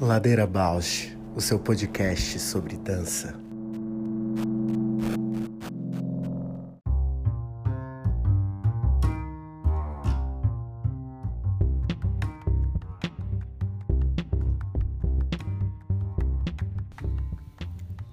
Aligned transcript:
Ladeira 0.00 0.46
Bausch, 0.46 1.16
o 1.34 1.40
seu 1.40 1.58
podcast 1.58 2.38
sobre 2.38 2.76
dança. 2.76 3.34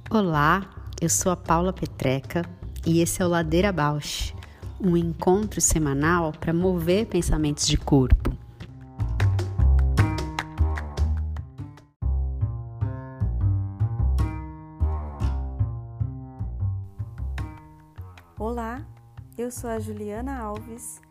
Olá, 0.09 0.69
eu 1.01 1.09
sou 1.09 1.31
a 1.31 1.35
Paula 1.35 1.73
Petreca 1.73 2.43
e 2.85 3.01
esse 3.01 3.21
é 3.21 3.25
o 3.25 3.27
Ladeira 3.27 3.71
Bausch, 3.71 4.33
um 4.83 4.97
encontro 4.97 5.61
semanal 5.61 6.33
para 6.33 6.53
mover 6.53 7.07
pensamentos 7.07 7.65
de 7.65 7.77
corpo. 7.77 8.35
Olá, 18.37 18.85
eu 19.37 19.49
sou 19.49 19.69
a 19.69 19.79
Juliana 19.79 20.37
Alves 20.37 21.01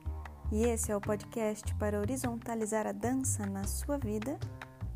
e 0.52 0.64
esse 0.64 0.92
é 0.92 0.96
o 0.96 1.00
podcast 1.00 1.74
para 1.76 1.98
horizontalizar 1.98 2.86
a 2.86 2.92
dança 2.92 3.46
na 3.46 3.64
sua 3.64 3.96
vida, 3.96 4.38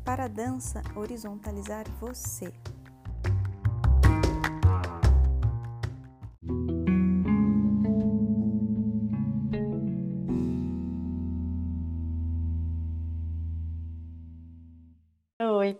para 0.05 0.25
a 0.25 0.27
dança 0.27 0.83
horizontalizar 0.95 1.85
você. 1.99 2.53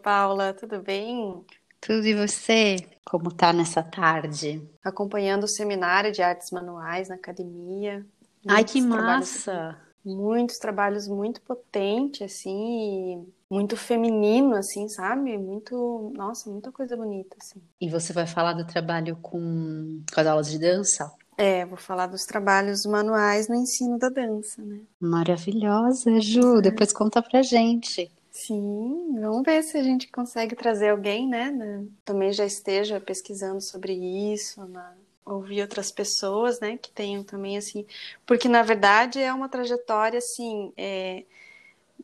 Paula, 0.07 0.53
tudo 0.53 0.81
bem? 0.81 1.45
Tudo 1.81 2.07
e 2.07 2.15
você? 2.15 2.77
Como 3.03 3.29
tá 3.29 3.51
nessa 3.51 3.83
tarde? 3.83 4.65
Acompanhando 4.81 5.43
o 5.43 5.47
seminário 5.49 6.13
de 6.13 6.21
artes 6.21 6.49
manuais 6.49 7.09
na 7.09 7.15
academia. 7.15 8.05
Ai, 8.47 8.63
que 8.63 8.79
trabalhos- 8.81 9.35
massa! 9.35 9.77
Muitos 10.05 10.59
trabalhos 10.59 11.09
muito 11.09 11.41
potentes, 11.41 12.21
assim, 12.21 13.27
muito 13.51 13.75
feminino, 13.75 14.55
assim, 14.55 14.87
sabe? 14.87 15.37
Muito, 15.37 16.13
nossa, 16.15 16.49
muita 16.49 16.71
coisa 16.71 16.95
bonita, 16.95 17.35
assim. 17.41 17.61
E 17.81 17.89
você 17.89 18.13
vai 18.13 18.25
falar 18.25 18.53
do 18.53 18.65
trabalho 18.65 19.17
com, 19.17 20.01
com 20.09 20.21
as 20.21 20.25
aulas 20.25 20.49
de 20.49 20.57
dança? 20.57 21.11
É, 21.37 21.65
vou 21.65 21.77
falar 21.77 22.07
dos 22.07 22.23
trabalhos 22.23 22.85
manuais 22.85 23.49
no 23.49 23.55
ensino 23.55 23.99
da 23.99 24.07
dança, 24.07 24.61
né? 24.63 24.79
Maravilhosa, 25.01 26.17
Ju. 26.21 26.61
Depois 26.61 26.93
conta 26.93 27.21
pra 27.21 27.41
gente. 27.41 28.09
Sim, 28.39 29.19
vamos 29.19 29.43
ver 29.43 29.63
se 29.63 29.77
a 29.77 29.83
gente 29.83 30.07
consegue 30.11 30.55
trazer 30.55 30.89
alguém, 30.89 31.27
né? 31.27 31.49
né, 31.51 31.85
Também 32.05 32.31
já 32.31 32.45
esteja 32.45 33.01
pesquisando 33.01 33.59
sobre 33.61 33.93
isso, 33.93 34.63
na- 34.67 34.95
ouvir 35.25 35.61
outras 35.61 35.91
pessoas, 35.91 36.59
né? 36.59 36.77
Que 36.77 36.91
tenham 36.91 37.23
também, 37.23 37.57
assim. 37.57 37.85
Porque, 38.25 38.47
na 38.47 38.61
verdade, 38.63 39.19
é 39.19 39.33
uma 39.33 39.49
trajetória, 39.49 40.19
assim, 40.19 40.71
é, 40.77 41.25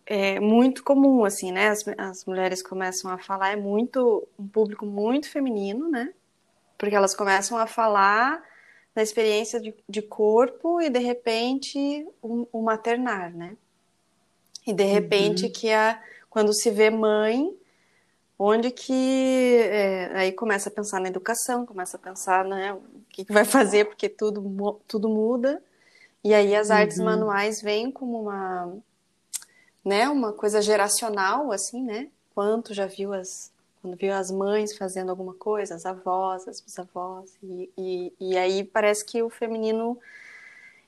é 0.06 0.40
muito 0.40 0.84
comum, 0.84 1.25
assim, 1.25 1.52
né? 1.52 1.70
As, 1.70 1.86
as 1.98 2.25
mulheres 2.25 2.64
começam 2.64 3.12
a 3.12 3.18
falar, 3.20 3.52
é 3.52 3.56
muito, 3.58 4.28
um 4.40 4.47
público 4.47 4.86
muito 4.86 5.30
feminino, 5.30 5.90
né? 5.90 6.14
Porque 6.78 6.95
elas 6.95 7.16
começam 7.16 7.58
a 7.58 7.68
falar 7.68 8.44
da 8.95 9.03
experiência 9.03 9.59
de, 9.62 9.75
de 9.90 10.02
corpo 10.03 10.81
e, 10.81 10.90
de 10.90 11.00
repente, 11.00 12.08
o, 12.22 12.47
o 12.53 12.64
maternar, 12.64 13.34
né? 13.36 13.58
E, 14.66 14.73
de 14.73 14.84
repente, 14.86 15.50
que 15.50 15.72
a 15.72 16.02
quando 16.34 16.52
se 16.53 16.72
vê 16.72 16.89
mãe, 16.89 17.56
onde 18.39 18.72
que 18.72 19.58
é, 19.62 20.08
aí 20.17 20.31
começa 20.34 20.70
a 20.70 20.72
pensar 20.72 21.00
na 21.02 21.09
educação, 21.09 21.66
começa 21.66 21.97
a 21.97 22.00
pensar, 22.00 22.46
né, 22.46 22.74
o 22.74 22.81
que, 23.09 23.25
que 23.25 23.34
vai 23.34 23.46
fazer, 23.46 23.85
porque 23.85 24.09
tudo, 24.09 24.41
tudo 24.88 25.09
muda. 25.09 25.63
E 26.24 26.34
aí 26.34 26.56
as 26.56 26.72
artes 26.72 27.00
Uhum. 27.00 27.06
manuais 27.06 27.62
vêm 27.62 27.91
como 27.91 28.22
uma, 28.24 28.74
né, 29.84 30.08
uma 30.09 30.31
coisa 30.34 30.62
geracional, 30.62 31.52
assim, 31.52 31.84
né? 31.84 32.09
Quanto 32.34 32.74
já 32.74 32.85
viu 32.85 33.13
as, 33.13 33.52
quando 33.81 33.97
viu 33.97 34.13
as 34.13 34.31
mães 34.31 34.75
fazendo 34.78 35.09
alguma 35.09 35.34
coisa, 35.34 35.75
as 35.75 35.85
avós, 35.85 36.47
as 36.47 36.62
bisavós, 36.62 37.38
e, 37.44 37.69
e, 37.78 38.13
e 38.19 38.38
aí 38.38 38.63
parece 38.63 39.06
que 39.06 39.22
o 39.22 39.29
feminino 39.29 40.00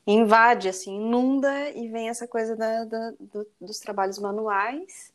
invade, 0.08 0.70
assim, 0.70 0.96
inunda 0.98 1.70
e 1.72 1.88
vem 1.90 2.10
essa 2.10 2.28
coisa 2.28 2.56
da, 2.56 2.86
da- 2.86 3.14
do- 3.20 3.48
dos 3.60 3.80
trabalhos 3.80 4.20
manuais. 4.20 5.14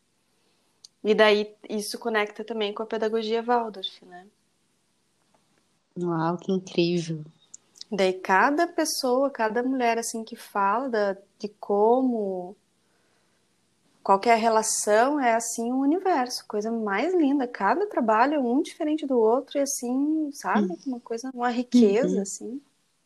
E 1.03 1.15
daí 1.15 1.55
isso 1.69 1.99
conecta 1.99 2.45
também 2.45 2.75
com 2.75 2.83
a 2.83 2.87
pedagogia 2.87 3.43
Waldorf, 3.43 4.05
né? 4.05 4.27
Uau, 5.99 6.37
que 6.37 6.53
incrível. 6.53 7.25
Daí 7.91 8.13
cada 8.13 8.67
pessoa, 8.69 9.31
cada 9.31 9.63
mulher 9.63 9.99
assim 9.99 10.23
que 10.23 10.37
fala 10.37 10.89
da, 10.89 11.17
de 11.39 11.49
como 11.59 12.55
qualquer 14.03 14.39
relação 14.39 15.19
é 15.21 15.35
assim 15.35 15.73
um 15.73 15.81
universo, 15.81 16.45
coisa 16.47 16.71
mais 16.71 17.15
linda. 17.15 17.47
Cada 17.49 17.87
trabalho 17.87 18.35
é 18.35 18.39
um 18.39 18.63
diferente 18.63 19.07
do 19.07 19.19
outro 19.19 19.59
e 19.59 19.63
assim, 19.63 20.31
sabe? 20.33 20.77
Uma 20.87 21.01
coisa, 21.01 21.31
uma 21.35 21.51
riqueza 21.51 22.17
Uhum. 22.17 22.23
assim. 22.23 22.63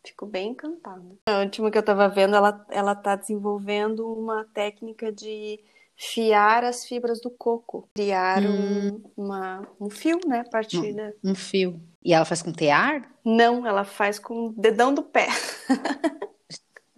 Fico 0.07 0.27
bem 0.27 0.51
encantada. 0.51 1.03
A 1.27 1.39
última 1.41 1.71
que 1.71 1.79
eu 1.79 1.83
tava 1.83 2.07
vendo, 2.09 2.37
ela 2.37 2.67
ela 2.69 2.95
tá 2.95 3.17
desenvolvendo 3.17 4.07
uma 4.07 4.45
técnica 4.53 5.11
de 5.11 5.59
fiar 5.97 6.65
as 6.65 6.85
fibras 6.85 7.21
do 7.21 7.31
coco, 7.31 7.89
criar 7.95 8.43
um, 8.43 9.03
uma, 9.17 9.67
um 9.81 9.89
fio, 9.89 10.19
né, 10.27 10.41
a 10.41 10.51
partir 10.51 10.93
da... 10.93 11.13
Um 11.23 11.35
fio. 11.35 11.81
E 12.05 12.13
ela 12.13 12.25
faz 12.25 12.43
com 12.43 12.53
tear? 12.53 13.11
Não, 13.25 13.67
ela 13.67 13.85
faz 13.85 14.19
com 14.19 14.49
o 14.49 14.53
dedão 14.53 14.93
do 14.93 15.03
pé. 15.03 15.29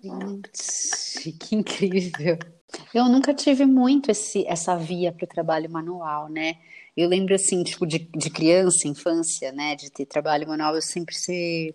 Gente, 0.02 1.32
que 1.32 1.54
incrível. 1.54 2.38
Eu 2.92 3.04
nunca 3.04 3.32
tive 3.32 3.64
muito 3.64 4.10
esse, 4.10 4.46
essa 4.46 4.76
via 4.76 5.12
para 5.12 5.24
o 5.24 5.28
trabalho 5.28 5.70
manual, 5.70 6.28
né? 6.28 6.56
Eu 6.96 7.08
lembro, 7.08 7.34
assim, 7.34 7.62
tipo, 7.62 7.86
de, 7.86 7.98
de 7.98 8.30
criança, 8.30 8.88
infância, 8.88 9.52
né? 9.52 9.76
De 9.76 9.90
ter 9.90 10.06
trabalho 10.06 10.48
manual, 10.48 10.74
eu 10.74 10.82
sempre 10.82 11.14
ser 11.14 11.74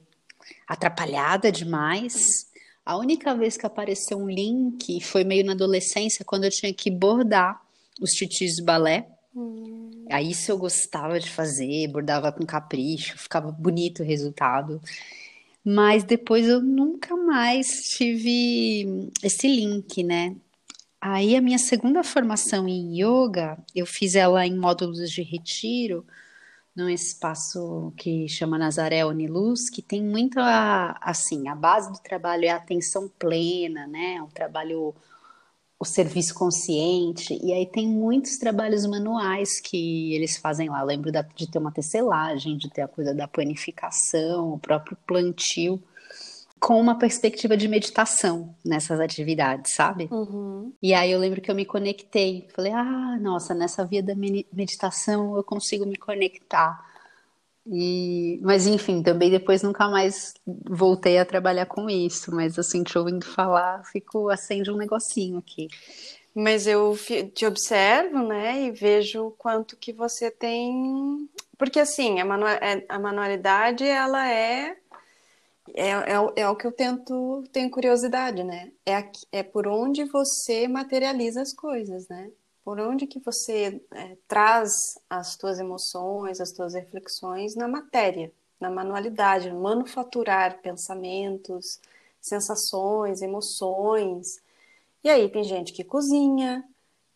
atrapalhada 0.68 1.52
demais. 1.52 2.51
A 2.86 2.98
única 2.98 3.36
vez 3.36 3.58
que 3.58 3.66
apareceu 3.66 4.18
um 4.18 4.30
link 4.30 5.00
foi 5.02 5.24
meio 5.24 5.46
na 5.46 5.54
adolescência, 5.54 6.26
quando 6.26 6.46
eu 6.46 6.50
tinha 6.50 6.74
que 6.74 6.90
bordar 6.90 7.62
os 8.00 8.12
titis 8.12 8.56
de 8.56 8.64
balé. 8.64 9.08
Aí 10.10 10.32
isso 10.32 10.52
eu 10.52 10.58
gostava 10.58 11.20
de 11.20 11.30
fazer, 11.30 11.88
bordava 11.88 12.32
com 12.32 12.46
capricho, 12.46 13.18
ficava 13.18 13.52
bonito 13.52 14.02
o 14.02 14.06
resultado. 14.06 14.82
Mas 15.64 16.04
depois 16.04 16.48
eu 16.48 16.62
nunca 16.62 17.16
mais 17.16 17.90
tive 17.96 19.12
esse 19.24 19.48
link, 19.48 20.04
né? 20.04 20.36
Aí 21.00 21.36
a 21.36 21.42
minha 21.42 21.60
segunda 21.60 22.04
formação 22.04 22.68
em 22.68 23.00
yoga, 23.00 23.58
eu 23.76 23.86
fiz 23.86 24.16
ela 24.16 24.46
em 24.46 24.58
módulos 24.58 25.10
de 25.10 25.22
retiro, 25.22 26.06
num 26.76 26.90
espaço 26.90 27.94
que 27.98 28.28
chama 28.30 28.58
Nazaré 28.58 29.06
Uniluz, 29.06 29.70
que 29.70 29.82
tem 29.82 30.04
muito 30.04 30.40
a, 30.40 30.98
assim, 31.02 31.48
a 31.50 31.56
base 31.56 31.92
do 31.92 32.00
trabalho 32.00 32.46
é 32.46 32.50
a 32.50 32.56
atenção 32.58 33.10
plena, 33.20 33.86
né? 33.88 34.22
O 34.22 34.28
trabalho, 34.28 34.96
o 35.80 35.86
serviço 35.86 36.34
consciente, 36.36 37.38
e 37.44 37.54
aí 37.54 37.66
tem 37.66 37.88
muitos 37.88 38.38
trabalhos 38.38 38.86
manuais 38.86 39.60
que 39.60 40.14
eles 40.16 40.38
fazem 40.38 40.70
lá. 40.70 40.82
Eu 40.82 40.86
lembro 40.88 41.12
da- 41.12 41.24
de 41.24 41.50
ter 41.50 41.60
uma 41.60 41.72
tecelagem, 41.72 42.58
de 42.58 42.70
ter 42.70 42.84
a 42.84 42.88
coisa 42.88 43.14
da 43.16 43.28
planificação, 43.28 44.54
o 44.54 44.60
próprio 44.60 44.98
plantio, 45.08 45.82
com 46.62 46.80
uma 46.80 46.96
perspectiva 46.96 47.58
de 47.58 47.68
meditação 47.68 48.56
nessas 48.64 49.00
atividades, 49.00 49.74
sabe? 49.74 50.08
Uhum. 50.12 50.72
E 50.80 50.94
aí 50.94 51.12
eu 51.12 51.20
lembro 51.20 51.42
que 51.42 51.50
eu 51.50 51.56
me 51.56 51.66
conectei. 51.66 52.48
Falei, 52.56 52.72
ah, 52.72 53.18
nossa, 53.20 53.56
nessa 53.56 53.84
via 53.84 54.04
da 54.04 54.14
meditação 54.16 55.36
eu 55.36 55.44
consigo 55.44 55.88
me 55.88 55.98
conectar. 55.98 56.80
E, 57.66 58.40
mas 58.44 58.68
enfim, 58.68 59.02
também 59.02 59.32
depois 59.32 59.64
nunca 59.64 59.90
mais 59.90 60.36
voltei 60.46 61.18
a 61.18 61.26
trabalhar 61.26 61.66
com 61.66 61.90
isso. 61.90 62.34
Mas 62.34 62.60
assim, 62.60 62.84
te 62.84 62.96
ouvindo 62.96 63.26
falar, 63.26 63.84
fico 63.92 64.30
acende 64.30 64.70
um 64.70 64.78
negocinho 64.78 65.40
aqui. 65.40 65.68
Mas 66.34 66.68
eu 66.68 66.96
te 67.34 67.46
observo, 67.46 68.20
né, 68.20 68.64
e 68.64 68.72
vejo 68.72 69.26
o 69.26 69.32
quanto 69.32 69.76
que 69.76 69.92
você 69.92 70.30
tem. 70.30 71.28
Porque, 71.58 71.80
assim, 71.80 72.22
a, 72.22 72.26
é- 72.62 72.86
a 72.88 73.00
manualidade, 73.00 73.84
ela 73.84 74.30
é. 74.32 74.78
É, 75.76 75.90
é, 76.14 76.20
o- 76.20 76.34
é 76.36 76.50
o 76.50 76.56
que 76.56 76.68
eu 76.68 76.72
tento, 76.72 77.44
tenho 77.52 77.70
curiosidade, 77.72 78.44
né? 78.44 78.72
É, 78.86 79.10
é 79.40 79.44
por 79.44 79.68
onde 79.68 80.04
você 80.06 80.68
materializa 80.68 81.42
as 81.42 81.54
coisas, 81.54 82.08
né? 82.10 82.32
Por 82.64 82.80
onde 82.80 83.08
que 83.08 83.20
você 83.20 83.82
é, 83.94 84.18
traz 84.28 84.72
as 85.10 85.36
tuas 85.38 85.60
emoções, 85.60 86.40
as 86.42 86.52
tuas 86.52 86.74
reflexões 86.74 87.56
na 87.56 87.68
matéria, 87.68 88.32
na 88.60 88.70
manualidade, 88.70 89.52
manufaturar 89.52 90.62
pensamentos, 90.62 91.80
sensações, 92.22 93.22
emoções. 93.22 94.28
E 95.04 95.10
aí 95.10 95.30
tem 95.30 95.44
gente 95.44 95.74
que 95.74 95.84
cozinha, 95.84 96.64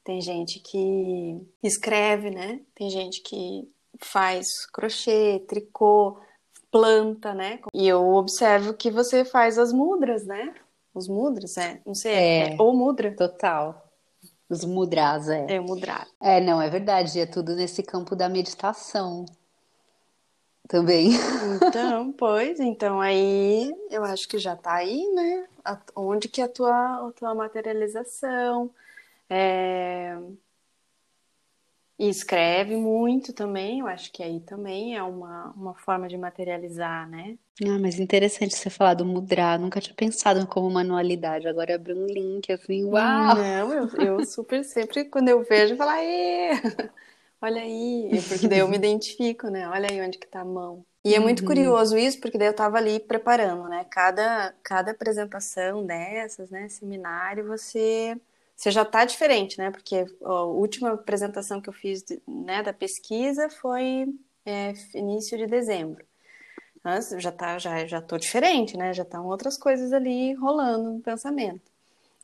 tem 0.03 0.21
gente 0.21 0.59
que 0.59 1.41
escreve, 1.63 2.31
né? 2.31 2.61
Tem 2.75 2.89
gente 2.89 3.21
que 3.21 3.69
faz 4.01 4.47
crochê, 4.67 5.39
tricô, 5.47 6.19
planta, 6.75 7.33
né? 7.33 7.59
E 7.73 7.87
eu 7.87 8.15
observo 8.15 8.73
que 8.73 8.91
você 8.91 9.23
faz 9.23 9.57
as 9.57 9.71
mudras, 9.71 10.25
né? 10.25 10.53
Os 10.93 11.07
mudras, 11.07 11.55
é. 11.55 11.79
Não 11.85 11.95
sei, 11.95 12.13
é, 12.13 12.53
é 12.53 12.55
ou 12.59 12.75
mudra. 12.75 13.15
Total. 13.15 13.89
Os 14.49 14.65
mudras, 14.65 15.29
é. 15.29 15.55
É, 15.55 15.59
o 15.61 15.63
mudrar. 15.63 16.05
É, 16.21 16.41
não, 16.41 16.61
é 16.61 16.69
verdade. 16.69 17.17
É 17.17 17.25
tudo 17.25 17.55
nesse 17.55 17.81
campo 17.81 18.13
da 18.13 18.27
meditação 18.27 19.25
também. 20.67 21.11
Então, 21.65 22.11
pois, 22.11 22.59
então 22.59 22.99
aí 22.99 23.73
eu 23.89 24.03
acho 24.03 24.27
que 24.27 24.37
já 24.37 24.55
tá 24.55 24.73
aí, 24.73 25.07
né? 25.13 25.47
Onde 25.95 26.27
que 26.27 26.41
é 26.41 26.43
a 26.43 26.49
tua, 26.49 27.07
a 27.07 27.11
tua 27.13 27.33
materialização? 27.33 28.69
É... 29.29 30.17
E 31.97 32.09
escreve 32.09 32.75
muito 32.75 33.31
também, 33.31 33.79
eu 33.79 33.87
acho 33.87 34.11
que 34.11 34.21
aí 34.21 34.41
também 34.41 34.97
é 34.97 35.03
uma, 35.03 35.51
uma 35.51 35.73
forma 35.75 36.09
de 36.09 36.17
materializar, 36.17 37.09
né? 37.09 37.37
Ah, 37.63 37.79
mas 37.79 37.97
interessante 37.99 38.53
você 38.53 38.69
falar 38.69 38.95
do 38.95 39.05
mudra, 39.05 39.57
nunca 39.57 39.79
tinha 39.79 39.95
pensado 39.95 40.45
como 40.45 40.69
manualidade, 40.69 41.47
agora 41.47 41.75
abriu 41.75 41.95
um 41.95 42.05
link 42.05 42.51
assim, 42.51 42.83
uau! 42.83 43.35
Não, 43.37 43.73
eu, 43.73 43.87
eu 43.95 44.25
super 44.25 44.61
sempre, 44.65 45.05
quando 45.05 45.29
eu 45.29 45.41
vejo, 45.41 45.77
falo, 45.77 45.91
olha 47.41 47.61
aí, 47.61 48.09
porque 48.27 48.47
daí 48.49 48.59
eu 48.59 48.67
me 48.67 48.75
identifico, 48.75 49.47
né? 49.47 49.69
Olha 49.69 49.87
aí 49.89 50.01
onde 50.01 50.17
que 50.17 50.27
tá 50.27 50.41
a 50.41 50.45
mão. 50.45 50.85
E 51.05 51.15
é 51.15 51.19
muito 51.19 51.41
uhum. 51.41 51.45
curioso 51.45 51.97
isso, 51.97 52.19
porque 52.19 52.37
daí 52.37 52.47
eu 52.47 52.53
tava 52.55 52.77
ali 52.77 52.99
preparando, 52.99 53.69
né? 53.69 53.85
Cada, 53.89 54.53
cada 54.61 54.91
apresentação 54.91 55.85
dessas, 55.85 56.49
né? 56.49 56.67
Seminário, 56.67 57.47
você 57.47 58.19
você 58.55 58.71
já 58.71 58.83
está 58.83 59.03
diferente, 59.05 59.57
né? 59.57 59.69
Porque 59.69 60.05
a 60.23 60.43
última 60.43 60.93
apresentação 60.93 61.61
que 61.61 61.69
eu 61.69 61.73
fiz 61.73 62.03
né, 62.27 62.63
da 62.63 62.71
pesquisa 62.71 63.49
foi 63.49 64.07
é, 64.45 64.73
início 64.93 65.37
de 65.37 65.45
dezembro. 65.45 66.05
Mas 66.83 67.09
já 67.17 67.31
tá, 67.31 67.57
já 67.57 67.85
já 67.85 68.01
tô 68.01 68.17
diferente, 68.17 68.77
né? 68.77 68.93
Já 68.93 69.03
estão 69.03 69.25
outras 69.25 69.57
coisas 69.57 69.91
ali 69.91 70.33
rolando 70.33 70.91
no 70.91 71.01
pensamento. 71.01 71.71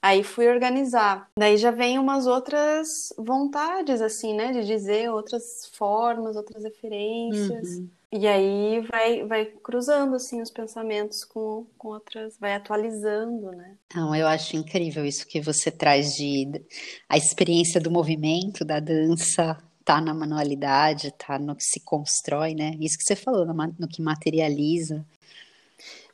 Aí 0.02 0.24
fui 0.24 0.48
organizar. 0.48 1.30
Daí 1.38 1.58
já 1.58 1.70
vem 1.70 2.00
umas 2.00 2.26
outras 2.26 3.14
vontades, 3.18 4.02
assim, 4.02 4.34
né? 4.34 4.52
De 4.52 4.64
dizer 4.66 5.12
outras 5.12 5.70
formas, 5.74 6.36
outras 6.36 6.64
referências. 6.64 7.78
Uhum. 7.78 7.90
E 8.12 8.28
aí 8.28 8.82
vai, 8.92 9.26
vai 9.26 9.46
cruzando, 9.46 10.16
assim, 10.16 10.42
os 10.42 10.52
pensamentos 10.52 11.24
com, 11.24 11.66
com 11.78 11.90
outras... 11.90 12.38
Vai 12.38 12.54
atualizando, 12.54 13.52
né? 13.52 13.78
Não, 13.96 14.14
eu 14.14 14.28
acho 14.28 14.58
incrível 14.58 15.06
isso 15.06 15.26
que 15.26 15.40
você 15.40 15.72
traz 15.72 16.14
de... 16.16 16.62
A 17.08 17.18
experiência 17.18 17.80
do 17.80 17.90
movimento, 17.90 18.66
da 18.66 18.82
dança, 18.82 19.58
tá 19.86 20.02
na 20.02 20.14
manualidade, 20.14 21.14
tá 21.18 21.40
no 21.40 21.56
que 21.56 21.64
se 21.64 21.80
constrói, 21.80 22.54
né? 22.54 22.76
Isso 22.80 22.98
que 22.98 23.04
você 23.04 23.16
falou, 23.16 23.46
no, 23.46 23.88
que 23.88 24.02
materializa. 24.02 25.06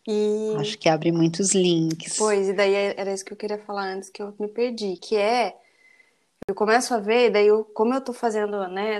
E... 0.07 0.55
Acho 0.57 0.77
que 0.77 0.87
abre 0.87 1.11
muitos 1.11 1.53
links. 1.53 2.15
Pois, 2.17 2.47
e 2.47 2.53
daí 2.53 2.73
era 2.73 3.13
isso 3.13 3.25
que 3.25 3.33
eu 3.33 3.37
queria 3.37 3.57
falar 3.57 3.93
antes, 3.93 4.09
que 4.09 4.21
eu 4.21 4.33
me 4.39 4.47
perdi, 4.47 4.97
que 4.97 5.17
é, 5.17 5.55
eu 6.47 6.55
começo 6.55 6.93
a 6.93 6.99
ver, 6.99 7.29
daí 7.29 7.47
eu, 7.47 7.65
como 7.65 7.93
eu 7.93 8.01
tô 8.01 8.13
fazendo 8.13 8.67
né, 8.67 8.99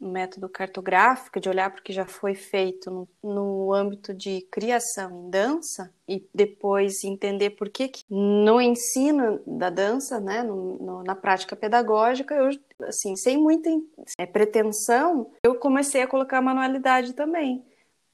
método 0.00 0.48
cartográfico, 0.48 1.40
de 1.40 1.48
olhar 1.48 1.70
para 1.70 1.80
o 1.80 1.82
que 1.82 1.92
já 1.92 2.06
foi 2.06 2.34
feito 2.34 2.90
no, 2.90 3.08
no, 3.22 3.72
âmbito 3.72 4.12
de 4.12 4.42
criação 4.50 5.26
em 5.26 5.30
dança, 5.30 5.92
e 6.08 6.24
depois 6.34 7.02
entender 7.02 7.50
por 7.50 7.68
que, 7.68 7.88
que 7.88 8.04
no 8.08 8.60
ensino 8.60 9.40
da 9.46 9.70
dança, 9.70 10.20
né, 10.20 10.42
no, 10.42 10.78
no, 10.78 11.02
na 11.02 11.14
prática 11.14 11.56
pedagógica, 11.56 12.34
eu, 12.34 12.50
assim, 12.86 13.16
sem 13.16 13.36
muita 13.36 13.70
é, 14.18 14.26
pretensão, 14.26 15.32
eu 15.42 15.56
comecei 15.56 16.02
a 16.02 16.06
colocar 16.06 16.40
manualidade 16.40 17.12
também. 17.12 17.64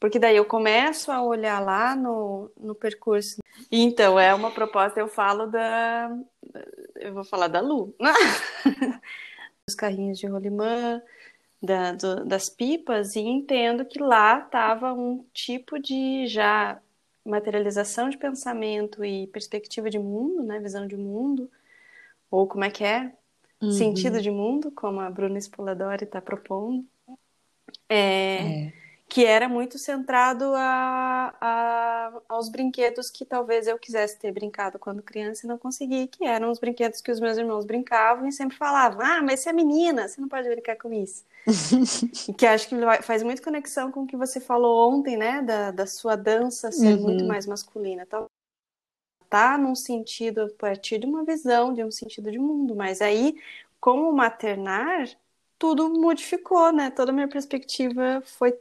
Porque 0.02 0.18
daí 0.18 0.36
eu 0.36 0.44
começo 0.44 1.12
a 1.12 1.22
olhar 1.22 1.60
lá 1.60 1.94
no, 1.94 2.50
no 2.56 2.74
percurso. 2.74 3.36
Então, 3.70 4.18
é 4.18 4.34
uma 4.34 4.50
proposta, 4.50 4.98
eu 4.98 5.06
falo 5.06 5.46
da. 5.46 6.10
Eu 6.96 7.14
vou 7.14 7.22
falar 7.22 7.46
da 7.46 7.60
Lu. 7.60 7.94
Os 9.68 9.76
carrinhos 9.76 10.18
de 10.18 10.26
rolimã, 10.26 11.00
da, 11.62 11.92
do, 11.92 12.24
das 12.24 12.48
pipas, 12.48 13.14
e 13.14 13.20
entendo 13.20 13.84
que 13.84 14.02
lá 14.02 14.40
estava 14.40 14.92
um 14.92 15.24
tipo 15.32 15.78
de 15.78 16.26
já 16.26 16.80
materialização 17.24 18.10
de 18.10 18.18
pensamento 18.18 19.04
e 19.04 19.28
perspectiva 19.28 19.88
de 19.88 19.98
mundo, 19.98 20.42
né? 20.42 20.58
Visão 20.58 20.86
de 20.86 20.96
mundo, 20.96 21.50
ou 22.30 22.48
como 22.48 22.64
é 22.64 22.70
que 22.70 22.82
é? 22.82 23.12
Uhum. 23.60 23.70
Sentido 23.70 24.20
de 24.20 24.30
mundo, 24.30 24.72
como 24.72 25.00
a 25.00 25.08
Bruna 25.08 25.38
Spoladori 25.38 26.04
está 26.04 26.20
propondo. 26.20 26.84
é. 27.88 28.66
é 28.66 28.81
que 29.12 29.26
era 29.26 29.46
muito 29.46 29.78
centrado 29.78 30.54
a, 30.56 31.34
a, 31.38 32.12
aos 32.30 32.48
brinquedos 32.48 33.10
que 33.10 33.26
talvez 33.26 33.66
eu 33.66 33.78
quisesse 33.78 34.18
ter 34.18 34.32
brincado 34.32 34.78
quando 34.78 35.02
criança 35.02 35.44
e 35.44 35.48
não 35.48 35.58
consegui, 35.58 36.06
que 36.06 36.24
eram 36.24 36.50
os 36.50 36.58
brinquedos 36.58 37.02
que 37.02 37.10
os 37.10 37.20
meus 37.20 37.36
irmãos 37.36 37.66
brincavam 37.66 38.26
e 38.26 38.32
sempre 38.32 38.56
falavam: 38.56 39.02
Ah, 39.02 39.20
mas 39.22 39.40
você 39.40 39.50
é 39.50 39.52
menina, 39.52 40.08
você 40.08 40.18
não 40.18 40.28
pode 40.28 40.48
brincar 40.48 40.76
com 40.76 40.90
isso. 40.90 41.26
que 42.38 42.46
acho 42.46 42.70
que 42.70 42.74
faz 43.02 43.22
muito 43.22 43.42
conexão 43.42 43.92
com 43.92 44.04
o 44.04 44.06
que 44.06 44.16
você 44.16 44.40
falou 44.40 44.90
ontem, 44.90 45.14
né, 45.18 45.42
da, 45.42 45.70
da 45.70 45.86
sua 45.86 46.16
dança 46.16 46.72
ser 46.72 46.94
uhum. 46.94 47.02
muito 47.02 47.26
mais 47.26 47.44
masculina. 47.44 48.04
Então, 48.04 48.24
tá 49.28 49.58
num 49.58 49.74
sentido, 49.74 50.44
a 50.44 50.48
partir 50.58 50.96
de 50.96 51.04
uma 51.04 51.22
visão, 51.22 51.74
de 51.74 51.84
um 51.84 51.90
sentido 51.90 52.30
de 52.30 52.38
mundo, 52.38 52.74
mas 52.74 53.02
aí, 53.02 53.38
como 53.78 54.10
maternar, 54.10 55.06
tudo 55.58 55.90
modificou, 55.90 56.72
né? 56.72 56.90
Toda 56.90 57.12
a 57.12 57.14
minha 57.14 57.28
perspectiva 57.28 58.22
foi 58.24 58.58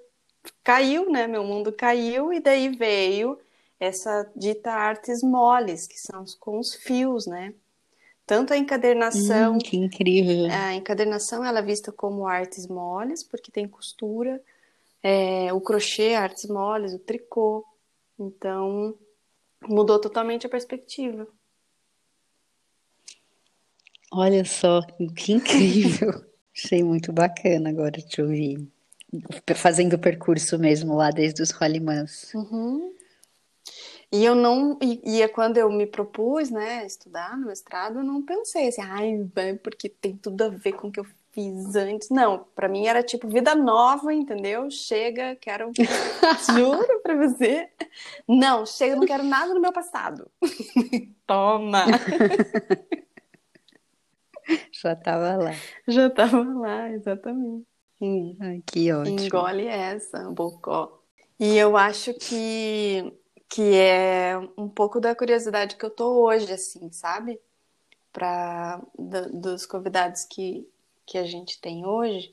caiu, 0.63 1.09
né? 1.09 1.27
Meu 1.27 1.43
mundo 1.43 1.71
caiu 1.71 2.33
e 2.33 2.39
daí 2.39 2.69
veio 2.69 3.39
essa 3.79 4.29
dita 4.35 4.71
artes 4.71 5.23
moles, 5.23 5.87
que 5.87 5.99
são 5.99 6.23
com 6.39 6.59
os 6.59 6.75
fios, 6.75 7.25
né? 7.25 7.53
Tanto 8.25 8.53
a 8.53 8.57
encadernação, 8.57 9.55
hum, 9.55 9.57
que 9.57 9.75
incrível. 9.75 10.47
A 10.51 10.73
encadernação 10.73 11.43
ela 11.43 11.59
é 11.59 11.63
vista 11.63 11.91
como 11.91 12.27
artes 12.27 12.67
moles, 12.67 13.23
porque 13.23 13.51
tem 13.51 13.67
costura, 13.67 14.41
é, 15.01 15.51
o 15.51 15.59
crochê, 15.59 16.13
artes 16.13 16.45
moles, 16.45 16.93
o 16.93 16.99
tricô. 16.99 17.65
Então, 18.19 18.95
mudou 19.67 19.99
totalmente 19.99 20.45
a 20.45 20.49
perspectiva. 20.49 21.27
Olha 24.11 24.45
só, 24.45 24.81
que 25.15 25.33
incrível. 25.33 26.23
Achei 26.55 26.83
muito 26.83 27.11
bacana 27.11 27.69
agora 27.69 27.99
te 28.01 28.21
ouvir 28.21 28.67
fazendo 29.55 29.93
o 29.93 29.99
percurso 29.99 30.57
mesmo 30.57 30.95
lá 30.95 31.09
desde 31.09 31.41
os 31.41 31.51
rolimãs. 31.51 32.33
Uhum. 32.33 32.93
E 34.11 34.25
eu 34.25 34.35
não, 34.35 34.77
e, 34.81 35.01
e, 35.05 35.21
é 35.21 35.27
quando 35.27 35.57
eu 35.57 35.71
me 35.71 35.85
propus, 35.85 36.49
né, 36.49 36.85
estudar 36.85 37.37
no 37.37 37.47
mestrado, 37.47 37.99
eu 37.99 38.03
não 38.03 38.21
pensei 38.21 38.67
assim, 38.67 38.81
ai, 38.81 39.25
porque 39.63 39.87
tem 39.87 40.17
tudo 40.17 40.43
a 40.43 40.49
ver 40.49 40.73
com 40.73 40.89
o 40.89 40.91
que 40.91 40.99
eu 40.99 41.05
fiz 41.31 41.75
antes. 41.77 42.09
Não, 42.09 42.45
para 42.53 42.67
mim 42.67 42.87
era 42.87 43.01
tipo 43.01 43.29
vida 43.29 43.55
nova, 43.55 44.13
entendeu? 44.13 44.69
Chega, 44.69 45.35
quero, 45.37 45.71
juro 46.53 46.99
pra 47.01 47.15
você. 47.15 47.69
Não, 48.27 48.65
chega, 48.65 48.97
não 48.97 49.05
quero 49.05 49.23
nada 49.23 49.53
do 49.53 49.61
meu 49.61 49.71
passado. 49.71 50.29
Toma. 51.25 51.85
Já 54.73 54.95
tava 54.95 55.37
lá. 55.37 55.51
Já 55.87 56.09
tava 56.09 56.43
lá, 56.43 56.89
exatamente. 56.89 57.70
Ai, 58.39 58.63
que 58.65 58.91
ótimo. 58.91 59.19
Engole 59.19 59.67
essa, 59.67 60.29
bocó. 60.31 61.03
E 61.39 61.55
eu 61.55 61.77
acho 61.77 62.13
que, 62.15 63.13
que 63.47 63.75
é 63.75 64.37
um 64.57 64.67
pouco 64.67 64.99
da 64.99 65.13
curiosidade 65.13 65.75
que 65.75 65.85
eu 65.85 65.89
tô 65.91 66.25
hoje, 66.25 66.51
assim, 66.51 66.91
sabe? 66.91 67.39
Para 68.11 68.81
dos 68.97 69.65
convidados 69.65 70.25
que, 70.25 70.67
que 71.05 71.17
a 71.17 71.23
gente 71.23 71.61
tem 71.61 71.85
hoje, 71.85 72.31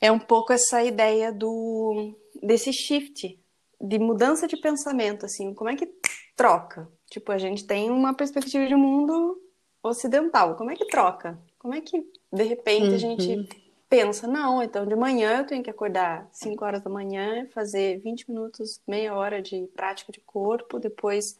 é 0.00 0.10
um 0.10 0.18
pouco 0.18 0.52
essa 0.52 0.82
ideia 0.82 1.32
do 1.32 2.14
desse 2.42 2.72
shift, 2.72 3.38
de 3.80 3.98
mudança 3.98 4.46
de 4.46 4.56
pensamento, 4.56 5.26
assim, 5.26 5.54
como 5.54 5.70
é 5.70 5.76
que 5.76 5.88
troca? 6.34 6.88
Tipo, 7.08 7.32
a 7.32 7.38
gente 7.38 7.66
tem 7.66 7.90
uma 7.90 8.14
perspectiva 8.14 8.66
de 8.66 8.74
mundo 8.74 9.40
ocidental, 9.82 10.56
como 10.56 10.70
é 10.70 10.76
que 10.76 10.86
troca? 10.86 11.38
Como 11.58 11.74
é 11.74 11.80
que 11.80 12.04
de 12.32 12.42
repente 12.42 12.88
uhum. 12.88 12.94
a 12.94 12.98
gente 12.98 13.28
uhum 13.28 13.46
pensa, 13.90 14.26
não, 14.26 14.62
então 14.62 14.86
de 14.86 14.96
manhã 14.96 15.40
eu 15.40 15.46
tenho 15.46 15.62
que 15.62 15.68
acordar 15.68 16.26
5 16.32 16.64
horas 16.64 16.82
da 16.82 16.88
manhã, 16.88 17.46
fazer 17.52 17.98
20 17.98 18.30
minutos, 18.30 18.80
meia 18.86 19.14
hora 19.14 19.42
de 19.42 19.68
prática 19.76 20.10
de 20.10 20.20
corpo, 20.20 20.78
depois 20.78 21.38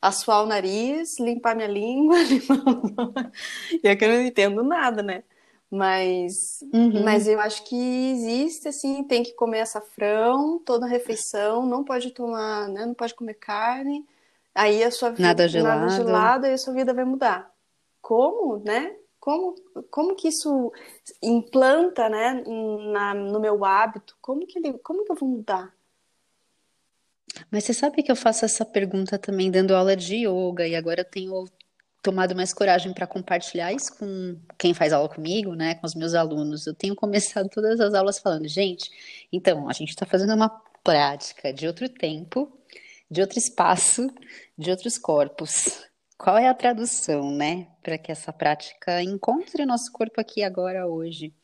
assoar 0.00 0.42
o 0.42 0.46
nariz, 0.46 1.18
limpar 1.18 1.54
minha 1.54 1.68
língua, 1.68 2.16
limpar... 2.22 3.32
e 3.82 3.86
é 3.86 3.94
que 3.94 4.04
eu 4.04 4.08
não 4.08 4.22
entendo 4.22 4.62
nada, 4.62 5.02
né? 5.02 5.24
Mas, 5.70 6.62
uhum. 6.72 7.02
mas 7.02 7.26
eu 7.26 7.40
acho 7.40 7.64
que 7.64 7.76
existe, 8.12 8.68
assim, 8.68 9.04
tem 9.04 9.22
que 9.22 9.34
comer 9.34 9.60
açafrão 9.60 10.58
toda 10.58 10.86
refeição, 10.86 11.66
não 11.66 11.82
pode 11.82 12.10
tomar, 12.12 12.68
né, 12.68 12.86
não 12.86 12.94
pode 12.94 13.14
comer 13.14 13.34
carne, 13.34 14.06
Aí 14.54 14.84
a 14.84 14.90
sua 14.90 15.10
vida 15.10 15.22
Nada 15.22 15.48
gelado. 15.48 15.80
nada 15.80 15.96
gelado 15.96 16.46
e 16.46 16.52
a 16.52 16.58
sua 16.58 16.74
vida 16.74 16.92
vai 16.92 17.04
mudar. 17.04 17.50
Como, 18.00 18.58
né? 18.58 18.94
Como, 19.22 19.54
como 19.88 20.16
que 20.16 20.26
isso 20.26 20.72
implanta, 21.22 22.08
né, 22.08 22.42
na, 22.92 23.14
no 23.14 23.38
meu 23.38 23.64
hábito? 23.64 24.16
Como 24.20 24.44
que 24.44 24.58
ele, 24.58 24.72
como 24.78 25.04
que 25.04 25.12
eu 25.12 25.16
vou 25.16 25.28
mudar? 25.28 25.72
Mas 27.48 27.62
você 27.62 27.72
sabe 27.72 28.02
que 28.02 28.10
eu 28.10 28.16
faço 28.16 28.44
essa 28.44 28.64
pergunta 28.64 29.16
também 29.20 29.48
dando 29.48 29.76
aula 29.76 29.94
de 29.94 30.26
yoga 30.26 30.66
e 30.66 30.74
agora 30.74 31.02
eu 31.02 31.04
tenho 31.04 31.44
tomado 32.02 32.34
mais 32.34 32.52
coragem 32.52 32.92
para 32.92 33.06
compartilhar 33.06 33.72
isso 33.72 33.96
com 33.96 34.36
quem 34.58 34.74
faz 34.74 34.92
aula 34.92 35.08
comigo, 35.08 35.54
né, 35.54 35.76
com 35.76 35.86
os 35.86 35.94
meus 35.94 36.14
alunos. 36.14 36.66
Eu 36.66 36.74
tenho 36.74 36.96
começado 36.96 37.48
todas 37.48 37.78
as 37.78 37.94
aulas 37.94 38.18
falando, 38.18 38.48
gente, 38.48 38.90
então 39.32 39.68
a 39.68 39.72
gente 39.72 39.90
está 39.90 40.04
fazendo 40.04 40.34
uma 40.34 40.48
prática 40.82 41.52
de 41.52 41.64
outro 41.64 41.88
tempo, 41.88 42.52
de 43.08 43.20
outro 43.20 43.38
espaço, 43.38 44.12
de 44.58 44.68
outros 44.68 44.98
corpos. 44.98 45.91
Qual 46.22 46.38
é 46.38 46.46
a 46.46 46.54
tradução, 46.54 47.32
né, 47.32 47.66
para 47.82 47.98
que 47.98 48.12
essa 48.12 48.32
prática 48.32 49.02
encontre 49.02 49.64
o 49.64 49.66
nosso 49.66 49.90
corpo 49.90 50.20
aqui 50.20 50.44
agora 50.44 50.86
hoje? 50.86 51.34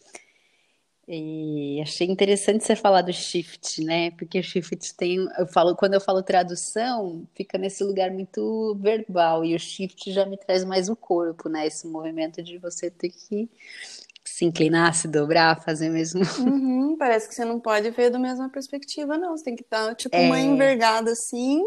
E 1.09 1.81
achei 1.83 2.07
interessante 2.07 2.63
você 2.63 2.77
falar 2.77 3.03
do 3.03 3.13
shift, 3.13 3.83
né? 3.83 4.13
Porque 4.13 4.39
o 4.39 4.43
shift 4.43 4.95
tem, 4.95 5.27
eu 5.37 5.49
falo, 5.49 5.75
quando 5.75 5.95
eu 5.95 6.01
falo 6.01 6.23
tradução, 6.23 7.27
fica 7.35 7.59
nesse 7.59 7.83
lugar 7.83 8.13
muito 8.13 8.79
verbal 8.81 9.45
e 9.45 9.53
o 9.53 9.59
shift 9.59 10.13
já 10.13 10.25
me 10.25 10.37
traz 10.37 10.65
mais 10.65 10.89
o 10.89 10.95
corpo, 10.95 11.49
né? 11.49 11.67
Esse 11.67 11.89
movimento 11.89 12.41
de 12.41 12.57
você 12.59 12.89
ter 12.89 13.09
que 13.09 13.51
se 14.23 14.45
inclinar, 14.45 14.95
se 14.95 15.09
dobrar, 15.09 15.61
fazer 15.61 15.89
mesmo. 15.89 16.21
Uhum, 16.39 16.97
parece 16.97 17.27
que 17.27 17.35
você 17.35 17.45
não 17.45 17.59
pode 17.59 17.91
ver 17.91 18.11
da 18.11 18.19
mesma 18.19 18.49
perspectiva, 18.49 19.19
não. 19.19 19.37
Você 19.37 19.43
tem 19.43 19.57
que 19.57 19.65
dar 19.69 19.97
tipo 19.97 20.15
É. 20.15 20.21
uma 20.27 20.39
envergada 20.39 21.11
assim, 21.11 21.65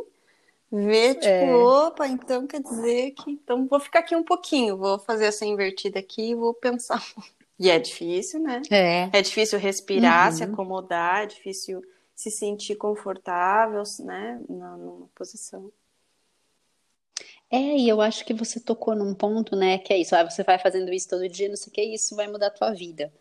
ver 0.71 1.15
tipo, 1.15 1.43
É. 1.45 1.53
opa, 1.53 2.07
então 2.07 2.47
quer 2.47 2.61
dizer 2.61 3.11
que 3.11 3.31
então 3.31 3.67
vou 3.67 3.79
ficar 3.79 3.99
aqui 3.99 4.15
um 4.15 4.23
pouquinho, 4.23 4.77
vou 4.77 4.99
fazer 4.99 5.25
essa 5.25 5.45
invertida 5.45 5.99
aqui 5.99 6.31
e 6.31 6.35
vou 6.35 6.53
pensar. 6.53 7.03
E 7.59 7.69
é 7.69 7.77
difícil, 7.77 8.39
né? 8.39 8.61
É. 8.71 9.09
É 9.13 9.21
difícil 9.21 9.59
respirar, 9.59 10.31
Uhum. 10.31 10.31
se 10.31 10.43
acomodar, 10.43 11.23
é 11.23 11.25
difícil 11.27 11.83
se 12.15 12.31
sentir 12.31 12.75
confortável, 12.75 13.83
né, 13.99 14.41
na, 14.49 14.77
numa 14.77 15.07
posição. 15.15 15.71
É, 17.49 17.77
e 17.77 17.89
eu 17.89 17.99
acho 18.01 18.25
que 18.25 18.33
você 18.33 18.59
tocou 18.59 18.95
num 18.95 19.13
ponto, 19.13 19.55
né, 19.55 19.77
que 19.77 19.93
é 19.93 19.97
isso, 19.97 20.15
ah, 20.15 20.23
você 20.29 20.43
vai 20.43 20.57
fazendo 20.57 20.91
isso 20.93 21.09
todo 21.09 21.27
dia, 21.27 21.49
não 21.49 21.55
sei 21.55 21.69
o 21.69 21.73
que, 21.73 21.81
isso 21.83 22.15
vai 22.15 22.27
mudar 22.27 22.47
a 22.47 22.51
tua 22.51 22.71
vida. 22.73 23.11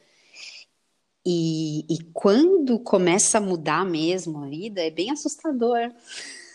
E, 1.24 1.80
e 1.92 2.02
quando 2.14 2.78
começa 2.78 3.38
a 3.38 3.40
mudar 3.40 3.84
mesmo 3.84 4.42
a 4.42 4.46
vida, 4.48 4.80
é 4.82 4.90
bem 4.90 5.10
assustador. 5.10 5.92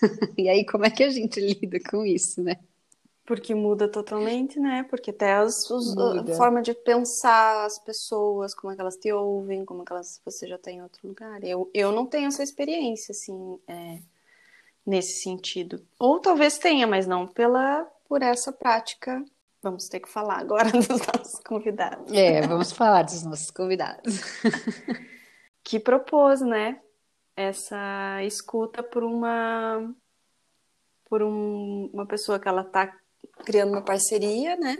E 0.38 0.50
aí, 0.50 0.66
como 0.66 0.86
é 0.86 0.90
que 0.90 1.04
a 1.04 1.10
gente 1.10 1.40
lida 1.40 1.80
com 1.90 2.06
isso, 2.06 2.42
né? 2.42 2.58
Porque 3.26 3.56
muda 3.56 3.88
totalmente, 3.88 4.60
né? 4.60 4.84
Porque 4.90 5.10
até 5.10 5.34
as, 5.34 5.70
os- 5.72 5.98
a 5.98 6.26
forma 6.38 6.62
de 6.62 6.74
pensar 6.74 7.66
as 7.66 7.80
pessoas, 7.80 8.54
como 8.54 8.72
é 8.72 8.76
que 8.76 8.82
elas 8.82 8.98
te 8.98 9.12
ouvem, 9.12 9.66
como 9.66 9.82
é 9.82 9.86
que 9.86 9.92
elas, 9.94 10.22
você 10.24 10.48
já 10.48 10.56
está 10.58 10.70
em 10.72 10.82
outro 10.84 11.08
lugar. 11.08 11.44
Eu, 11.44 11.70
eu 11.74 11.92
não 11.92 12.06
tenho 12.06 12.28
essa 12.28 12.44
experiência, 12.44 13.12
assim, 13.14 13.60
é, 13.68 14.00
nesse 14.86 15.22
sentido. 15.22 15.84
Ou 16.00 16.20
talvez 16.20 16.58
tenha, 16.60 16.86
mas 16.86 17.08
não 17.08 17.28
pela, 17.28 17.84
por 18.08 18.22
essa 18.22 18.52
prática. 18.52 19.24
Vamos 19.62 19.90
ter 19.90 20.00
que 20.00 20.10
falar 20.10 20.38
agora 20.38 20.70
dos 20.72 20.88
nossos 20.88 21.40
convidados. 21.40 22.14
É, 22.14 22.42
vamos 22.42 22.72
falar 22.72 23.02
dos 23.04 23.24
nossos 23.24 23.50
convidados. 23.50 24.22
que 25.64 25.80
propôs, 25.80 26.42
né, 26.42 26.80
essa 27.36 28.24
escuta 28.24 28.82
por 28.84 29.04
uma 29.04 29.94
por 31.08 31.22
um- 31.22 31.90
uma 31.94 32.06
pessoa 32.06 32.40
que 32.40 32.48
ela 32.48 32.64
tá 32.64 32.98
criando 33.46 33.72
uma 33.74 33.82
parceria, 33.84 34.56
né? 34.58 34.76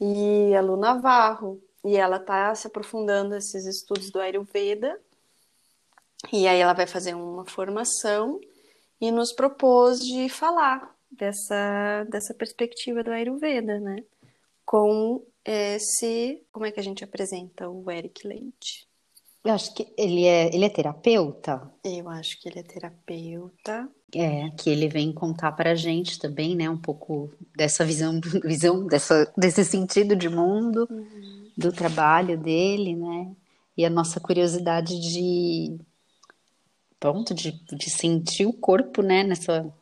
E 0.00 0.54
a 0.54 0.60
Lu 0.60 0.76
Navarro, 0.76 1.62
e 1.84 1.96
ela 1.96 2.18
tá 2.18 2.54
se 2.54 2.66
aprofundando 2.66 3.30
nesses 3.30 3.66
estudos 3.66 4.10
do 4.10 4.20
Ayurveda. 4.20 4.98
E 6.32 6.48
aí 6.48 6.58
ela 6.60 6.72
vai 6.72 6.86
fazer 6.86 7.14
uma 7.14 7.44
formação 7.44 8.40
e 9.00 9.10
nos 9.10 9.32
propôs 9.32 10.00
de 10.00 10.28
falar 10.28 10.96
dessa 11.10 12.04
dessa 12.10 12.34
perspectiva 12.34 13.02
do 13.02 13.10
Ayurveda, 13.10 13.78
né? 13.80 14.04
Com 14.64 15.24
esse, 15.44 16.42
como 16.52 16.66
é 16.66 16.72
que 16.72 16.80
a 16.80 16.82
gente 16.82 17.04
apresenta 17.04 17.68
o 17.68 17.90
Eric 17.90 18.26
Leite? 18.26 18.88
Eu 19.44 19.54
acho 19.54 19.74
que 19.74 19.92
ele 19.96 20.24
é, 20.24 20.54
ele 20.54 20.64
é 20.64 20.68
terapeuta, 20.68 21.72
Eu 21.84 22.08
acho 22.08 22.40
que 22.40 22.48
ele 22.48 22.58
é 22.58 22.62
terapeuta. 22.62 23.88
é, 24.14 24.50
que 24.50 24.68
ele 24.68 24.88
vem 24.88 25.12
contar 25.12 25.52
pra 25.52 25.74
gente 25.74 26.18
também, 26.18 26.54
né, 26.56 26.68
um 26.68 26.76
pouco 26.80 27.30
dessa 27.56 27.84
visão, 27.84 28.20
visão 28.44 28.86
dessa, 28.86 29.32
desse 29.36 29.64
sentido 29.64 30.16
de 30.16 30.28
mundo, 30.28 30.88
do 31.56 31.72
trabalho 31.72 32.36
dele, 32.38 32.94
né, 32.96 33.34
e 33.76 33.84
a 33.84 33.90
nossa 33.90 34.18
curiosidade 34.20 34.98
de, 35.00 35.78
pronto, 36.98 37.32
de, 37.32 37.52
de 37.52 37.90
sentir 37.90 38.44
o 38.46 38.52
corpo, 38.52 39.02
né, 39.02 39.22
nessa 39.22 39.72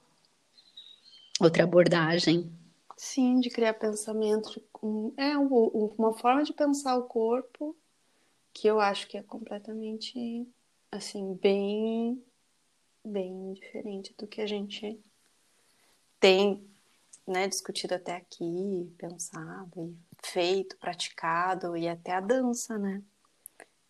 outra 1.40 1.64
abordagem. 1.64 2.50
Sim, 2.96 3.40
de 3.40 3.50
criar 3.50 3.74
pensamento. 3.74 4.62
é 5.16 5.36
um- 5.36 5.52
um- 5.52 5.94
uma 5.98 6.12
forma 6.14 6.44
de 6.44 6.52
pensar 6.52 6.96
o 6.96 7.04
corpo 7.04 7.74
que 8.56 8.66
eu 8.66 8.80
acho 8.80 9.06
que 9.06 9.18
é 9.18 9.22
completamente, 9.22 10.48
assim, 10.90 11.34
bem, 11.34 12.24
bem 13.04 13.52
diferente 13.52 14.14
do 14.18 14.26
que 14.26 14.40
a 14.40 14.46
gente 14.46 14.98
tem, 16.18 16.66
né, 17.26 17.46
discutido 17.46 17.94
até 17.94 18.16
aqui, 18.16 18.90
pensado 18.96 19.82
e 19.84 19.96
feito, 20.26 20.78
praticado 20.78 21.76
e 21.76 21.86
até 21.86 22.12
a 22.12 22.20
dança, 22.20 22.78
né? 22.78 23.02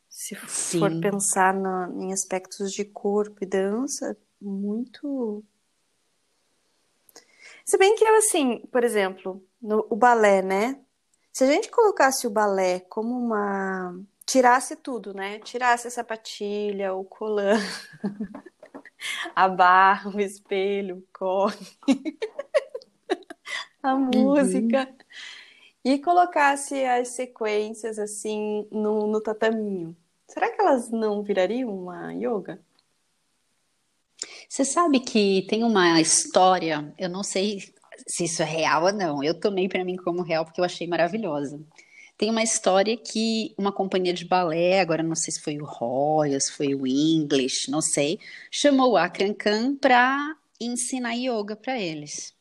Se 0.09 0.35
for 0.35 0.91
Sim. 0.91 1.01
pensar 1.01 1.55
na- 1.55 1.89
em 1.95 2.13
aspectos 2.13 2.73
de 2.73 2.85
corpo 2.85 3.45
e 3.45 3.47
dança, 3.47 4.17
muito 4.41 5.45
se 7.65 7.79
bem 7.79 7.95
que, 7.95 8.05
assim, 8.05 8.61
por 8.73 8.83
exemplo, 8.83 9.45
no, 9.61 9.87
o 9.91 9.97
balé, 9.97 10.43
né? 10.43 10.81
Se 11.33 11.45
a 11.45 11.47
gente 11.47 11.71
colocasse 11.71 12.27
o 12.27 12.31
balé 12.31 12.81
como 12.81 13.17
uma. 13.17 14.01
Tirasse 14.27 14.75
tudo, 14.75 15.15
né? 15.15 15.39
Tirasse 15.39 15.87
a 15.87 15.91
sapatilha, 15.91 16.93
o 16.93 17.05
colã, 17.05 17.55
a 19.35 19.49
barra, 19.49 20.11
o 20.11 20.21
espelho, 20.21 20.99
o 20.99 21.05
corre, 21.17 21.57
a 23.81 23.95
música, 23.95 24.93
e 25.85 25.99
colocasse 26.01 26.85
as 26.85 27.09
sequências, 27.09 28.01
assim, 28.01 28.67
no, 28.73 29.07
no 29.07 29.21
tataminho. 29.21 29.97
Será 30.27 30.51
que 30.51 30.61
elas 30.61 30.91
não 30.91 31.23
virariam 31.23 31.71
uma 31.71 32.13
yoga? 32.13 32.61
Você 34.49 34.65
sabe 34.65 34.99
que 35.01 35.47
tem 35.49 35.63
uma 35.63 36.01
história, 36.01 36.93
eu 36.99 37.09
não 37.09 37.23
sei 37.23 37.61
se 38.07 38.25
isso 38.25 38.43
é 38.43 38.45
real 38.45 38.85
ou 38.85 38.93
não, 38.93 39.23
eu 39.23 39.39
tomei 39.39 39.69
pra 39.69 39.85
mim 39.85 39.97
como 39.97 40.23
real 40.23 40.45
porque 40.45 40.61
eu 40.61 40.65
achei 40.65 40.87
maravilhosa. 40.89 41.61
Tem 42.19 42.31
uma 42.31 42.43
história 42.43 42.97
que 42.97 43.55
uma 43.59 43.71
companhia 43.71 44.13
de 44.13 44.25
balé, 44.25 44.81
agora 44.81 45.03
não 45.03 45.15
sei 45.15 45.33
se 45.35 45.41
foi 45.41 45.59
o 45.59 45.65
Royal, 45.65 46.41
se 46.41 46.53
foi 46.53 46.75
o 46.75 46.87
English, 46.87 47.71
não 47.71 47.83
sei, 47.83 48.19
chamou 48.51 48.93
o 48.93 48.97
Akran 48.97 49.35
Khan 49.35 49.77
para 49.77 50.37
ensinar 50.59 51.13
yoga 51.13 51.55
para 51.55 51.79
eles. 51.79 52.35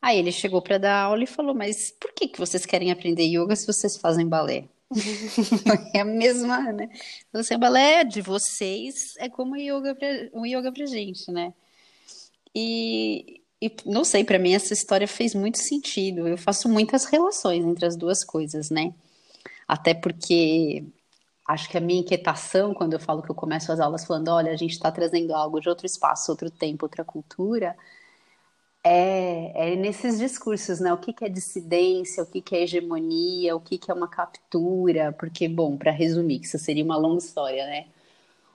Aí 0.00 0.18
ele 0.18 0.32
chegou 0.32 0.62
para 0.62 0.78
dar 0.78 1.00
aula 1.02 1.24
e 1.24 1.26
falou: 1.26 1.54
Mas 1.54 1.92
por 1.92 2.12
que 2.12 2.28
que 2.28 2.38
vocês 2.38 2.64
querem 2.66 2.90
aprender 2.90 3.24
yoga 3.24 3.54
se 3.56 3.66
vocês 3.66 3.96
fazem 3.96 4.26
balé? 4.26 4.64
É 5.94 6.00
a 6.00 6.04
mesma, 6.04 6.72
né? 6.72 6.88
Você 7.32 7.56
balé 7.56 8.04
de 8.04 8.20
vocês 8.20 9.14
é 9.18 9.28
como 9.28 9.54
o 9.54 9.56
yoga 9.56 9.94
pra, 9.94 10.08
o 10.32 10.46
yoga 10.46 10.72
pra 10.72 10.86
gente, 10.86 11.30
né? 11.30 11.52
E, 12.54 13.37
e 13.60 13.74
não 13.84 14.04
sei, 14.04 14.24
para 14.24 14.38
mim 14.38 14.54
essa 14.54 14.72
história 14.72 15.08
fez 15.08 15.34
muito 15.34 15.58
sentido. 15.58 16.28
Eu 16.28 16.38
faço 16.38 16.68
muitas 16.68 17.04
relações 17.06 17.64
entre 17.64 17.86
as 17.86 17.96
duas 17.96 18.24
coisas, 18.24 18.70
né? 18.70 18.94
Até 19.66 19.94
porque 19.94 20.84
acho 21.46 21.68
que 21.68 21.78
a 21.78 21.80
minha 21.80 22.00
inquietação, 22.00 22.74
quando 22.74 22.92
eu 22.94 23.00
falo 23.00 23.22
que 23.22 23.30
eu 23.30 23.34
começo 23.34 23.72
as 23.72 23.80
aulas 23.80 24.04
falando, 24.04 24.28
olha, 24.28 24.52
a 24.52 24.56
gente 24.56 24.72
está 24.72 24.92
trazendo 24.92 25.34
algo 25.34 25.60
de 25.60 25.68
outro 25.68 25.86
espaço, 25.86 26.30
outro 26.30 26.50
tempo, 26.50 26.84
outra 26.84 27.04
cultura, 27.04 27.76
é, 28.84 29.72
é 29.72 29.76
nesses 29.76 30.18
discursos, 30.18 30.80
né? 30.80 30.92
O 30.92 30.98
que, 30.98 31.12
que 31.12 31.24
é 31.24 31.28
dissidência, 31.28 32.22
o 32.22 32.26
que, 32.26 32.40
que 32.40 32.54
é 32.56 32.62
hegemonia, 32.62 33.56
o 33.56 33.60
que, 33.60 33.78
que 33.78 33.90
é 33.90 33.94
uma 33.94 34.08
captura, 34.08 35.12
porque, 35.12 35.48
bom, 35.48 35.76
para 35.76 35.90
resumir, 35.90 36.40
que 36.40 36.46
isso 36.46 36.58
seria 36.58 36.84
uma 36.84 36.96
longa 36.96 37.18
história, 37.18 37.66
né? 37.66 37.86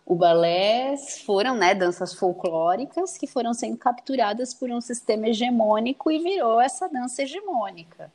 O 0.06 0.16
balé 0.16 0.98
foram, 1.26 1.56
né, 1.56 1.74
danças 1.74 2.14
folclóricas 2.14 3.18
que 3.18 3.26
foram 3.26 3.54
sendo 3.54 3.78
capturadas 3.78 4.54
por 4.54 4.70
um 4.70 4.82
sistema 4.82 5.30
hegemônico 5.30 6.12
e 6.12 6.20
virou 6.20 6.60
essa 6.60 6.90
dança 6.90 7.24
hegemônica. 7.24 8.12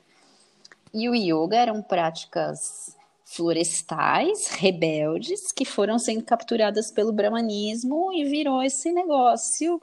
E 0.92 1.08
o 1.08 1.14
yoga 1.14 1.56
eram 1.56 1.82
práticas 1.82 2.96
florestais, 3.24 4.48
rebeldes, 4.48 5.52
que 5.52 5.64
foram 5.64 5.98
sendo 5.98 6.24
capturadas 6.24 6.90
pelo 6.90 7.12
brahmanismo 7.12 8.12
e 8.12 8.24
virou 8.24 8.62
esse 8.62 8.90
negócio 8.92 9.80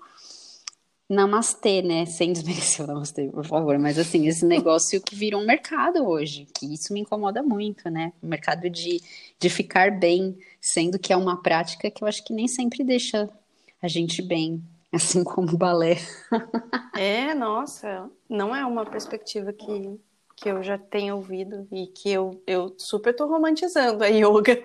namastê, 1.10 1.82
né? 1.82 2.06
Sem 2.06 2.34
desmerecer 2.34 2.84
o 2.84 2.88
namastê, 2.88 3.28
por 3.28 3.46
favor. 3.46 3.78
Mas 3.78 3.98
assim, 3.98 4.28
esse 4.28 4.46
negócio 4.46 5.02
que 5.02 5.16
virou 5.16 5.42
um 5.42 5.46
mercado 5.46 6.06
hoje, 6.08 6.48
que 6.58 6.74
isso 6.74 6.94
me 6.94 7.02
incomoda 7.02 7.42
muito, 7.44 7.90
né? 7.90 8.12
O 8.22 8.28
mercado 8.28 8.70
de, 8.70 9.02
de 9.40 9.50
ficar 9.50 9.92
bem, 9.92 10.38
sendo 10.60 11.00
que 11.00 11.14
é 11.14 11.18
uma 11.18 11.42
prática 11.42 11.90
que 11.90 12.04
eu 12.04 12.08
acho 12.08 12.24
que 12.24 12.34
nem 12.34 12.48
sempre 12.48 12.84
deixa 12.84 13.30
a 13.82 13.88
gente 13.88 14.22
bem, 14.22 14.64
assim 14.92 15.24
como 15.24 15.54
o 15.54 15.58
balé. 15.58 15.98
É, 16.98 17.34
nossa, 17.36 18.10
não 18.30 18.56
é 18.56 18.66
uma 18.66 18.86
perspectiva 18.86 19.52
que, 19.52 20.00
que 20.34 20.48
eu 20.48 20.64
já 20.64 20.78
tenho 20.78 21.18
ouvido 21.18 21.68
e 21.70 21.88
que 21.88 22.10
eu, 22.10 22.42
eu 22.48 22.74
super 22.78 23.14
tô 23.14 23.28
romantizando 23.28 24.02
a 24.02 24.08
yoga. 24.08 24.64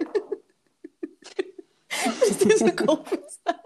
Preciso 1.89 2.73
confessar. 2.77 3.61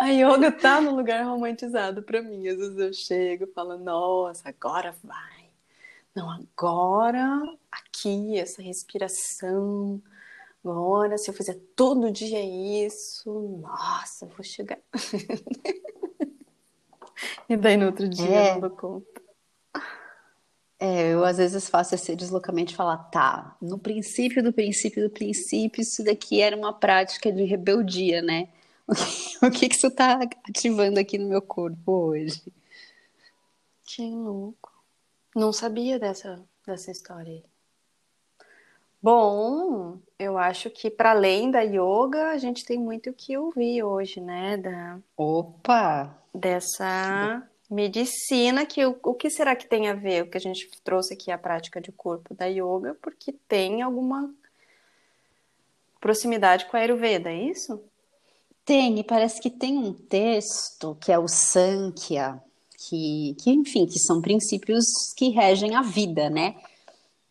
A 0.00 0.08
yoga 0.08 0.52
tá 0.52 0.80
no 0.80 0.94
lugar 0.94 1.24
romantizado 1.24 2.02
para 2.02 2.22
mim. 2.22 2.48
Às 2.48 2.56
vezes 2.56 2.78
eu 2.78 2.92
chego 2.92 3.44
e 3.44 3.52
falo, 3.52 3.78
nossa, 3.78 4.48
agora 4.48 4.94
vai. 5.02 5.50
Não, 6.14 6.30
agora 6.30 7.40
aqui, 7.70 8.38
essa 8.38 8.62
respiração. 8.62 10.02
Agora, 10.64 11.16
se 11.16 11.30
eu 11.30 11.34
fizer 11.34 11.58
todo 11.74 12.10
dia 12.10 12.40
isso, 12.86 13.58
nossa, 13.62 14.26
vou 14.26 14.44
chegar. 14.44 14.78
e 17.48 17.56
daí 17.56 17.76
no 17.76 17.86
outro 17.86 18.08
dia 18.08 18.28
é. 18.28 18.50
eu 18.50 18.54
não 18.54 18.60
dou 18.60 18.70
conta. 18.70 19.20
É, 20.78 21.12
eu 21.12 21.24
às 21.24 21.36
vezes 21.36 21.68
faço 21.68 21.94
esse 21.94 22.16
deslocamento 22.16 22.70
de 22.70 22.76
falar, 22.76 22.96
tá, 23.10 23.54
no 23.60 23.78
princípio 23.78 24.42
do 24.42 24.50
princípio 24.50 25.06
do 25.06 25.10
princípio, 25.10 25.82
isso 25.82 26.02
daqui 26.02 26.40
era 26.40 26.56
uma 26.56 26.72
prática 26.72 27.30
de 27.30 27.44
rebeldia, 27.44 28.22
né? 28.22 28.48
O 29.42 29.50
que, 29.50 29.68
que 29.68 29.74
isso 29.74 29.86
está 29.86 30.20
ativando 30.48 31.00
aqui 31.00 31.16
no 31.16 31.28
meu 31.28 31.40
corpo 31.40 31.92
hoje? 32.08 32.42
Que 33.84 34.02
louco. 34.02 34.70
Não 35.34 35.52
sabia 35.52 35.98
dessa, 35.98 36.44
dessa 36.66 36.90
história 36.90 37.32
aí. 37.32 37.44
Bom, 39.02 39.98
eu 40.18 40.36
acho 40.36 40.68
que 40.68 40.90
para 40.90 41.12
além 41.12 41.50
da 41.50 41.62
yoga, 41.62 42.32
a 42.32 42.38
gente 42.38 42.66
tem 42.66 42.78
muito 42.78 43.08
o 43.08 43.14
que 43.14 43.36
ouvir 43.36 43.82
hoje, 43.82 44.20
né? 44.20 44.58
Da, 44.58 44.98
Opa! 45.16 46.14
Dessa 46.34 47.42
medicina 47.70 48.66
que 48.66 48.84
o, 48.84 48.98
o 49.02 49.14
que 49.14 49.30
será 49.30 49.56
que 49.56 49.66
tem 49.66 49.88
a 49.88 49.94
ver 49.94 50.24
o 50.24 50.30
que 50.30 50.36
a 50.36 50.40
gente 50.40 50.68
trouxe 50.84 51.14
aqui 51.14 51.30
a 51.30 51.38
prática 51.38 51.80
de 51.80 51.90
corpo 51.90 52.34
da 52.34 52.44
yoga, 52.44 52.94
porque 53.00 53.32
tem 53.32 53.80
alguma 53.80 54.34
proximidade 55.98 56.66
com 56.66 56.76
a 56.76 56.80
Ayurveda, 56.80 57.30
é 57.30 57.42
isso? 57.42 57.82
Tem, 58.70 59.02
parece 59.02 59.40
que 59.40 59.50
tem 59.50 59.76
um 59.76 59.92
texto 59.92 60.96
que 61.00 61.10
é 61.10 61.18
o 61.18 61.26
Sankhya, 61.26 62.40
que, 62.78 63.34
que, 63.42 63.50
enfim, 63.50 63.84
que 63.84 63.98
são 63.98 64.22
princípios 64.22 65.12
que 65.16 65.30
regem 65.30 65.74
a 65.74 65.82
vida, 65.82 66.30
né? 66.30 66.54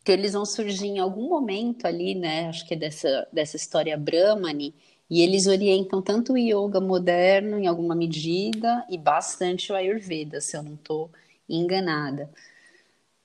Que 0.04 0.12
eles 0.12 0.34
vão 0.34 0.46
surgir 0.46 0.88
em 0.88 1.00
algum 1.00 1.30
momento 1.30 1.86
ali, 1.86 2.14
né? 2.14 2.50
Acho 2.50 2.68
que 2.68 2.74
é 2.74 2.78
dessa, 2.78 3.26
dessa 3.32 3.56
história 3.56 3.98
Brahmani, 3.98 4.76
e 5.10 5.22
eles 5.22 5.48
orientam 5.48 6.02
tanto 6.02 6.34
o 6.34 6.38
yoga 6.38 6.82
moderno, 6.82 7.58
em 7.58 7.68
alguma 7.68 7.96
medida, 7.96 8.86
e 8.90 8.98
bastante 8.98 9.72
o 9.72 9.76
Ayurveda, 9.76 10.42
se 10.42 10.58
eu 10.58 10.62
não 10.62 10.74
estou 10.74 11.10
enganada. 11.48 12.30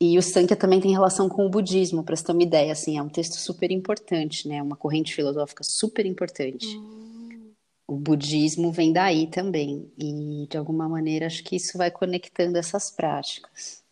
E 0.00 0.16
o 0.16 0.22
Sankhya 0.22 0.54
também 0.54 0.80
tem 0.80 0.92
relação 0.92 1.28
com 1.28 1.44
o 1.44 1.50
budismo, 1.50 2.04
para 2.04 2.14
você 2.14 2.26
ter 2.26 2.30
uma 2.30 2.44
ideia, 2.44 2.70
assim, 2.70 2.96
é 2.96 3.02
um 3.02 3.08
texto 3.08 3.34
super 3.34 3.72
importante, 3.72 4.46
né? 4.46 4.62
Uma 4.62 4.76
corrente 4.76 5.12
filosófica 5.12 5.64
super 5.64 6.06
importante. 6.06 6.76
Hum 6.76 7.13
o 7.86 7.96
budismo 7.96 8.72
vem 8.72 8.92
daí 8.92 9.26
também. 9.26 9.92
E, 9.98 10.46
de 10.48 10.56
alguma 10.56 10.88
maneira, 10.88 11.26
acho 11.26 11.44
que 11.44 11.56
isso 11.56 11.76
vai 11.76 11.90
conectando 11.90 12.58
essas 12.58 12.90
práticas. 12.90 13.82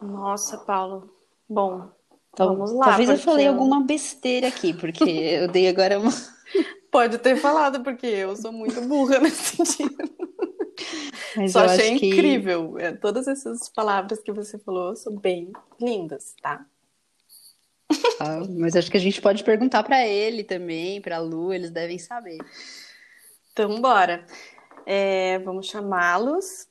Nossa, 0.00 0.58
Paulo. 0.58 1.10
Bom, 1.48 1.88
então, 2.32 2.54
vamos 2.54 2.72
lá. 2.72 2.86
Talvez 2.86 3.08
eu 3.08 3.18
falei 3.18 3.46
alguma 3.46 3.80
besteira 3.82 4.48
aqui, 4.48 4.74
porque 4.74 5.04
eu 5.04 5.48
dei 5.48 5.68
agora 5.68 5.98
uma. 5.98 6.10
Pode 6.90 7.18
ter 7.18 7.36
falado, 7.36 7.82
porque 7.82 8.06
eu 8.06 8.34
sou 8.36 8.52
muito 8.52 8.80
burra 8.82 9.18
nesse 9.18 9.56
sentido. 9.64 9.96
Mas 11.36 11.52
Só 11.52 11.64
achei 11.64 11.92
incrível. 11.92 12.74
Que... 12.74 12.82
É, 12.82 12.92
todas 12.92 13.28
essas 13.28 13.68
palavras 13.68 14.20
que 14.20 14.32
você 14.32 14.58
falou 14.58 14.94
são 14.96 15.14
bem 15.16 15.52
lindas, 15.80 16.34
tá? 16.42 16.64
Ah, 18.18 18.40
mas 18.48 18.74
acho 18.74 18.90
que 18.90 18.96
a 18.96 19.00
gente 19.00 19.20
pode 19.20 19.44
perguntar 19.44 19.82
para 19.82 20.06
ele 20.06 20.42
também, 20.42 21.02
para 21.02 21.16
a 21.16 21.20
Lu, 21.20 21.52
eles 21.52 21.70
devem 21.70 21.98
saber. 21.98 22.38
Então, 23.52 23.78
bora. 23.80 24.24
É, 24.86 25.38
vamos 25.40 25.66
chamá-los 25.66 26.66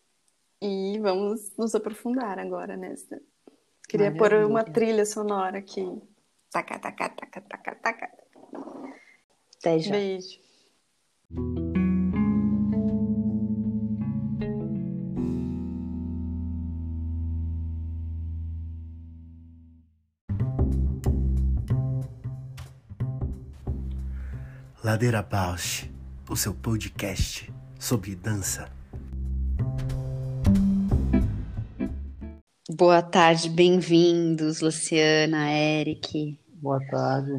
e 0.62 0.97
vamos 0.99 1.56
nos 1.56 1.75
aprofundar 1.75 2.39
agora 2.39 2.75
nessa. 2.75 3.21
Queria 3.88 4.12
Maravilha. 4.12 4.39
pôr 4.39 4.49
uma 4.49 4.63
trilha 4.63 5.06
sonora 5.06 5.60
aqui. 5.60 5.86
Taca, 6.49 6.80
taca, 6.80 7.10
taca, 7.10 7.41
taca, 7.41 7.75
taca. 7.75 8.10
Até 9.60 9.80
já. 9.80 9.91
Beijo. 9.91 10.39
Ladeira 24.86 25.24
Bausch, 25.24 25.89
o 26.30 26.36
seu 26.36 26.54
podcast 26.54 27.52
sobre 27.80 28.15
dança. 28.15 28.69
Boa 32.69 33.02
tarde, 33.02 33.50
bem-vindos, 33.50 34.62
Luciana, 34.62 35.50
Eric. 35.50 36.39
Boa 36.62 36.80
tarde. 36.91 37.32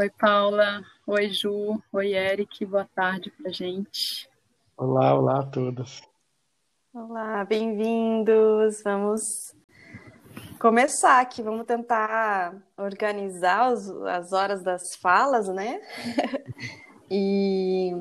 Oi, 0.00 0.10
Paula. 0.10 0.80
Oi, 1.04 1.28
Ju. 1.30 1.82
Oi, 1.92 2.12
Eric. 2.12 2.64
Boa 2.66 2.88
tarde 2.94 3.32
pra 3.32 3.50
gente. 3.50 4.30
Olá, 4.76 5.12
olá 5.12 5.40
a 5.40 5.46
todos. 5.46 6.00
Olá, 6.94 7.44
bem-vindos. 7.44 8.80
Vamos 8.84 9.52
começar 10.60 11.20
aqui. 11.20 11.42
Vamos 11.42 11.66
tentar 11.66 12.62
organizar 12.76 13.72
os, 13.72 13.90
as 14.06 14.32
horas 14.32 14.62
das 14.62 14.94
falas, 14.94 15.48
né? 15.48 15.80
E 17.14 17.92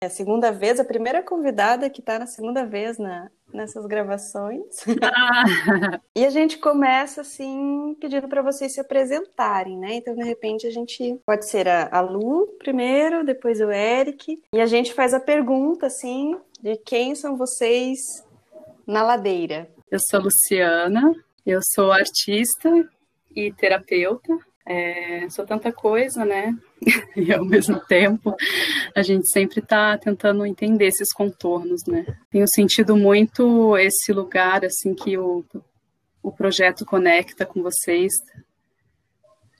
é 0.00 0.06
a 0.06 0.10
segunda 0.10 0.50
vez, 0.50 0.80
a 0.80 0.84
primeira 0.84 1.22
convidada 1.22 1.88
que 1.88 2.00
está 2.00 2.18
na 2.18 2.26
segunda 2.26 2.66
vez 2.66 2.98
na, 2.98 3.30
nessas 3.52 3.86
gravações. 3.86 4.64
Ah. 5.00 5.44
e 6.16 6.26
a 6.26 6.30
gente 6.30 6.58
começa 6.58 7.20
assim 7.20 7.96
pedindo 8.00 8.26
para 8.26 8.42
vocês 8.42 8.74
se 8.74 8.80
apresentarem, 8.80 9.78
né? 9.78 9.94
Então, 9.94 10.16
de 10.16 10.24
repente, 10.24 10.66
a 10.66 10.72
gente 10.72 11.20
pode 11.24 11.48
ser 11.48 11.68
a, 11.68 11.88
a 11.92 12.00
Lu 12.00 12.48
primeiro, 12.58 13.24
depois 13.24 13.60
o 13.60 13.70
Eric, 13.70 14.42
e 14.52 14.60
a 14.60 14.66
gente 14.66 14.92
faz 14.92 15.14
a 15.14 15.20
pergunta 15.20 15.86
assim 15.86 16.36
de 16.60 16.76
quem 16.78 17.14
são 17.14 17.36
vocês 17.36 18.00
na 18.84 19.04
ladeira. 19.04 19.70
Eu 19.88 20.00
sou 20.00 20.20
Luciana, 20.20 21.14
eu 21.46 21.60
sou 21.62 21.92
artista 21.92 22.88
e 23.36 23.52
terapeuta. 23.52 24.36
É, 24.64 25.28
sou 25.28 25.44
tanta 25.44 25.72
coisa, 25.72 26.24
né? 26.24 26.56
e 27.16 27.32
ao 27.32 27.44
mesmo 27.44 27.80
tempo 27.80 28.34
a 28.94 29.02
gente 29.02 29.28
sempre 29.28 29.58
está 29.58 29.98
tentando 29.98 30.46
entender 30.46 30.86
esses 30.86 31.12
contornos, 31.12 31.82
né? 31.86 32.06
Tenho 32.30 32.46
sentido 32.48 32.96
muito 32.96 33.76
esse 33.76 34.12
lugar 34.12 34.64
assim 34.64 34.94
que 34.94 35.18
o, 35.18 35.44
o 36.22 36.30
projeto 36.30 36.84
conecta 36.84 37.44
com 37.44 37.62
vocês, 37.62 38.12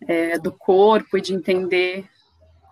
é, 0.07 0.39
do 0.39 0.53
corpo 0.53 1.19
e 1.19 1.21
de 1.21 1.35
entender 1.35 2.05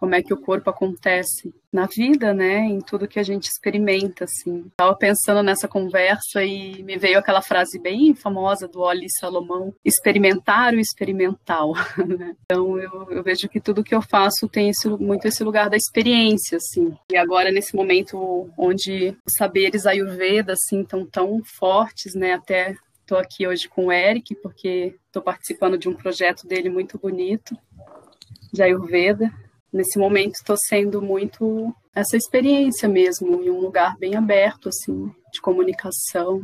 como 0.01 0.15
é 0.15 0.23
que 0.23 0.33
o 0.33 0.41
corpo 0.41 0.71
acontece 0.71 1.55
na 1.71 1.87
vida, 1.87 2.33
né, 2.33 2.61
em 2.61 2.81
tudo 2.81 3.07
que 3.07 3.21
a 3.21 3.23
gente 3.23 3.45
experimenta, 3.45 4.25
assim. 4.25 4.65
Estava 4.69 4.97
pensando 4.97 5.43
nessa 5.43 5.69
conversa 5.69 6.43
e 6.43 6.83
me 6.83 6.97
veio 6.97 7.19
aquela 7.19 7.43
frase 7.43 7.79
bem 7.79 8.15
famosa 8.15 8.67
do 8.67 8.81
Oli 8.81 9.07
Salomão, 9.21 9.75
experimentar 9.85 10.73
o 10.73 10.81
experimental, 10.81 11.75
né? 12.19 12.35
Então 12.47 12.79
eu, 12.79 13.09
eu, 13.11 13.23
vejo 13.23 13.47
que 13.47 13.61
tudo 13.61 13.85
que 13.85 13.95
eu 13.95 14.01
faço 14.01 14.49
tem 14.49 14.71
esse, 14.71 14.89
muito 14.89 15.29
esse 15.29 15.45
lugar 15.45 15.69
da 15.69 15.77
experiência, 15.77 16.57
assim. 16.57 16.97
E 17.13 17.17
agora 17.17 17.53
nesse 17.53 17.77
momento 17.77 18.49
onde 18.57 19.15
os 19.27 19.35
saberes 19.37 19.85
ayurveda, 19.85 20.55
assim, 20.55 20.81
estão 20.81 21.05
tão 21.05 21.43
fortes, 21.45 22.15
né, 22.15 22.33
até 22.33 22.75
estou 23.03 23.19
aqui 23.19 23.47
hoje 23.47 23.69
com 23.69 23.87
o 23.87 23.93
Eric, 23.93 24.35
porque 24.37 24.97
estou 25.07 25.21
participando 25.21 25.77
de 25.77 25.91
um 25.91 25.95
projeto 25.95 26.47
dele 26.47 26.71
muito 26.71 26.99
bonito, 26.99 27.55
de 28.53 28.63
Ayurveda, 28.63 29.31
nesse 29.73 29.99
momento 29.99 30.35
estou 30.35 30.57
sendo 30.57 31.01
muito 31.01 31.75
essa 31.95 32.17
experiência 32.17 32.89
mesmo, 32.89 33.43
em 33.43 33.51
um 33.51 33.61
lugar 33.61 33.97
bem 33.99 34.15
aberto, 34.17 34.69
assim, 34.69 35.13
de 35.33 35.41
comunicação 35.41 36.43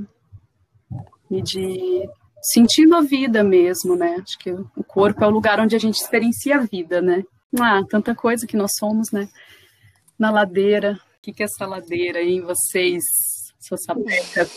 e 1.30 1.42
de 1.42 2.08
sentindo 2.40 2.94
a 2.94 3.00
vida 3.00 3.42
mesmo, 3.42 3.96
né? 3.96 4.16
Acho 4.22 4.38
que 4.38 4.50
o 4.50 4.84
corpo 4.86 5.24
é 5.24 5.26
o 5.26 5.30
lugar 5.30 5.60
onde 5.60 5.74
a 5.74 5.78
gente 5.78 5.96
experiencia 5.96 6.56
a 6.56 6.60
vida, 6.60 7.00
né? 7.00 7.24
Ah, 7.58 7.82
tanta 7.88 8.14
coisa 8.14 8.46
que 8.46 8.56
nós 8.56 8.72
somos, 8.76 9.10
né? 9.10 9.28
Na 10.18 10.30
ladeira, 10.30 10.98
que, 11.26 11.32
que 11.32 11.42
é 11.42 11.46
essa 11.46 11.66
ladeira 11.66 12.20
aí 12.20 12.36
em 12.36 12.40
vocês, 12.40 13.02
suas 13.58 13.82
sapecas? 13.82 14.50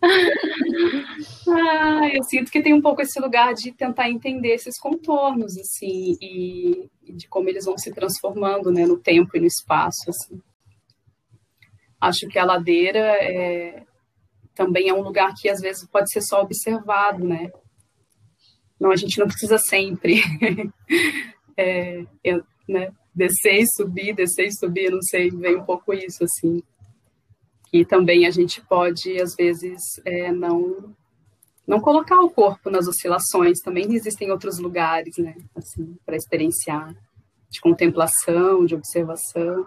ah, 1.62 2.08
eu 2.12 2.22
sinto 2.24 2.50
que 2.50 2.62
tem 2.62 2.74
um 2.74 2.82
pouco 2.82 3.02
esse 3.02 3.20
lugar 3.20 3.54
de 3.54 3.72
tentar 3.72 4.10
entender 4.10 4.54
esses 4.54 4.78
contornos, 4.78 5.56
assim, 5.56 6.16
e, 6.20 6.90
e 7.04 7.12
de 7.12 7.28
como 7.28 7.48
eles 7.48 7.64
vão 7.64 7.78
se 7.78 7.92
transformando, 7.92 8.70
né, 8.70 8.86
no 8.86 8.98
tempo 8.98 9.36
e 9.36 9.40
no 9.40 9.46
espaço, 9.46 10.08
assim. 10.08 10.40
Acho 12.00 12.26
que 12.28 12.38
a 12.38 12.44
ladeira 12.44 12.98
é, 12.98 13.84
também 14.54 14.88
é 14.88 14.94
um 14.94 15.02
lugar 15.02 15.32
que 15.36 15.48
às 15.48 15.60
vezes 15.60 15.86
pode 15.86 16.10
ser 16.12 16.20
só 16.22 16.42
observado, 16.42 17.24
né? 17.24 17.52
Não, 18.78 18.90
a 18.90 18.96
gente 18.96 19.18
não 19.18 19.28
precisa 19.28 19.58
sempre 19.58 20.20
é, 21.56 22.04
eu, 22.24 22.42
né, 22.68 22.92
descer 23.14 23.60
e 23.60 23.66
subir, 23.66 24.14
descer 24.14 24.48
e 24.48 24.58
subir, 24.58 24.90
não 24.90 25.02
sei, 25.02 25.30
vem 25.30 25.56
um 25.56 25.64
pouco 25.64 25.92
isso, 25.92 26.24
assim. 26.24 26.62
E 27.72 27.84
também 27.84 28.26
a 28.26 28.30
gente 28.30 28.60
pode, 28.60 29.20
às 29.20 29.34
vezes, 29.36 29.80
é, 30.04 30.32
não 30.32 30.94
não 31.66 31.80
colocar 31.80 32.20
o 32.20 32.30
corpo 32.30 32.70
nas 32.70 32.86
oscilações, 32.88 33.60
também 33.60 33.94
existem 33.94 34.30
outros 34.30 34.58
lugares, 34.58 35.16
né, 35.18 35.36
assim, 35.56 35.96
para 36.04 36.16
experienciar, 36.16 36.94
de 37.48 37.60
contemplação, 37.60 38.64
de 38.64 38.74
observação. 38.74 39.66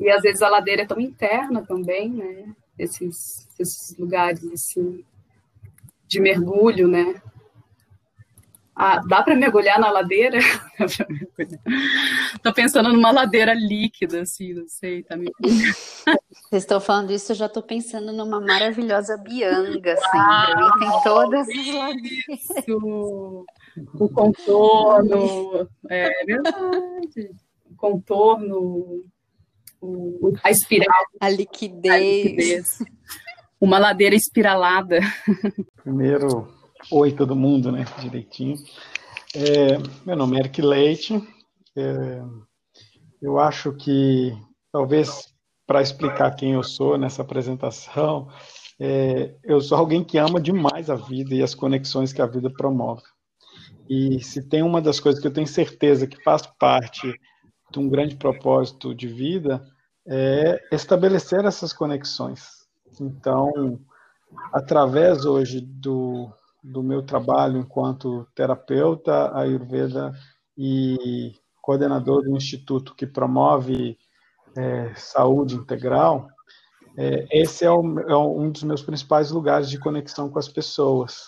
E 0.00 0.08
às 0.10 0.22
vezes 0.22 0.42
a 0.42 0.48
ladeira 0.48 0.82
é 0.82 0.86
tão 0.86 1.00
interna 1.00 1.64
também, 1.64 2.10
né? 2.10 2.54
Esses, 2.78 3.46
esses 3.58 3.96
lugares 3.98 4.42
assim 4.52 5.04
de 6.08 6.20
mergulho, 6.20 6.88
né? 6.88 7.20
Ah, 8.78 9.00
dá 9.08 9.22
para 9.22 9.34
mergulhar 9.34 9.80
na 9.80 9.90
ladeira? 9.90 10.38
Estou 12.34 12.52
pensando 12.52 12.92
numa 12.92 13.10
ladeira 13.10 13.54
líquida, 13.54 14.20
assim, 14.20 14.52
não 14.52 14.68
sei, 14.68 15.02
tá 15.02 15.16
me... 15.16 15.32
Vocês 15.40 16.62
estão 16.62 16.78
falando 16.78 17.10
isso, 17.10 17.32
eu 17.32 17.36
já 17.36 17.46
estou 17.46 17.62
pensando 17.62 18.12
numa 18.12 18.38
maravilhosa 18.38 19.16
bianga, 19.16 19.94
assim, 19.94 20.60
mim 20.60 20.70
tem 20.78 21.02
todas 21.02 21.48
as 21.48 21.56
isso! 21.56 23.46
O 23.94 24.08
contorno, 24.10 25.66
é 25.88 26.24
verdade, 26.26 27.30
o 27.64 27.76
contorno 27.76 29.04
o, 29.80 30.32
a 30.42 30.50
espiral. 30.50 31.04
A 31.20 31.30
liquidez. 31.30 31.92
a 31.92 31.98
liquidez. 31.98 32.66
Uma 33.60 33.78
ladeira 33.78 34.14
espiralada. 34.14 35.00
Primeiro, 35.82 36.48
oi 36.90 37.12
todo 37.12 37.34
mundo, 37.34 37.72
né? 37.72 37.84
Direitinho. 38.00 38.56
É, 39.34 39.78
meu 40.04 40.16
nome 40.16 40.36
é 40.36 40.40
Eric 40.40 40.62
Leite. 40.62 41.22
É, 41.76 42.22
eu 43.20 43.38
acho 43.38 43.72
que, 43.72 44.32
talvez, 44.70 45.34
para 45.66 45.82
explicar 45.82 46.34
quem 46.36 46.52
eu 46.52 46.62
sou 46.62 46.96
nessa 46.96 47.22
apresentação, 47.22 48.28
é, 48.78 49.34
eu 49.42 49.60
sou 49.60 49.76
alguém 49.78 50.04
que 50.04 50.18
ama 50.18 50.40
demais 50.40 50.88
a 50.88 50.94
vida 50.94 51.34
e 51.34 51.42
as 51.42 51.54
conexões 51.54 52.12
que 52.12 52.22
a 52.22 52.26
vida 52.26 52.50
promove. 52.50 53.02
E 53.88 54.22
se 54.22 54.42
tem 54.42 54.62
uma 54.62 54.80
das 54.80 55.00
coisas 55.00 55.20
que 55.20 55.26
eu 55.26 55.32
tenho 55.32 55.46
certeza 55.46 56.06
que 56.06 56.22
faz 56.22 56.42
parte 56.58 57.12
de 57.70 57.78
um 57.78 57.88
grande 57.88 58.16
propósito 58.16 58.94
de 58.94 59.08
vida 59.08 59.66
é 60.06 60.60
estabelecer 60.70 61.44
essas 61.44 61.72
conexões. 61.72 62.66
Então, 63.00 63.80
através 64.52 65.24
hoje 65.24 65.60
do, 65.60 66.32
do 66.66 66.82
meu 66.82 67.02
trabalho 67.02 67.58
enquanto 67.58 68.26
terapeuta 68.34 69.36
ayurveda 69.36 70.12
e 70.58 71.32
coordenador 71.62 72.22
do 72.22 72.36
instituto 72.36 72.94
que 72.94 73.06
promove 73.06 73.96
é, 74.56 74.92
saúde 74.96 75.54
integral, 75.54 76.28
é, 76.96 77.26
esse 77.30 77.64
é, 77.64 77.70
o, 77.70 78.00
é, 78.00 78.16
um 78.16 78.50
dos 78.50 78.64
meus 78.64 78.82
principais 78.82 79.30
lugares 79.30 79.70
de 79.70 79.78
conexão 79.78 80.28
com 80.28 80.38
as 80.38 80.48
pessoas. 80.48 81.24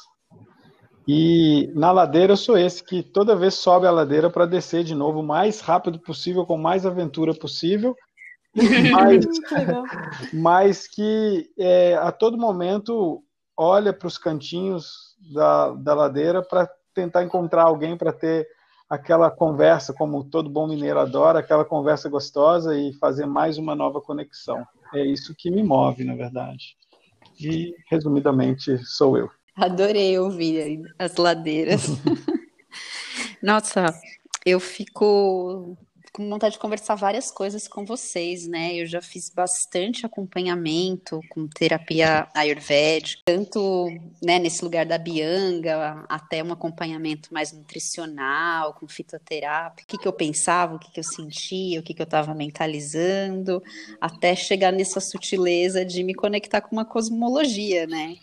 E 1.07 1.71
na 1.75 1.93
ladeira 1.93 2.33
eu 2.33 2.37
sou 2.37 2.59
esse 2.59 2.83
que 2.83 3.03
toda 3.03 3.37
vez 3.37 3.55
sobe 3.55 3.87
a 3.87 3.91
ladeira 3.91 4.29
para 4.29 4.47
descer 4.47 4.83
de 4.83 4.95
novo 4.95 5.21
o 5.21 5.27
mais 5.27 5.61
rápido 5.61 6.01
possível, 6.01 6.45
com 6.45 6.59
mais 6.59 6.85
aventura 6.85 7.33
possível, 7.33 7.95
mas, 8.55 9.25
mas 10.33 10.89
que 10.89 11.49
é, 11.59 11.95
a 11.95 12.11
todo 12.11 12.37
momento 12.37 13.23
olha 13.57 13.93
para 13.93 14.09
os 14.09 14.19
cantinhos 14.19 15.08
da, 15.33 15.71
da 15.73 15.95
ladeira 15.95 16.43
para 16.43 16.69
tentar 16.95 17.23
encontrar 17.23 17.65
alguém 17.65 17.97
para 17.97 18.13
ter 18.13 18.47
aquela 18.89 19.31
conversa, 19.31 19.93
como 19.93 20.25
todo 20.25 20.49
bom 20.49 20.67
mineiro 20.67 20.99
adora, 20.99 21.41
aquela 21.41 21.65
conversa 21.65 22.09
gostosa 22.09 22.77
e 22.77 22.93
fazer 22.95 23.27
mais 23.27 23.59
uma 23.59 23.75
nova 23.75 24.01
conexão. 24.01 24.65
É 24.95 25.05
isso 25.05 25.35
que 25.37 25.51
me 25.51 25.63
move, 25.63 26.05
na 26.05 26.15
verdade. 26.15 26.77
E, 27.39 27.75
resumidamente, 27.91 28.79
sou 28.79 29.19
eu. 29.19 29.31
Adorei 29.55 30.19
ouvir 30.19 30.83
as 30.99 31.17
ladeiras. 31.17 31.83
Nossa, 33.43 33.87
eu 34.45 34.59
fico 34.59 35.77
com 36.13 36.29
vontade 36.29 36.55
de 36.55 36.59
conversar 36.59 36.95
várias 36.95 37.31
coisas 37.31 37.69
com 37.69 37.85
vocês, 37.85 38.47
né? 38.47 38.75
Eu 38.75 38.87
já 38.87 39.01
fiz 39.01 39.31
bastante 39.31 40.05
acompanhamento 40.05 41.21
com 41.29 41.47
terapia 41.47 42.29
ayurvédica, 42.35 43.23
tanto 43.25 43.89
né, 44.23 44.39
nesse 44.39 44.63
lugar 44.63 44.87
da 44.87 44.99
Bianga, 44.99 46.05
até 46.09 46.43
um 46.43 46.53
acompanhamento 46.53 47.33
mais 47.33 47.53
nutricional, 47.53 48.75
com 48.75 48.89
fitoterapia. 48.89 49.85
O 49.85 49.87
que, 49.87 49.99
que 49.99 50.09
eu 50.09 50.13
pensava, 50.13 50.77
o 50.77 50.79
que, 50.79 50.91
que 50.91 51.01
eu 51.01 51.05
sentia, 51.05 51.81
o 51.81 51.83
que, 51.83 51.95
que 51.95 52.03
eu 52.03 52.05
estava 52.05 52.35
mentalizando, 52.35 53.63
até 54.01 54.35
chegar 54.35 54.73
nessa 54.73 55.01
sutileza 55.01 55.85
de 55.85 56.03
me 56.03 56.15
conectar 56.15 56.61
com 56.61 56.75
uma 56.75 56.85
cosmologia, 56.85 57.87
né? 57.87 58.17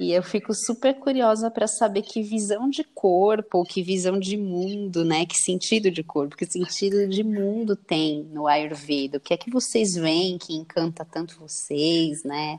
E 0.00 0.12
eu 0.12 0.22
fico 0.22 0.54
super 0.54 0.94
curiosa 0.94 1.50
para 1.50 1.66
saber 1.66 2.00
que 2.00 2.22
visão 2.22 2.70
de 2.70 2.82
corpo, 2.82 3.62
que 3.64 3.82
visão 3.82 4.18
de 4.18 4.34
mundo, 4.34 5.04
né? 5.04 5.26
Que 5.26 5.36
sentido 5.36 5.90
de 5.90 6.02
corpo, 6.02 6.38
que 6.38 6.46
sentido 6.46 7.06
de 7.06 7.22
mundo 7.22 7.76
tem 7.76 8.22
no 8.32 8.46
Ayurveda? 8.46 9.18
O 9.18 9.20
que 9.20 9.34
é 9.34 9.36
que 9.36 9.50
vocês 9.50 9.92
veem 9.92 10.38
que 10.38 10.54
encanta 10.54 11.04
tanto 11.04 11.38
vocês, 11.38 12.24
né? 12.24 12.58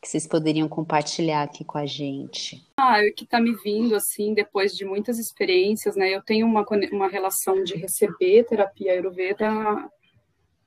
Que 0.00 0.08
vocês 0.08 0.26
poderiam 0.26 0.66
compartilhar 0.66 1.42
aqui 1.42 1.62
com 1.62 1.76
a 1.76 1.84
gente. 1.84 2.66
Ah, 2.78 3.02
o 3.06 3.12
que 3.12 3.24
está 3.24 3.38
me 3.38 3.54
vindo, 3.56 3.94
assim, 3.94 4.32
depois 4.32 4.72
de 4.72 4.86
muitas 4.86 5.18
experiências, 5.18 5.94
né? 5.94 6.08
Eu 6.08 6.22
tenho 6.22 6.46
uma, 6.46 6.64
uma 6.90 7.08
relação 7.08 7.62
de 7.62 7.74
receber 7.74 8.44
terapia 8.44 8.92
Ayurveda 8.92 9.46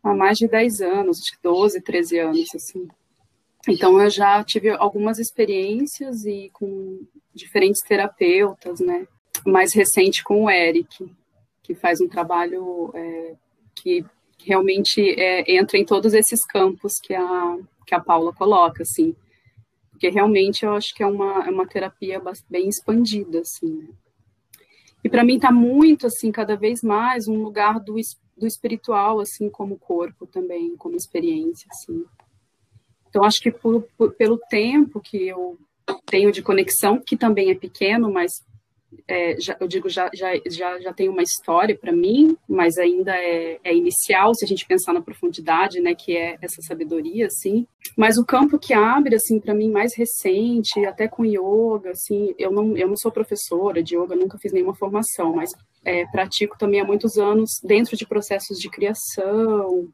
há 0.04 0.13
mais 0.13 0.38
de 0.38 0.47
10 0.47 0.82
anos, 0.82 1.19
acho 1.19 1.32
que 1.32 1.41
12, 1.41 1.82
13 1.82 2.19
anos, 2.19 2.47
assim. 2.54 2.88
Então 3.67 4.01
eu 4.01 4.09
já 4.09 4.43
tive 4.43 4.69
algumas 4.69 5.19
experiências 5.19 6.25
e 6.25 6.49
com 6.53 7.05
diferentes 7.33 7.81
terapeutas, 7.81 8.79
né? 8.79 9.07
Mais 9.45 9.73
recente 9.73 10.23
com 10.23 10.45
o 10.45 10.49
Eric, 10.49 11.11
que 11.63 11.75
faz 11.75 12.01
um 12.01 12.07
trabalho 12.07 12.91
é, 12.93 13.35
que 13.75 14.05
realmente 14.43 15.01
é, 15.19 15.51
entra 15.51 15.77
em 15.77 15.85
todos 15.85 16.13
esses 16.13 16.45
campos 16.45 16.93
que 17.01 17.13
a 17.13 17.57
que 17.89 17.95
a 17.95 17.99
Paula 17.99 18.31
coloca, 18.31 18.83
assim, 18.83 19.15
porque 19.89 20.09
realmente 20.09 20.63
eu 20.63 20.73
acho 20.73 20.93
que 20.93 21.01
é 21.01 21.07
uma, 21.07 21.45
é 21.45 21.49
uma 21.49 21.67
terapia 21.67 22.21
bem 22.47 22.69
expandida, 22.69 23.41
assim. 23.41 23.79
Né? 23.79 23.87
E 25.03 25.09
para 25.09 25.23
mim 25.23 25.35
está 25.35 25.51
muito 25.51 26.05
assim, 26.05 26.31
cada 26.31 26.55
vez 26.55 26.83
mais 26.83 27.27
um 27.27 27.41
lugar 27.41 27.79
do, 27.79 27.95
do 28.37 28.45
espiritual, 28.45 29.19
assim, 29.19 29.49
como 29.49 29.79
corpo 29.79 30.27
também, 30.27 30.75
como 30.77 30.95
experiência, 30.95 31.67
assim. 31.71 32.05
Então, 33.09 33.23
acho 33.23 33.39
que 33.41 33.51
por, 33.51 33.83
por, 33.97 34.13
pelo 34.13 34.37
tempo 34.49 34.99
que 34.99 35.27
eu 35.27 35.57
tenho 36.05 36.31
de 36.31 36.41
conexão, 36.41 37.01
que 37.03 37.17
também 37.17 37.49
é 37.49 37.55
pequeno, 37.55 38.11
mas 38.11 38.31
é, 39.07 39.39
já, 39.39 39.55
eu 39.59 39.67
digo, 39.67 39.89
já, 39.89 40.09
já, 40.13 40.31
já, 40.47 40.79
já 40.79 40.93
tem 40.93 41.09
uma 41.09 41.21
história 41.21 41.77
para 41.77 41.91
mim, 41.91 42.35
mas 42.47 42.77
ainda 42.77 43.15
é, 43.15 43.59
é, 43.63 43.75
inicial, 43.75 44.33
se 44.33 44.45
a 44.45 44.47
gente 44.47 44.65
pensar 44.65 44.93
na 44.93 45.01
profundidade, 45.01 45.79
né, 45.79 45.93
que 45.93 46.15
é 46.15 46.37
essa 46.41 46.61
sabedoria, 46.61 47.27
assim. 47.27 47.65
Mas 47.97 48.17
o 48.17 48.25
campo 48.25 48.59
que 48.59 48.73
abre, 48.73 49.15
assim, 49.15 49.39
para 49.39 49.53
mim, 49.53 49.69
mais 49.71 49.95
recente, 49.95 50.85
até 50.85 51.07
com 51.07 51.25
yoga, 51.25 51.91
assim, 51.91 52.33
eu 52.37 52.51
não, 52.51 52.75
eu 52.75 52.87
não 52.87 52.97
sou 52.97 53.11
professora 53.11 53.81
de 53.81 53.95
yoga, 53.95 54.15
nunca 54.15 54.37
fiz 54.39 54.51
nenhuma 54.51 54.75
formação, 54.75 55.35
mas 55.35 55.51
é, 55.85 56.05
pratico 56.07 56.57
também 56.57 56.81
há 56.81 56.85
muitos 56.85 57.17
anos 57.17 57.51
dentro 57.63 57.95
de 57.95 58.05
processos 58.05 58.57
de 58.57 58.69
criação, 58.69 59.87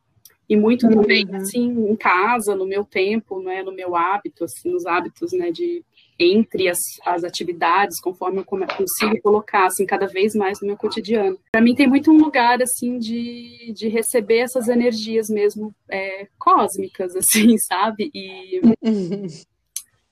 e 0.48 0.56
muito 0.56 0.88
também 0.88 1.26
uhum. 1.26 1.36
assim 1.36 1.90
em 1.90 1.96
casa 1.96 2.56
no 2.56 2.66
meu 2.66 2.84
tempo 2.86 3.42
não 3.42 3.52
é 3.52 3.64
no 3.64 3.72
meu 3.72 3.96
hábito 3.96 4.44
assim 4.44 4.72
nos 4.72 4.86
hábitos 4.86 5.32
né 5.34 5.52
de 5.52 5.84
entre 6.18 6.70
as, 6.70 6.80
as 7.06 7.24
atividades 7.24 8.00
conforme 8.02 8.40
eu 8.40 8.46
consigo 8.46 9.22
colocar 9.22 9.66
assim 9.66 9.86
cada 9.86 10.08
vez 10.08 10.34
mais 10.34 10.60
no 10.62 10.68
meu 10.68 10.78
cotidiano. 10.78 11.38
Para 11.52 11.62
mim 11.62 11.76
tem 11.76 11.88
muito 11.88 12.12
um 12.12 12.18
lugar 12.18 12.62
assim 12.62 12.98
de, 12.98 13.74
de 13.76 13.90
receber 13.90 14.40
essas 14.40 14.68
energias 14.68 15.28
mesmo 15.30 15.76
é, 15.90 16.28
cósmicas 16.40 17.16
assim 17.18 17.58
sabe? 17.58 18.10
E 18.14 18.62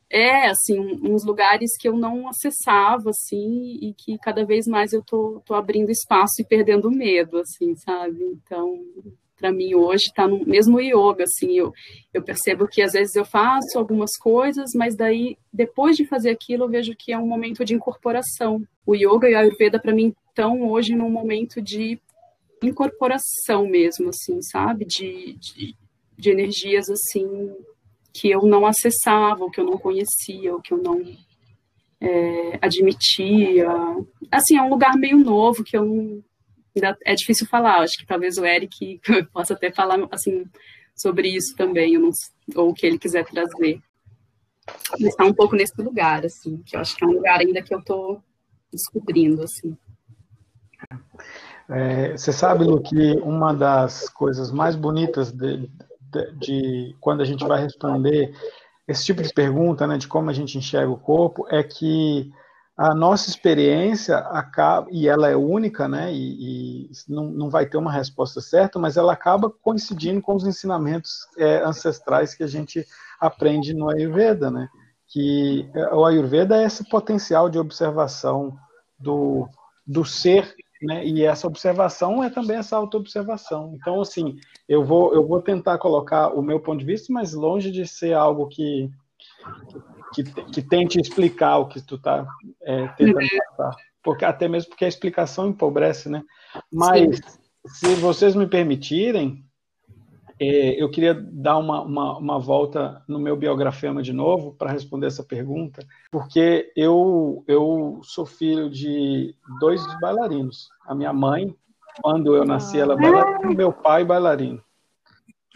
é 0.10 0.48
assim 0.48 1.00
uns 1.02 1.26
lugares 1.26 1.72
que 1.80 1.88
eu 1.88 1.96
não 1.96 2.28
acessava 2.28 3.10
assim 3.10 3.80
e 3.82 3.93
que 3.93 4.17
cada 4.17 4.46
vez 4.46 4.67
mais 4.67 4.91
eu 4.91 5.02
tô, 5.02 5.41
tô 5.46 5.54
abrindo 5.54 5.89
espaço 5.89 6.34
e 6.39 6.46
perdendo 6.46 6.91
medo 6.91 7.38
assim 7.38 7.76
sabe? 7.78 8.24
Então 8.24 8.78
para 9.43 9.51
mim 9.51 9.75
hoje 9.75 10.06
está 10.06 10.25
no 10.25 10.45
mesmo 10.45 10.79
yoga, 10.79 11.25
assim, 11.25 11.51
eu, 11.51 11.73
eu 12.13 12.23
percebo 12.23 12.65
que 12.65 12.82
às 12.82 12.93
vezes 12.93 13.13
eu 13.13 13.25
faço 13.25 13.77
algumas 13.77 14.12
coisas, 14.17 14.71
mas 14.73 14.95
daí 14.95 15.38
depois 15.51 15.97
de 15.97 16.06
fazer 16.06 16.29
aquilo 16.29 16.63
eu 16.63 16.69
vejo 16.69 16.95
que 16.97 17.12
é 17.12 17.17
um 17.17 17.27
momento 17.27 17.65
de 17.65 17.75
incorporação. 17.75 18.65
O 18.86 18.95
yoga 18.95 19.29
e 19.29 19.36
a 19.36 19.39
ayurveda 19.41 19.77
para 19.77 19.93
mim 19.93 20.15
estão 20.29 20.71
hoje 20.71 20.95
num 20.95 21.10
momento 21.10 21.62
de 21.62 21.99
incorporação 22.63 23.67
mesmo, 23.67 24.08
assim, 24.08 24.41
sabe? 24.41 24.86
De, 24.86 25.34
de, 25.34 25.75
de 26.17 26.29
energias 26.29 26.89
assim 26.89 27.53
que 28.13 28.29
eu 28.29 28.43
não 28.43 28.65
acessava, 28.65 29.43
ou 29.43 29.51
que 29.51 29.60
eu 29.60 29.65
não 29.65 29.77
conhecia, 29.77 30.53
ou 30.53 30.62
que 30.62 30.73
eu 30.73 30.77
não 30.77 31.03
é, 31.99 32.60
admitia. 32.62 33.67
Assim, 34.32 34.56
é 34.56 34.62
um 34.62 34.69
lugar 34.69 34.95
meio 34.95 35.17
novo 35.17 35.65
que 35.65 35.75
eu 35.75 35.84
não, 35.84 36.23
é 37.05 37.15
difícil 37.15 37.47
falar. 37.47 37.79
Acho 37.79 37.97
que 37.97 38.05
talvez 38.05 38.38
o 38.38 38.45
Eric 38.45 38.99
possa 39.33 39.53
até 39.53 39.71
falar 39.71 39.97
assim 40.12 40.45
sobre 40.95 41.27
isso 41.29 41.55
também, 41.55 41.97
não, 41.97 42.09
ou 42.55 42.69
o 42.69 42.73
que 42.73 42.86
ele 42.86 42.99
quiser 42.99 43.25
trazer. 43.25 43.81
Mas 44.91 45.09
está 45.09 45.25
um 45.25 45.33
pouco 45.33 45.55
nesse 45.55 45.79
lugar, 45.81 46.25
assim, 46.25 46.57
que 46.65 46.75
eu 46.75 46.79
acho 46.79 46.95
que 46.95 47.03
é 47.03 47.07
um 47.07 47.13
lugar 47.13 47.39
ainda 47.39 47.62
que 47.62 47.73
eu 47.73 47.79
estou 47.79 48.23
descobrindo, 48.71 49.43
assim. 49.43 49.77
É, 51.69 52.12
você 52.12 52.31
sabe, 52.31 52.63
Lu, 52.63 52.81
que 52.81 53.13
uma 53.17 53.53
das 53.53 54.09
coisas 54.09 54.51
mais 54.51 54.75
bonitas 54.75 55.31
de, 55.31 55.69
de, 56.12 56.31
de, 56.38 56.95
quando 56.99 57.21
a 57.21 57.25
gente 57.25 57.45
vai 57.45 57.62
responder 57.62 58.33
esse 58.88 59.05
tipo 59.05 59.21
de 59.21 59.33
pergunta, 59.33 59.88
né, 59.88 59.97
de 59.97 60.07
como 60.07 60.29
a 60.29 60.33
gente 60.33 60.57
enxerga 60.57 60.91
o 60.91 60.99
corpo, 60.99 61.45
é 61.49 61.63
que 61.63 62.31
a 62.75 62.95
nossa 62.95 63.29
experiência 63.29 64.17
acaba, 64.17 64.88
e 64.91 65.07
ela 65.07 65.29
é 65.29 65.36
única, 65.36 65.88
né, 65.88 66.12
e, 66.12 66.88
e 66.88 66.89
não, 67.07 67.25
não 67.25 67.49
vai 67.49 67.67
ter 67.67 67.77
uma 67.77 67.91
resposta 67.91 68.41
certa, 68.41 68.79
mas 68.79 68.97
ela 68.97 69.13
acaba 69.13 69.49
coincidindo 69.49 70.21
com 70.21 70.36
os 70.36 70.45
ensinamentos 70.45 71.27
é, 71.38 71.63
ancestrais 71.63 72.33
que 72.33 72.43
a 72.43 72.47
gente 72.47 72.86
aprende 73.19 73.75
no 73.75 73.89
Ayurveda, 73.89 74.49
né, 74.49 74.67
que 75.07 75.69
é, 75.75 75.93
o 75.93 76.03
Ayurveda 76.03 76.62
é 76.62 76.65
esse 76.65 76.83
potencial 76.89 77.47
de 77.47 77.59
observação 77.59 78.57
do, 78.97 79.47
do 79.86 80.03
ser, 80.03 80.55
né, 80.81 81.05
e 81.05 81.23
essa 81.23 81.45
observação 81.45 82.23
é 82.23 82.29
também 82.29 82.57
essa 82.57 82.75
autoobservação. 82.75 83.77
Então, 83.79 84.01
assim, 84.01 84.36
eu 84.67 84.83
vou, 84.83 85.13
eu 85.13 85.25
vou 85.25 85.41
tentar 85.41 85.77
colocar 85.77 86.29
o 86.29 86.41
meu 86.41 86.59
ponto 86.59 86.79
de 86.79 86.86
vista, 86.86 87.13
mas 87.13 87.33
longe 87.33 87.69
de 87.69 87.88
ser 87.88 88.13
algo 88.13 88.47
que 88.47 88.89
que, 90.13 90.23
que 90.23 90.62
tente 90.62 90.99
explicar 90.99 91.58
o 91.58 91.67
que 91.67 91.82
tu 91.82 91.95
está 91.95 92.26
é, 92.62 92.88
tentando 92.89 93.21
uhum. 93.21 93.56
passar. 93.58 93.76
Porque, 94.04 94.26
até 94.26 94.47
mesmo 94.47 94.69
porque 94.69 94.86
a 94.86 94.89
explicação 94.89 95.47
empobrece, 95.47 96.10
né? 96.10 96.23
Mas, 96.71 97.17
Sim. 97.17 97.39
se 97.65 97.95
vocês 97.95 98.36
me 98.36 98.45
permitirem, 98.45 99.45
é, 100.39 100.82
eu 100.82 100.89
queria 100.89 101.13
dar 101.13 101.58
uma, 101.58 101.82
uma, 101.82 102.17
uma, 102.17 102.39
volta 102.39 103.02
no 103.08 103.17
meu 103.17 103.38
biografema 103.38 104.02
de 104.02 104.12
novo 104.12 104.54
para 104.54 104.71
responder 104.71 105.08
essa 105.08 105.23
pergunta, 105.23 105.86
porque 106.12 106.71
eu, 106.76 107.43
eu 107.47 108.02
sou 108.04 108.26
filho 108.26 108.69
de 108.69 109.36
dois 109.60 109.82
bailarinos. 110.02 110.69
A 110.86 110.93
minha 110.93 111.13
mãe, 111.13 111.56
quando 112.02 112.36
eu 112.36 112.43
nasci, 112.43 112.80
ela 112.80 112.93
é 112.93 112.97
bailarina, 112.97 113.52
e 113.52 113.56
meu 113.56 113.71
pai 113.71 114.04
bailarino. 114.04 114.62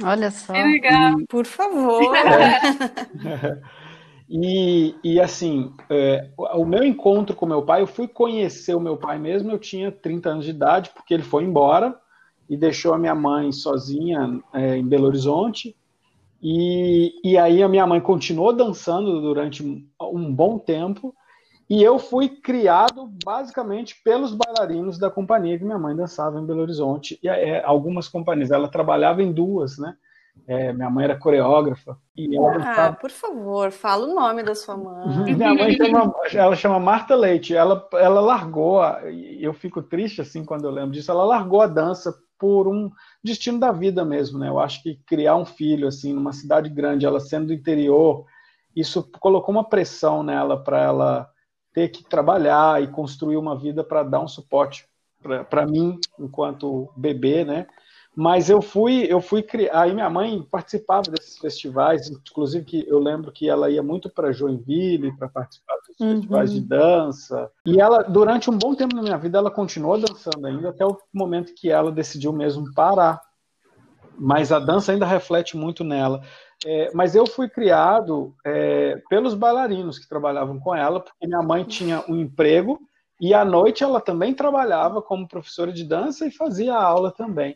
Olha 0.03 0.29
só. 0.29 0.53
Que 0.53 0.63
legal. 0.63 1.15
Por 1.27 1.45
favor. 1.45 2.15
É. 2.15 3.61
E, 4.29 4.95
e 5.03 5.21
assim, 5.21 5.71
é, 5.89 6.29
o 6.37 6.65
meu 6.65 6.83
encontro 6.83 7.35
com 7.35 7.45
meu 7.45 7.63
pai, 7.63 7.81
eu 7.81 7.87
fui 7.87 8.07
conhecer 8.07 8.75
o 8.75 8.79
meu 8.79 8.97
pai 8.97 9.17
mesmo, 9.17 9.51
eu 9.51 9.59
tinha 9.59 9.91
30 9.91 10.29
anos 10.29 10.45
de 10.45 10.51
idade, 10.51 10.91
porque 10.93 11.13
ele 11.13 11.23
foi 11.23 11.43
embora 11.43 11.97
e 12.49 12.57
deixou 12.57 12.93
a 12.93 12.97
minha 12.97 13.15
mãe 13.15 13.51
sozinha 13.51 14.41
é, 14.53 14.77
em 14.77 14.85
Belo 14.85 15.07
Horizonte. 15.07 15.75
E, 16.41 17.13
e 17.23 17.37
aí 17.37 17.63
a 17.63 17.69
minha 17.69 17.87
mãe 17.87 18.01
continuou 18.01 18.53
dançando 18.53 19.21
durante 19.21 19.63
um 19.99 20.33
bom 20.33 20.59
tempo, 20.59 21.15
e 21.69 21.83
eu 21.83 21.99
fui 21.99 22.29
criado 22.29 23.11
basicamente 23.25 24.01
pelos 24.01 24.33
bailarinos 24.33 24.97
da 24.97 25.09
companhia 25.09 25.57
que 25.57 25.65
minha 25.65 25.79
mãe 25.79 25.95
dançava 25.95 26.39
em 26.39 26.45
Belo 26.45 26.61
Horizonte. 26.61 27.19
E 27.21 27.27
é, 27.27 27.63
algumas 27.63 28.07
companhias, 28.07 28.51
ela 28.51 28.69
trabalhava 28.69 29.21
em 29.21 29.33
duas, 29.33 29.77
né? 29.77 29.95
É, 30.45 30.73
minha 30.73 30.89
mãe 30.89 31.05
era 31.05 31.17
coreógrafa. 31.17 31.97
E 32.15 32.35
ela 32.35 32.87
ah, 32.87 32.93
por 32.93 33.09
favor, 33.09 33.71
fala 33.71 34.05
o 34.05 34.13
nome 34.13 34.43
da 34.43 34.53
sua 34.53 34.77
mãe. 34.77 35.33
minha 35.35 35.53
mãe 35.53 35.75
chama, 35.75 36.13
ela 36.33 36.55
chama 36.55 36.79
Marta 36.79 37.15
Leite. 37.15 37.55
Ela, 37.55 37.87
ela 37.93 38.21
largou, 38.21 38.81
e 39.09 39.43
eu 39.43 39.53
fico 39.53 39.81
triste 39.81 40.21
assim 40.21 40.45
quando 40.45 40.65
eu 40.65 40.71
lembro 40.71 40.91
disso, 40.91 41.11
ela 41.11 41.23
largou 41.23 41.61
a 41.61 41.67
dança 41.67 42.13
por 42.39 42.67
um 42.67 42.91
destino 43.23 43.59
da 43.59 43.71
vida 43.71 44.05
mesmo, 44.05 44.37
né? 44.37 44.47
Eu 44.47 44.59
acho 44.59 44.81
que 44.83 44.99
criar 45.05 45.35
um 45.35 45.45
filho 45.45 45.87
assim 45.87 46.13
numa 46.13 46.33
cidade 46.33 46.69
grande, 46.69 47.05
ela 47.05 47.19
sendo 47.19 47.47
do 47.47 47.53
interior, 47.53 48.25
isso 48.75 49.09
colocou 49.19 49.53
uma 49.53 49.67
pressão 49.67 50.21
nela 50.21 50.63
para 50.63 50.81
ela 50.81 51.29
ter 51.73 51.89
que 51.89 52.03
trabalhar 52.03 52.81
e 52.81 52.87
construir 52.87 53.37
uma 53.37 53.57
vida 53.57 53.83
para 53.83 54.03
dar 54.03 54.19
um 54.19 54.27
suporte 54.27 54.87
para 55.49 55.65
mim 55.65 55.99
enquanto 56.19 56.91
bebê, 56.95 57.43
né? 57.43 57.67
Mas 58.19 58.49
eu 58.49 58.63
fui, 58.63 59.05
eu 59.07 59.21
fui 59.21 59.43
criar. 59.43 59.83
Aí 59.83 59.93
minha 59.93 60.09
mãe 60.09 60.41
participava 60.41 61.03
desses 61.11 61.37
festivais, 61.37 62.09
inclusive 62.09 62.65
que 62.65 62.83
eu 62.89 62.97
lembro 62.97 63.31
que 63.31 63.47
ela 63.47 63.69
ia 63.69 63.83
muito 63.83 64.09
para 64.09 64.31
Joinville 64.31 65.15
para 65.15 65.29
participar 65.29 65.75
dos 65.87 65.99
uhum. 65.99 66.15
festivais 66.15 66.51
de 66.51 66.61
dança. 66.61 67.51
E 67.63 67.79
ela, 67.79 68.01
durante 68.01 68.49
um 68.49 68.57
bom 68.57 68.73
tempo 68.73 68.95
na 68.95 69.03
minha 69.03 69.19
vida, 69.19 69.37
ela 69.37 69.51
continuou 69.51 69.99
dançando 69.99 70.47
ainda 70.47 70.69
até 70.69 70.83
o 70.83 70.97
momento 71.13 71.53
que 71.53 71.69
ela 71.69 71.91
decidiu 71.91 72.33
mesmo 72.33 72.73
parar. 72.73 73.21
Mas 74.17 74.51
a 74.51 74.57
dança 74.57 74.91
ainda 74.91 75.05
reflete 75.05 75.55
muito 75.55 75.83
nela. 75.83 76.23
É, 76.65 76.89
mas 76.95 77.13
eu 77.13 77.27
fui 77.27 77.47
criado 77.47 78.33
é, 78.43 78.99
pelos 79.11 79.35
bailarinos 79.35 79.99
que 79.99 80.09
trabalhavam 80.09 80.59
com 80.59 80.73
ela, 80.73 81.01
porque 81.01 81.27
minha 81.27 81.43
mãe 81.43 81.63
tinha 81.63 82.03
um 82.09 82.15
emprego 82.15 82.79
e 83.21 83.31
à 83.35 83.45
noite 83.45 83.83
ela 83.83 84.01
também 84.01 84.33
trabalhava 84.33 85.03
como 85.03 85.27
professora 85.27 85.71
de 85.71 85.83
dança 85.83 86.25
e 86.25 86.31
fazia 86.31 86.73
aula 86.73 87.11
também. 87.11 87.55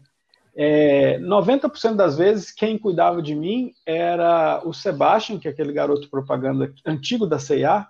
É, 0.56 1.18
90% 1.20 1.96
das 1.96 2.18
vezes, 2.18 2.52
quem 2.52 2.78
cuidava 2.78 3.22
de 3.22 3.34
mim 3.34 3.74
era 3.86 4.62
o 4.66 4.74
Sebastian, 4.74 5.40
que 5.40 5.48
é 5.48 5.52
aquele 5.52 5.72
garoto 5.72 6.10
propaganda 6.10 6.74
antigo 6.86 7.26
da 7.26 7.40
C&A. 7.40 7.88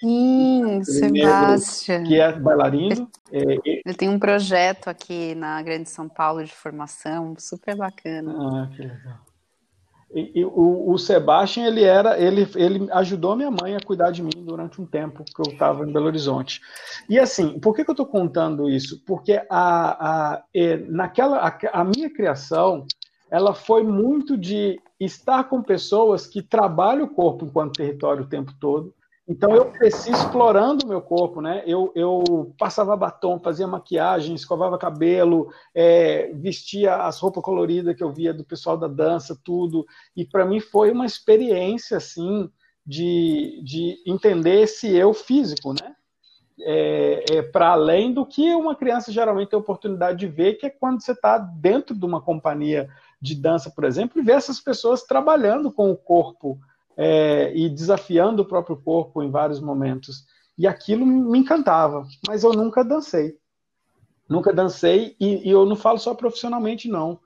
Sim, 0.00 0.82
Sebastian. 0.82 2.02
Que 2.04 2.20
é 2.20 2.32
bailarino. 2.32 3.08
Ele, 3.30 3.54
é, 3.64 3.82
ele 3.86 3.94
tem 3.96 4.08
um 4.08 4.18
projeto 4.18 4.88
aqui 4.88 5.34
na 5.34 5.62
Grande 5.62 5.88
São 5.88 6.08
Paulo 6.08 6.44
de 6.44 6.52
formação, 6.52 7.34
super 7.38 7.76
bacana. 7.76 8.34
Ah, 8.36 8.68
que 8.74 8.82
legal. 8.82 9.31
E, 10.14 10.44
o, 10.44 10.92
o 10.92 10.98
Sebastian, 10.98 11.66
ele 11.66 11.82
era, 11.82 12.20
ele, 12.20 12.46
ele 12.54 12.86
ajudou 12.92 13.34
minha 13.34 13.50
mãe 13.50 13.74
a 13.74 13.80
cuidar 13.80 14.10
de 14.10 14.22
mim 14.22 14.44
durante 14.44 14.80
um 14.80 14.84
tempo 14.84 15.24
que 15.24 15.40
eu 15.40 15.52
estava 15.52 15.84
em 15.84 15.92
Belo 15.92 16.06
Horizonte. 16.06 16.60
E 17.08 17.18
assim, 17.18 17.58
por 17.58 17.74
que, 17.74 17.82
que 17.82 17.90
eu 17.90 17.94
estou 17.94 18.06
contando 18.06 18.68
isso? 18.68 19.02
Porque 19.06 19.42
a, 19.48 20.34
a, 20.38 20.42
naquela, 20.88 21.38
a, 21.38 21.80
a 21.80 21.84
minha 21.84 22.10
criação, 22.10 22.86
ela 23.30 23.54
foi 23.54 23.82
muito 23.82 24.36
de 24.36 24.78
estar 25.00 25.44
com 25.44 25.62
pessoas 25.62 26.26
que 26.26 26.42
trabalham 26.42 27.06
o 27.06 27.14
corpo 27.14 27.46
enquanto 27.46 27.78
território 27.78 28.24
o 28.24 28.28
tempo 28.28 28.52
todo, 28.60 28.94
então 29.26 29.54
eu 29.54 29.70
cresci 29.70 30.10
explorando 30.10 30.84
o 30.84 30.88
meu 30.88 31.00
corpo, 31.00 31.40
né? 31.40 31.62
Eu, 31.64 31.92
eu 31.94 32.52
passava 32.58 32.96
batom, 32.96 33.38
fazia 33.38 33.68
maquiagem, 33.68 34.34
escovava 34.34 34.76
cabelo, 34.76 35.48
é, 35.72 36.32
vestia 36.34 36.96
as 36.96 37.20
roupas 37.20 37.42
coloridas 37.42 37.94
que 37.94 38.02
eu 38.02 38.12
via 38.12 38.34
do 38.34 38.44
pessoal 38.44 38.76
da 38.76 38.88
dança, 38.88 39.38
tudo. 39.44 39.86
E 40.16 40.24
para 40.24 40.44
mim 40.44 40.58
foi 40.58 40.90
uma 40.90 41.06
experiência 41.06 41.98
assim 41.98 42.50
de, 42.84 43.62
de 43.64 44.02
entender 44.04 44.62
esse 44.62 44.92
eu 44.94 45.14
físico, 45.14 45.72
né? 45.72 45.94
É, 46.60 47.24
é 47.36 47.42
para 47.42 47.70
além 47.70 48.12
do 48.12 48.26
que 48.26 48.52
uma 48.54 48.74
criança 48.74 49.12
geralmente 49.12 49.50
tem 49.50 49.58
oportunidade 49.58 50.18
de 50.18 50.26
ver, 50.26 50.54
que 50.54 50.66
é 50.66 50.70
quando 50.70 51.00
você 51.00 51.12
está 51.12 51.38
dentro 51.38 51.94
de 51.94 52.04
uma 52.04 52.20
companhia 52.20 52.88
de 53.20 53.36
dança, 53.36 53.70
por 53.70 53.84
exemplo, 53.84 54.20
e 54.20 54.24
ver 54.24 54.32
essas 54.32 54.60
pessoas 54.60 55.04
trabalhando 55.04 55.72
com 55.72 55.92
o 55.92 55.96
corpo 55.96 56.58
é, 56.96 57.52
e 57.54 57.68
desafiando 57.68 58.42
o 58.42 58.46
próprio 58.46 58.76
corpo 58.76 59.22
em 59.22 59.30
vários 59.30 59.60
momentos. 59.60 60.24
E 60.56 60.66
aquilo 60.66 61.06
me 61.06 61.38
encantava, 61.38 62.06
mas 62.28 62.44
eu 62.44 62.52
nunca 62.52 62.84
dancei. 62.84 63.36
Nunca 64.28 64.52
dancei, 64.52 65.16
e, 65.20 65.48
e 65.48 65.50
eu 65.50 65.66
não 65.66 65.76
falo 65.76 65.98
só 65.98 66.14
profissionalmente, 66.14 66.88
não. 66.88 67.18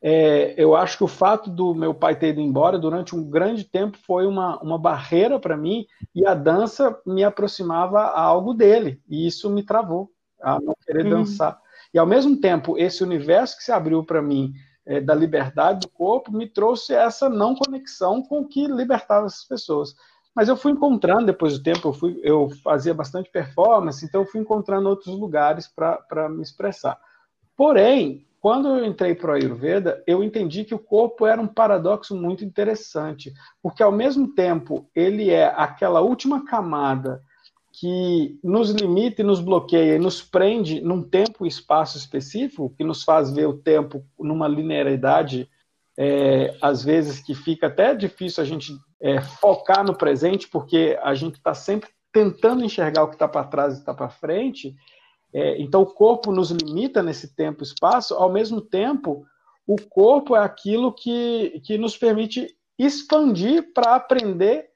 É, 0.00 0.54
eu 0.58 0.76
acho 0.76 0.98
que 0.98 1.04
o 1.04 1.08
fato 1.08 1.48
do 1.48 1.74
meu 1.74 1.94
pai 1.94 2.14
ter 2.14 2.28
ido 2.28 2.40
embora 2.40 2.78
durante 2.78 3.16
um 3.16 3.28
grande 3.28 3.64
tempo 3.64 3.96
foi 4.06 4.26
uma, 4.26 4.60
uma 4.62 4.78
barreira 4.78 5.38
para 5.38 5.56
mim, 5.56 5.86
e 6.14 6.26
a 6.26 6.34
dança 6.34 6.98
me 7.06 7.24
aproximava 7.24 8.00
a 8.00 8.20
algo 8.20 8.52
dele, 8.52 9.00
e 9.08 9.26
isso 9.26 9.48
me 9.48 9.62
travou, 9.62 10.10
a 10.42 10.60
não 10.60 10.74
querer 10.84 11.06
hum. 11.06 11.10
dançar. 11.10 11.58
E 11.92 11.98
ao 11.98 12.06
mesmo 12.06 12.38
tempo, 12.38 12.76
esse 12.76 13.02
universo 13.02 13.56
que 13.56 13.64
se 13.64 13.72
abriu 13.72 14.04
para 14.04 14.20
mim 14.20 14.52
é, 14.86 15.00
da 15.00 15.14
liberdade 15.14 15.80
do 15.80 15.88
corpo 15.88 16.32
me 16.32 16.48
trouxe 16.48 16.94
essa 16.94 17.28
não 17.28 17.54
conexão 17.54 18.22
com 18.22 18.40
o 18.40 18.48
que 18.48 18.66
libertava 18.66 19.26
essas 19.26 19.44
pessoas. 19.44 19.94
Mas 20.34 20.48
eu 20.48 20.56
fui 20.56 20.72
encontrando, 20.72 21.26
depois 21.26 21.56
do 21.56 21.62
tempo, 21.62 21.88
eu, 21.88 21.92
fui, 21.92 22.20
eu 22.22 22.50
fazia 22.62 22.92
bastante 22.92 23.30
performance, 23.30 24.04
então 24.04 24.22
eu 24.22 24.26
fui 24.26 24.40
encontrando 24.40 24.88
outros 24.88 25.16
lugares 25.16 25.68
para 25.68 26.28
me 26.28 26.42
expressar. 26.42 26.98
Porém, 27.56 28.26
quando 28.40 28.68
eu 28.68 28.84
entrei 28.84 29.14
para 29.14 29.30
o 29.30 29.34
Ayurveda, 29.34 30.02
eu 30.06 30.22
entendi 30.22 30.64
que 30.64 30.74
o 30.74 30.78
corpo 30.78 31.24
era 31.24 31.40
um 31.40 31.46
paradoxo 31.46 32.14
muito 32.16 32.44
interessante, 32.44 33.32
porque 33.62 33.82
ao 33.82 33.92
mesmo 33.92 34.34
tempo 34.34 34.86
ele 34.94 35.30
é 35.30 35.46
aquela 35.46 36.00
última 36.00 36.44
camada 36.44 37.22
que 37.80 38.38
nos 38.42 38.70
limita 38.70 39.20
e 39.20 39.24
nos 39.24 39.40
bloqueia 39.40 39.96
e 39.96 39.98
nos 39.98 40.22
prende 40.22 40.80
num 40.80 41.02
tempo 41.02 41.44
e 41.44 41.48
espaço 41.48 41.98
específico, 41.98 42.72
que 42.76 42.84
nos 42.84 43.02
faz 43.02 43.32
ver 43.32 43.48
o 43.48 43.58
tempo 43.58 44.04
numa 44.18 44.46
linearidade, 44.46 45.50
é, 45.96 46.56
às 46.62 46.84
vezes 46.84 47.20
que 47.20 47.34
fica 47.34 47.66
até 47.66 47.92
difícil 47.94 48.42
a 48.42 48.46
gente 48.46 48.72
é, 49.00 49.20
focar 49.20 49.84
no 49.84 49.96
presente, 49.96 50.46
porque 50.48 50.96
a 51.02 51.14
gente 51.14 51.34
está 51.34 51.52
sempre 51.52 51.90
tentando 52.12 52.64
enxergar 52.64 53.02
o 53.02 53.08
que 53.08 53.16
está 53.16 53.26
para 53.26 53.44
trás 53.44 53.74
e 53.74 53.78
está 53.80 53.92
para 53.92 54.08
frente. 54.08 54.72
É, 55.32 55.60
então, 55.60 55.82
o 55.82 55.86
corpo 55.86 56.30
nos 56.30 56.52
limita 56.52 57.02
nesse 57.02 57.34
tempo 57.34 57.64
e 57.64 57.66
espaço, 57.66 58.14
ao 58.14 58.32
mesmo 58.32 58.60
tempo, 58.60 59.26
o 59.66 59.76
corpo 59.88 60.36
é 60.36 60.38
aquilo 60.38 60.92
que, 60.92 61.60
que 61.64 61.76
nos 61.76 61.96
permite 61.96 62.54
expandir 62.78 63.72
para 63.74 63.96
aprender 63.96 64.70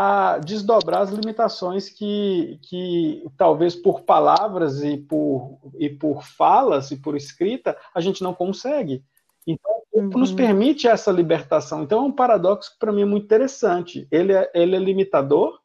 a 0.00 0.38
desdobrar 0.38 1.02
as 1.02 1.10
limitações 1.10 1.90
que, 1.90 2.56
que 2.62 3.26
talvez 3.36 3.74
por 3.74 4.02
palavras 4.02 4.80
e 4.84 4.96
por, 4.96 5.58
e 5.76 5.90
por 5.90 6.22
falas 6.22 6.92
e 6.92 6.96
por 6.96 7.16
escrita 7.16 7.76
a 7.92 8.00
gente 8.00 8.22
não 8.22 8.32
consegue. 8.32 9.02
Então, 9.44 9.72
o 9.72 9.90
corpo 9.90 10.14
uhum. 10.14 10.20
nos 10.20 10.30
permite 10.30 10.86
essa 10.86 11.10
libertação. 11.10 11.82
Então, 11.82 11.98
é 11.98 12.02
um 12.02 12.12
paradoxo 12.12 12.74
que 12.74 12.78
para 12.78 12.92
mim 12.92 13.02
é 13.02 13.06
muito 13.06 13.24
interessante. 13.24 14.06
Ele 14.08 14.32
é, 14.32 14.48
ele 14.54 14.76
é 14.76 14.78
limitador, 14.78 15.58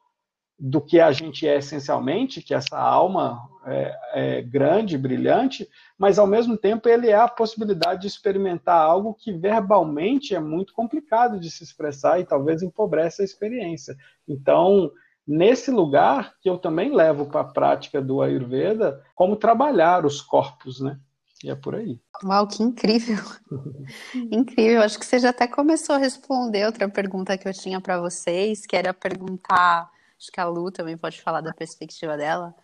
do 0.59 0.79
que 0.79 0.99
a 0.99 1.11
gente 1.11 1.47
é 1.47 1.57
essencialmente, 1.57 2.41
que 2.41 2.53
essa 2.53 2.77
alma 2.77 3.49
é, 3.65 3.99
é, 4.13 4.41
grande, 4.41 4.97
brilhante, 4.97 5.67
mas 5.97 6.19
ao 6.19 6.27
mesmo 6.27 6.57
tempo 6.57 6.87
ele 6.87 7.09
é 7.09 7.15
a 7.15 7.27
possibilidade 7.27 8.01
de 8.01 8.07
experimentar 8.07 8.79
algo 8.79 9.13
que 9.13 9.31
verbalmente 9.31 10.35
é 10.35 10.39
muito 10.39 10.73
complicado 10.73 11.39
de 11.39 11.49
se 11.49 11.63
expressar 11.63 12.19
e 12.19 12.25
talvez 12.25 12.61
empobrece 12.61 13.21
a 13.21 13.25
experiência. 13.25 13.95
Então, 14.27 14.91
nesse 15.27 15.71
lugar 15.71 16.33
que 16.41 16.49
eu 16.49 16.57
também 16.57 16.93
levo 16.93 17.25
para 17.25 17.41
a 17.41 17.45
prática 17.45 18.01
do 18.01 18.21
Ayurveda, 18.21 19.01
como 19.15 19.35
trabalhar 19.35 20.05
os 20.05 20.21
corpos, 20.21 20.79
né? 20.79 20.99
E 21.43 21.49
é 21.49 21.55
por 21.55 21.75
aí. 21.75 21.99
Uau, 22.23 22.47
que 22.47 22.63
incrível! 22.63 23.17
incrível. 24.31 24.81
Acho 24.81 24.97
que 24.97 25.05
você 25.05 25.19
já 25.19 25.29
até 25.29 25.45
começou 25.45 25.95
a 25.95 25.99
responder 25.99 26.65
outra 26.65 26.87
pergunta 26.87 27.37
que 27.37 27.47
eu 27.47 27.53
tinha 27.53 27.81
para 27.81 27.99
vocês, 27.99 28.65
que 28.65 28.77
era 28.77 28.93
perguntar 28.93 29.92
acho 30.23 30.31
que 30.31 30.39
a 30.39 30.45
Lu 30.45 30.71
também 30.71 30.97
pode 30.97 31.21
falar 31.21 31.41
da 31.41 31.53
perspectiva 31.53 32.15
dela. 32.15 32.55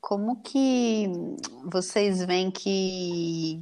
Como 0.00 0.40
que 0.42 1.08
vocês 1.64 2.24
veem 2.24 2.52
que 2.52 3.60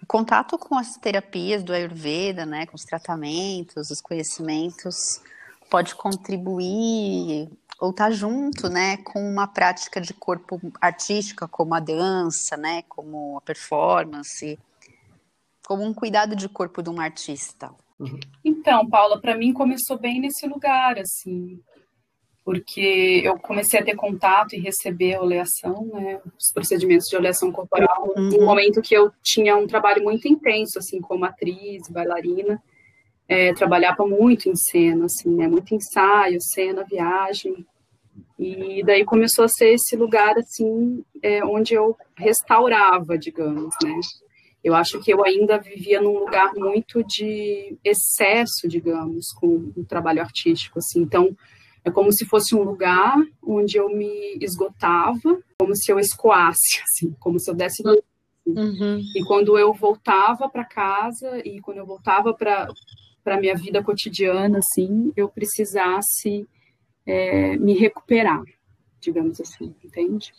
o 0.00 0.06
contato 0.06 0.56
com 0.56 0.78
as 0.78 0.96
terapias 0.96 1.64
do 1.64 1.72
Ayurveda, 1.72 2.46
né, 2.46 2.64
com 2.66 2.76
os 2.76 2.84
tratamentos, 2.84 3.90
os 3.90 4.00
conhecimentos, 4.00 5.20
pode 5.68 5.96
contribuir 5.96 7.50
ou 7.80 7.90
estar 7.90 8.04
tá 8.04 8.10
junto, 8.12 8.68
né, 8.68 8.98
com 8.98 9.20
uma 9.20 9.48
prática 9.48 10.00
de 10.00 10.14
corpo 10.14 10.60
artística, 10.80 11.48
como 11.48 11.74
a 11.74 11.80
dança, 11.80 12.56
né, 12.56 12.82
como 12.82 13.38
a 13.38 13.40
performance, 13.40 14.56
como 15.66 15.82
um 15.82 15.92
cuidado 15.92 16.36
de 16.36 16.48
corpo 16.48 16.80
de 16.80 16.88
um 16.88 17.00
artista? 17.00 17.74
Então, 18.44 18.88
Paula, 18.88 19.20
para 19.20 19.36
mim 19.36 19.52
começou 19.52 19.98
bem 19.98 20.20
nesse 20.20 20.46
lugar, 20.46 20.98
assim, 20.98 21.60
porque 22.44 23.22
eu 23.24 23.38
comecei 23.38 23.80
a 23.80 23.84
ter 23.84 23.96
contato 23.96 24.54
e 24.54 24.60
receber 24.60 25.14
a 25.14 25.22
oleação, 25.22 25.86
né, 25.86 26.20
os 26.38 26.52
procedimentos 26.52 27.06
de 27.08 27.16
oleação 27.16 27.50
corporal, 27.50 28.12
uhum. 28.14 28.28
no 28.28 28.44
momento 28.44 28.82
que 28.82 28.94
eu 28.94 29.10
tinha 29.22 29.56
um 29.56 29.66
trabalho 29.66 30.04
muito 30.04 30.28
intenso, 30.28 30.78
assim, 30.78 31.00
como 31.00 31.24
atriz, 31.24 31.88
bailarina, 31.88 32.62
é, 33.26 33.54
trabalhava 33.54 34.06
muito 34.06 34.50
em 34.50 34.54
cena, 34.54 35.06
assim, 35.06 35.34
né, 35.34 35.48
muito 35.48 35.74
ensaio, 35.74 36.36
cena, 36.40 36.84
viagem, 36.84 37.66
e 38.38 38.82
daí 38.84 39.06
começou 39.06 39.46
a 39.46 39.48
ser 39.48 39.70
esse 39.70 39.96
lugar, 39.96 40.36
assim, 40.36 41.02
é, 41.22 41.42
onde 41.42 41.72
eu 41.72 41.96
restaurava, 42.14 43.16
digamos, 43.16 43.74
né, 43.82 43.98
eu 44.62 44.74
acho 44.74 45.00
que 45.00 45.10
eu 45.10 45.24
ainda 45.24 45.56
vivia 45.56 46.00
num 46.00 46.18
lugar 46.18 46.52
muito 46.54 47.02
de 47.04 47.76
excesso, 47.82 48.68
digamos, 48.68 49.32
com 49.40 49.72
o 49.74 49.84
trabalho 49.84 50.20
artístico, 50.20 50.78
assim, 50.78 51.00
então 51.00 51.34
é 51.84 51.90
como 51.90 52.12
se 52.12 52.24
fosse 52.24 52.54
um 52.54 52.62
lugar 52.62 53.16
onde 53.42 53.76
eu 53.76 53.88
me 53.88 54.38
esgotava, 54.40 55.38
como 55.58 55.76
se 55.76 55.92
eu 55.92 55.98
escoasse, 55.98 56.80
assim, 56.82 57.14
como 57.20 57.38
se 57.38 57.50
eu 57.50 57.54
desse. 57.54 57.82
Uhum. 58.46 59.00
E 59.14 59.24
quando 59.24 59.58
eu 59.58 59.72
voltava 59.72 60.48
para 60.48 60.64
casa 60.64 61.38
e 61.46 61.60
quando 61.60 61.78
eu 61.78 61.86
voltava 61.86 62.32
para 62.34 62.68
para 63.22 63.40
minha 63.40 63.56
vida 63.56 63.82
cotidiana, 63.82 64.58
assim, 64.58 65.10
eu 65.16 65.30
precisasse 65.30 66.46
é, 67.06 67.56
me 67.56 67.72
recuperar, 67.72 68.42
digamos 69.04 69.40
assim, 69.40 69.74
entende? 69.84 70.32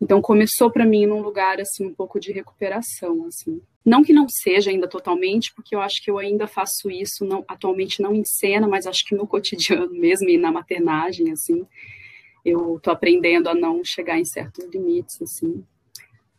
Então 0.00 0.20
começou 0.20 0.70
para 0.70 0.84
mim 0.84 1.06
num 1.06 1.22
lugar 1.22 1.60
assim 1.60 1.86
um 1.86 1.94
pouco 1.94 2.20
de 2.20 2.32
recuperação, 2.32 3.26
assim. 3.26 3.60
Não 3.84 4.04
que 4.04 4.12
não 4.12 4.26
seja 4.28 4.70
ainda 4.70 4.86
totalmente, 4.86 5.52
porque 5.54 5.74
eu 5.74 5.80
acho 5.80 6.02
que 6.02 6.10
eu 6.10 6.18
ainda 6.18 6.46
faço 6.46 6.90
isso, 6.90 7.24
não, 7.24 7.44
atualmente 7.48 8.00
não 8.00 8.14
em 8.14 8.22
cena, 8.24 8.68
mas 8.68 8.86
acho 8.86 9.04
que 9.06 9.14
no 9.14 9.26
cotidiano 9.28 9.92
mesmo 9.92 10.28
e 10.28 10.38
na 10.38 10.52
maternagem, 10.52 11.32
assim, 11.32 11.66
eu 12.44 12.78
tô 12.80 12.90
aprendendo 12.90 13.48
a 13.48 13.54
não 13.54 13.82
chegar 13.84 14.18
em 14.18 14.24
certos 14.24 14.64
limites, 14.66 15.20
assim. 15.20 15.64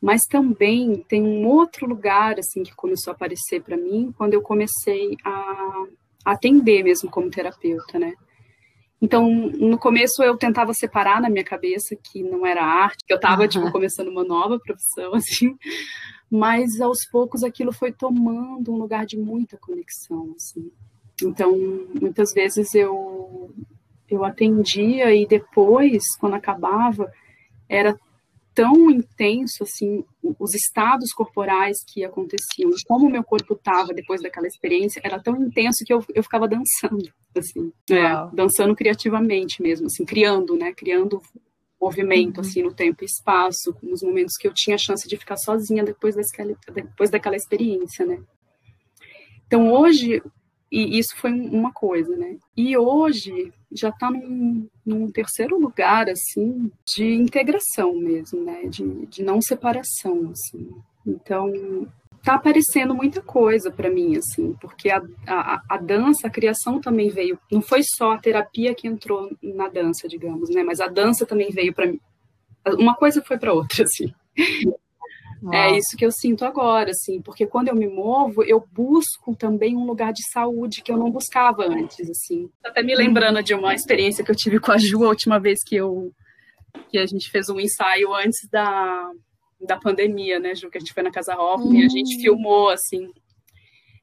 Mas 0.01 0.21
também 0.29 1.03
tem 1.07 1.23
um 1.23 1.47
outro 1.47 1.88
lugar, 1.88 2.38
assim, 2.38 2.62
que 2.62 2.75
começou 2.75 3.12
a 3.12 3.15
aparecer 3.15 3.62
para 3.62 3.77
mim 3.77 4.13
quando 4.17 4.33
eu 4.33 4.41
comecei 4.41 5.17
a 5.23 5.86
atender 6.25 6.83
mesmo 6.83 7.09
como 7.09 7.29
terapeuta, 7.29 7.97
né? 7.97 8.13
Então, 9.04 9.30
no 9.30 9.78
começo 9.78 10.24
eu 10.24 10.38
tentava 10.38 10.74
separar 10.74 11.22
na 11.22 11.30
minha 11.30 11.44
cabeça 11.44 11.94
que 12.02 12.24
não 12.24 12.46
era 12.46 12.63
arte, 12.63 13.04
que 13.06 13.13
eu 13.13 13.18
estava, 13.18 13.44
uhum. 13.44 13.48
tipo, 13.50 13.72
começando 13.72 14.08
uma 14.08 14.24
nova 14.24 14.58
profissão, 14.58 15.13
assim 15.16 15.58
mas 16.34 16.82
aos 16.82 17.06
poucos 17.12 17.44
aquilo 17.44 17.72
foi 17.72 17.92
tomando 17.92 18.74
um 18.74 18.78
lugar 18.78 19.06
de 19.06 19.16
muita 19.16 19.56
conexão, 19.56 20.34
assim. 20.36 20.72
Então, 21.22 21.56
muitas 22.02 22.34
vezes 22.34 22.74
eu 22.74 23.54
eu 24.10 24.26
atendia 24.26 25.13
e 25.13 25.28
depois, 25.28 26.04
quando 26.20 26.34
acabava, 26.34 27.12
era 27.70 27.96
tão 28.54 28.89
intenso 28.89 29.63
assim 29.63 30.04
os 30.39 30.54
estados 30.54 31.12
corporais 31.12 31.78
que 31.88 32.04
aconteciam, 32.04 32.70
como 32.88 33.08
o 33.08 33.10
meu 33.10 33.24
corpo 33.24 33.54
estava 33.54 33.94
depois 33.94 34.22
daquela 34.22 34.48
experiência, 34.48 35.02
era 35.04 35.20
tão 35.20 35.36
intenso 35.42 35.84
que 35.86 35.94
eu, 35.94 36.04
eu 36.13 36.24
ficava 36.24 36.48
dançando, 36.48 37.12
assim, 37.36 37.72
é, 37.89 38.36
dançando 38.36 38.76
criativamente 38.76 39.62
mesmo, 39.62 39.88
assim, 39.88 40.06
criando, 40.06 40.56
né, 40.56 40.74
criando 40.74 41.22
movimento, 41.80 42.38
uhum. 42.38 42.42
assim, 42.42 42.63
no 42.63 42.74
tempo 42.74 43.04
e 43.04 43.06
espaço, 43.06 43.76
nos 43.84 44.02
momentos 44.02 44.38
que 44.38 44.48
eu 44.48 44.54
tinha 44.54 44.76
a 44.76 44.80
chance 44.80 45.08
de 45.08 45.18
ficar 45.18 45.38
sozinha 45.38 45.84
depois 45.84 46.16
daquela, 46.16 46.56
depois 46.74 47.10
daquela 47.10 47.36
experiência, 47.36 48.06
né? 48.06 48.22
Então, 49.46 49.72
hoje, 49.72 50.22
e 50.72 50.98
isso 50.98 51.16
foi 51.18 51.32
uma 51.32 51.72
coisa, 51.72 52.16
né? 52.16 52.38
E 52.56 52.78
hoje 52.78 53.54
já 53.75 53.89
está 53.89 54.09
num, 54.09 54.67
num, 54.86 55.12
terceiro 55.12 55.59
lugar, 55.59 56.09
assim, 56.09 56.71
de 56.86 57.13
integração 57.13 57.95
mesmo, 57.95 58.43
né? 58.43 58.65
De, 58.67 59.05
de 59.07 59.23
não 59.23 59.41
separação, 59.41 60.31
assim. 60.31 60.69
Então, 61.05 61.51
tá 62.23 62.36
aparecendo 62.36 62.95
muita 62.95 63.21
coisa 63.21 63.69
para 63.69 63.89
mim, 63.89 64.15
assim, 64.15 64.53
porque 64.62 64.89
a, 64.89 65.01
a, 65.27 65.62
a, 65.69 65.77
dança, 65.77 66.27
a 66.27 66.31
criação 66.31 66.79
também 66.79 67.09
veio. 67.09 67.38
Não 67.51 67.62
foi 67.62 67.81
só 67.83 68.13
a 68.13 68.17
terapia 68.17 68.73
que 68.73 68.88
entrou 68.88 69.29
na 69.41 69.67
dança, 69.67 70.07
digamos, 70.07 70.49
né? 70.49 70.63
Mas 70.63 70.79
a 70.79 70.88
dança 70.88 71.25
também 71.25 71.49
veio 71.51 71.73
para 71.73 71.88
mim. 71.88 71.99
Uma 72.79 72.95
coisa 72.95 73.21
foi 73.21 73.38
para 73.38 73.53
outra, 73.53 73.83
assim. 73.83 74.13
Uau. 75.43 75.53
É 75.53 75.77
isso 75.77 75.97
que 75.97 76.06
eu 76.06 76.12
sinto 76.12 76.45
agora, 76.45 76.91
assim, 76.91 77.21
porque 77.21 77.45
quando 77.45 77.67
eu 77.67 77.75
me 77.75 77.88
movo, 77.88 78.43
eu 78.43 78.65
busco 78.72 79.36
também 79.36 79.76
um 79.76 79.86
lugar 79.86 80.13
de 80.13 80.22
saúde 80.32 80.82
que 80.82 80.91
eu 80.91 80.97
não 80.97 81.11
buscava 81.11 81.65
antes, 81.65 82.09
assim. 82.09 82.49
Até 82.63 82.82
me 82.82 82.95
lembrando 82.95 83.43
de 83.43 83.53
uma 83.53 83.76
experiência 83.76 84.24
que 84.24 84.32
eu 84.32 84.36
tive 84.36 84.59
com 84.59 84.72
a 84.72 84.78
Ju 84.78 85.03
a 85.03 85.09
última 85.09 85.39
vez 85.39 85.59
que 85.65 85.76
eu 85.76 86.13
que 86.89 86.97
a 86.97 87.05
gente 87.05 87.30
fez 87.30 87.49
um 87.49 87.59
ensaio 87.59 88.13
antes 88.15 88.47
da 88.49 89.11
da 89.59 89.78
pandemia, 89.78 90.39
né, 90.39 90.55
Ju, 90.55 90.70
que 90.70 90.78
a 90.78 90.82
gente 90.82 90.93
foi 90.93 91.03
na 91.03 91.11
Casa 91.11 91.36
Hoffman 91.36 91.82
e 91.82 91.86
a 91.86 91.89
gente 91.89 92.22
filmou, 92.22 92.70
assim. 92.70 93.11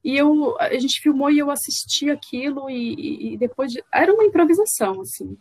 E 0.03 0.17
eu, 0.17 0.57
a 0.59 0.73
gente 0.79 1.01
filmou 1.01 1.31
e 1.31 1.39
eu 1.39 1.51
assisti 1.51 2.11
aquilo 2.11 2.71
e, 2.71 3.35
e 3.35 3.37
depois, 3.37 3.71
de, 3.71 3.85
era 3.93 4.13
uma 4.13 4.25
improvisação, 4.25 5.01
assim. 5.03 5.37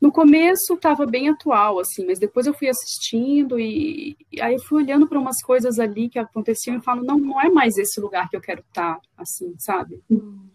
No 0.00 0.10
começo 0.10 0.74
estava 0.74 1.04
bem 1.04 1.28
atual, 1.28 1.78
assim, 1.78 2.06
mas 2.06 2.18
depois 2.18 2.46
eu 2.46 2.54
fui 2.54 2.68
assistindo 2.68 3.60
e, 3.60 4.16
e 4.32 4.40
aí 4.40 4.54
eu 4.54 4.62
fui 4.62 4.82
olhando 4.82 5.06
para 5.06 5.18
umas 5.18 5.42
coisas 5.42 5.78
ali 5.78 6.08
que 6.08 6.18
aconteciam 6.18 6.78
e 6.78 6.82
falo, 6.82 7.04
não, 7.04 7.18
não 7.18 7.40
é 7.40 7.50
mais 7.50 7.76
esse 7.76 8.00
lugar 8.00 8.28
que 8.30 8.36
eu 8.36 8.40
quero 8.40 8.60
estar, 8.60 8.94
tá, 8.94 9.00
assim, 9.18 9.54
sabe? 9.58 10.02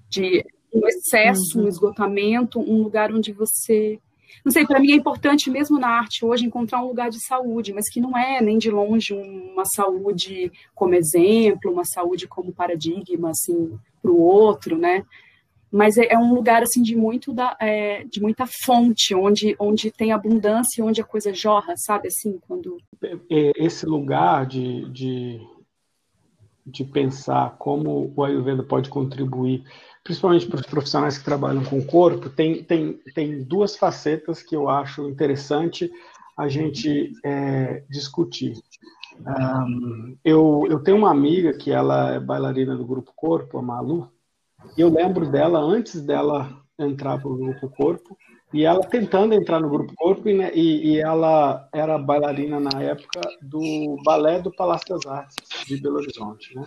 De 0.10 0.44
um 0.74 0.88
excesso, 0.88 1.60
uhum. 1.60 1.66
um 1.66 1.68
esgotamento, 1.68 2.60
um 2.60 2.82
lugar 2.82 3.14
onde 3.14 3.32
você 3.32 4.00
não 4.44 4.52
sei, 4.52 4.66
para 4.66 4.80
mim 4.80 4.92
é 4.92 4.96
importante 4.96 5.50
mesmo 5.50 5.80
na 5.80 5.88
arte 5.88 6.24
hoje 6.24 6.46
encontrar 6.46 6.84
um 6.84 6.88
lugar 6.88 7.10
de 7.10 7.24
saúde, 7.26 7.74
mas 7.74 7.90
que 7.90 8.00
não 8.00 8.16
é 8.16 8.42
nem 8.42 8.58
de 8.58 8.70
longe 8.70 9.14
uma 9.14 9.66
saúde 9.66 10.52
como 10.74 10.94
exemplo, 10.94 11.72
uma 11.72 11.86
saúde 11.86 12.28
como 12.28 12.54
paradigma 12.54 13.32
assim 13.32 13.78
para 14.02 14.12
o 14.12 14.20
outro, 14.20 14.78
né? 14.78 15.04
Mas 15.76 15.98
é, 15.98 16.14
é, 16.14 16.18
um 16.18 16.34
lugar 16.34 16.64
assim 16.64 16.82
de 16.82 16.96
muito 16.96 17.34
da, 17.34 17.58
é, 17.60 18.04
de 18.06 18.22
muita 18.22 18.46
fonte, 18.46 19.14
onde 19.14 19.56
onde 19.60 19.92
tem 19.92 20.12
abundância, 20.12 20.84
onde 20.84 21.02
a 21.02 21.06
coisa 21.06 21.34
jorra, 21.34 21.74
sabe 21.76 22.08
assim 22.08 22.40
quando 22.48 22.78
é, 23.04 23.52
esse 23.58 23.86
lugar 23.86 24.46
de, 24.46 24.90
de 24.92 25.40
de 26.66 26.84
pensar 26.84 27.58
como 27.60 28.12
o 28.16 28.24
Ayurveda 28.24 28.64
pode 28.64 28.90
contribuir 28.90 29.64
principalmente 30.06 30.46
para 30.46 30.60
os 30.60 30.68
profissionais 30.68 31.18
que 31.18 31.26
trabalham 31.26 31.64
com 31.64 31.80
o 31.80 31.86
corpo, 31.86 32.30
tem, 32.30 32.64
tem, 32.64 32.94
tem 33.16 33.44
duas 33.44 33.76
facetas 33.76 34.44
que 34.44 34.56
eu 34.56 34.70
acho 34.70 35.10
interessante 35.10 35.92
a 36.38 36.48
gente 36.48 37.12
é, 37.24 37.84
discutir. 37.90 38.54
Um, 39.20 40.16
eu, 40.24 40.68
eu 40.70 40.80
tenho 40.84 40.98
uma 40.98 41.10
amiga 41.10 41.54
que 41.54 41.72
ela 41.72 42.14
é 42.14 42.20
bailarina 42.20 42.78
do 42.78 42.86
Grupo 42.86 43.12
Corpo, 43.16 43.58
a 43.58 43.64
Malu, 43.64 44.12
eu 44.78 44.90
lembro 44.90 45.30
dela 45.30 45.60
antes 45.60 46.02
dela 46.02 46.62
entrar 46.78 47.20
para 47.20 47.30
o 47.30 47.38
Grupo 47.38 47.70
Corpo, 47.70 48.18
e 48.54 48.64
ela 48.64 48.82
tentando 48.82 49.34
entrar 49.34 49.60
no 49.60 49.70
Grupo 49.70 49.94
Corpo, 49.96 50.30
e, 50.30 50.34
né, 50.34 50.52
e, 50.54 50.94
e 50.94 51.00
ela 51.00 51.68
era 51.74 51.98
bailarina 51.98 52.60
na 52.60 52.82
época 52.82 53.20
do 53.42 53.98
Balé 54.04 54.42
do 54.42 54.52
Palácio 54.52 54.88
das 54.90 55.06
Artes 55.06 55.36
de 55.66 55.82
Belo 55.82 55.98
Horizonte, 55.98 56.56
né? 56.56 56.66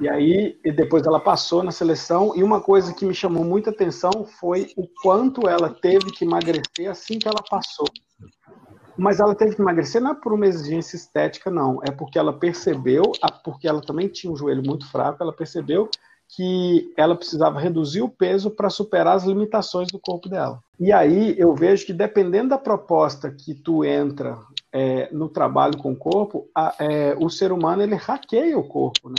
E 0.00 0.08
aí, 0.08 0.58
e 0.64 0.72
depois 0.72 1.06
ela 1.06 1.20
passou 1.20 1.62
na 1.62 1.70
seleção, 1.70 2.32
e 2.34 2.42
uma 2.42 2.60
coisa 2.60 2.92
que 2.92 3.06
me 3.06 3.14
chamou 3.14 3.44
muita 3.44 3.70
atenção 3.70 4.10
foi 4.40 4.72
o 4.76 4.88
quanto 5.02 5.48
ela 5.48 5.70
teve 5.70 6.10
que 6.10 6.24
emagrecer 6.24 6.90
assim 6.90 7.18
que 7.18 7.28
ela 7.28 7.42
passou. 7.48 7.86
Mas 8.96 9.20
ela 9.20 9.34
teve 9.34 9.54
que 9.54 9.62
emagrecer 9.62 10.00
não 10.00 10.12
é 10.12 10.14
por 10.14 10.32
uma 10.32 10.46
exigência 10.46 10.96
estética, 10.96 11.50
não. 11.50 11.80
É 11.82 11.90
porque 11.90 12.18
ela 12.18 12.32
percebeu, 12.32 13.02
porque 13.44 13.66
ela 13.66 13.80
também 13.80 14.08
tinha 14.08 14.32
um 14.32 14.36
joelho 14.36 14.62
muito 14.64 14.90
fraco, 14.90 15.22
ela 15.22 15.32
percebeu 15.32 15.88
que 16.34 16.92
ela 16.96 17.14
precisava 17.14 17.60
reduzir 17.60 18.02
o 18.02 18.08
peso 18.08 18.50
para 18.50 18.70
superar 18.70 19.16
as 19.16 19.24
limitações 19.24 19.88
do 19.88 19.98
corpo 19.98 20.28
dela. 20.28 20.58
E 20.80 20.92
aí 20.92 21.34
eu 21.38 21.54
vejo 21.54 21.86
que 21.86 21.92
dependendo 21.92 22.50
da 22.50 22.58
proposta 22.58 23.30
que 23.30 23.54
tu 23.54 23.84
entra 23.84 24.38
é, 24.72 25.08
no 25.12 25.28
trabalho 25.28 25.78
com 25.78 25.92
o 25.92 25.96
corpo, 25.96 26.48
a, 26.54 26.74
é, 26.80 27.16
o 27.18 27.30
ser 27.30 27.52
humano 27.52 27.82
ele 27.82 27.94
hackeia 27.94 28.58
o 28.58 28.66
corpo, 28.66 29.08
né? 29.08 29.16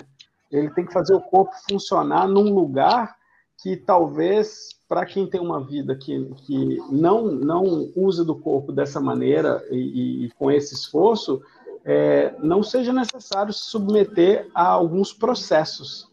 ele 0.51 0.70
tem 0.72 0.86
que 0.86 0.93
fazer 0.93 1.13
o 1.13 1.22
corpo 1.22 1.53
funcionar 1.70 2.28
num 2.28 2.53
lugar 2.53 3.16
que 3.61 3.78
talvez 3.78 4.76
para 4.88 5.05
quem 5.05 5.26
tem 5.26 5.39
uma 5.39 5.63
vida 5.63 5.95
que, 5.95 6.26
que 6.45 6.78
não, 6.91 7.26
não 7.26 7.89
usa 7.95 8.24
do 8.24 8.36
corpo 8.36 8.72
dessa 8.72 8.99
maneira 8.99 9.63
e, 9.72 10.26
e 10.26 10.32
com 10.32 10.51
esse 10.51 10.76
esforço, 10.76 11.41
é, 11.84 12.36
não 12.39 12.61
seja 12.61 12.91
necessário 12.91 13.53
se 13.53 13.61
submeter 13.61 14.49
a 14.53 14.68
alguns 14.68 15.13
processos. 15.13 16.07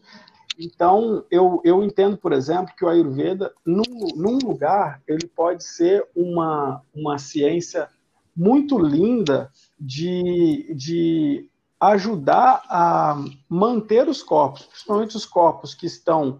Então, 0.57 1.25
eu, 1.31 1.61
eu 1.63 1.83
entendo, 1.83 2.17
por 2.17 2.31
exemplo, 2.31 2.73
que 2.77 2.85
o 2.85 2.89
Ayurveda, 2.89 3.53
num, 3.65 3.83
num 4.15 4.37
lugar, 4.37 5.01
ele 5.07 5.27
pode 5.27 5.63
ser 5.63 6.05
uma, 6.15 6.81
uma 6.93 7.17
ciência 7.17 7.89
muito 8.35 8.77
linda 8.77 9.51
de, 9.79 10.73
de 10.75 11.49
ajudar 11.79 12.63
a 12.69 13.23
manter 13.49 14.07
os 14.07 14.23
corpos, 14.23 14.63
principalmente 14.65 15.15
os 15.15 15.25
corpos 15.25 15.73
que 15.73 15.85
estão 15.85 16.39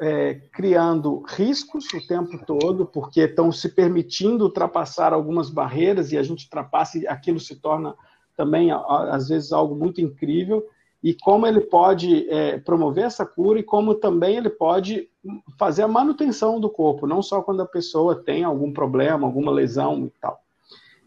é, 0.00 0.34
criando 0.52 1.22
riscos 1.28 1.86
o 1.94 2.06
tempo 2.06 2.44
todo, 2.44 2.86
porque 2.86 3.20
estão 3.20 3.52
se 3.52 3.68
permitindo 3.68 4.44
ultrapassar 4.44 5.12
algumas 5.12 5.48
barreiras 5.48 6.12
e 6.12 6.18
a 6.18 6.22
gente 6.22 6.44
ultrapassa 6.44 6.98
e 6.98 7.06
aquilo 7.06 7.38
se 7.38 7.56
torna 7.56 7.94
também, 8.36 8.70
às 8.70 9.28
vezes, 9.28 9.52
algo 9.52 9.76
muito 9.76 10.00
incrível. 10.00 10.66
E 11.02 11.14
como 11.14 11.46
ele 11.46 11.60
pode 11.60 12.28
é, 12.30 12.58
promover 12.58 13.04
essa 13.04 13.26
cura 13.26 13.58
e 13.58 13.62
como 13.62 13.94
também 13.94 14.36
ele 14.36 14.50
pode 14.50 15.08
fazer 15.58 15.82
a 15.82 15.88
manutenção 15.88 16.60
do 16.60 16.70
corpo, 16.70 17.06
não 17.06 17.22
só 17.22 17.42
quando 17.42 17.62
a 17.62 17.66
pessoa 17.66 18.22
tem 18.22 18.44
algum 18.44 18.72
problema, 18.72 19.26
alguma 19.26 19.50
lesão 19.50 20.06
e 20.06 20.10
tal. 20.20 20.40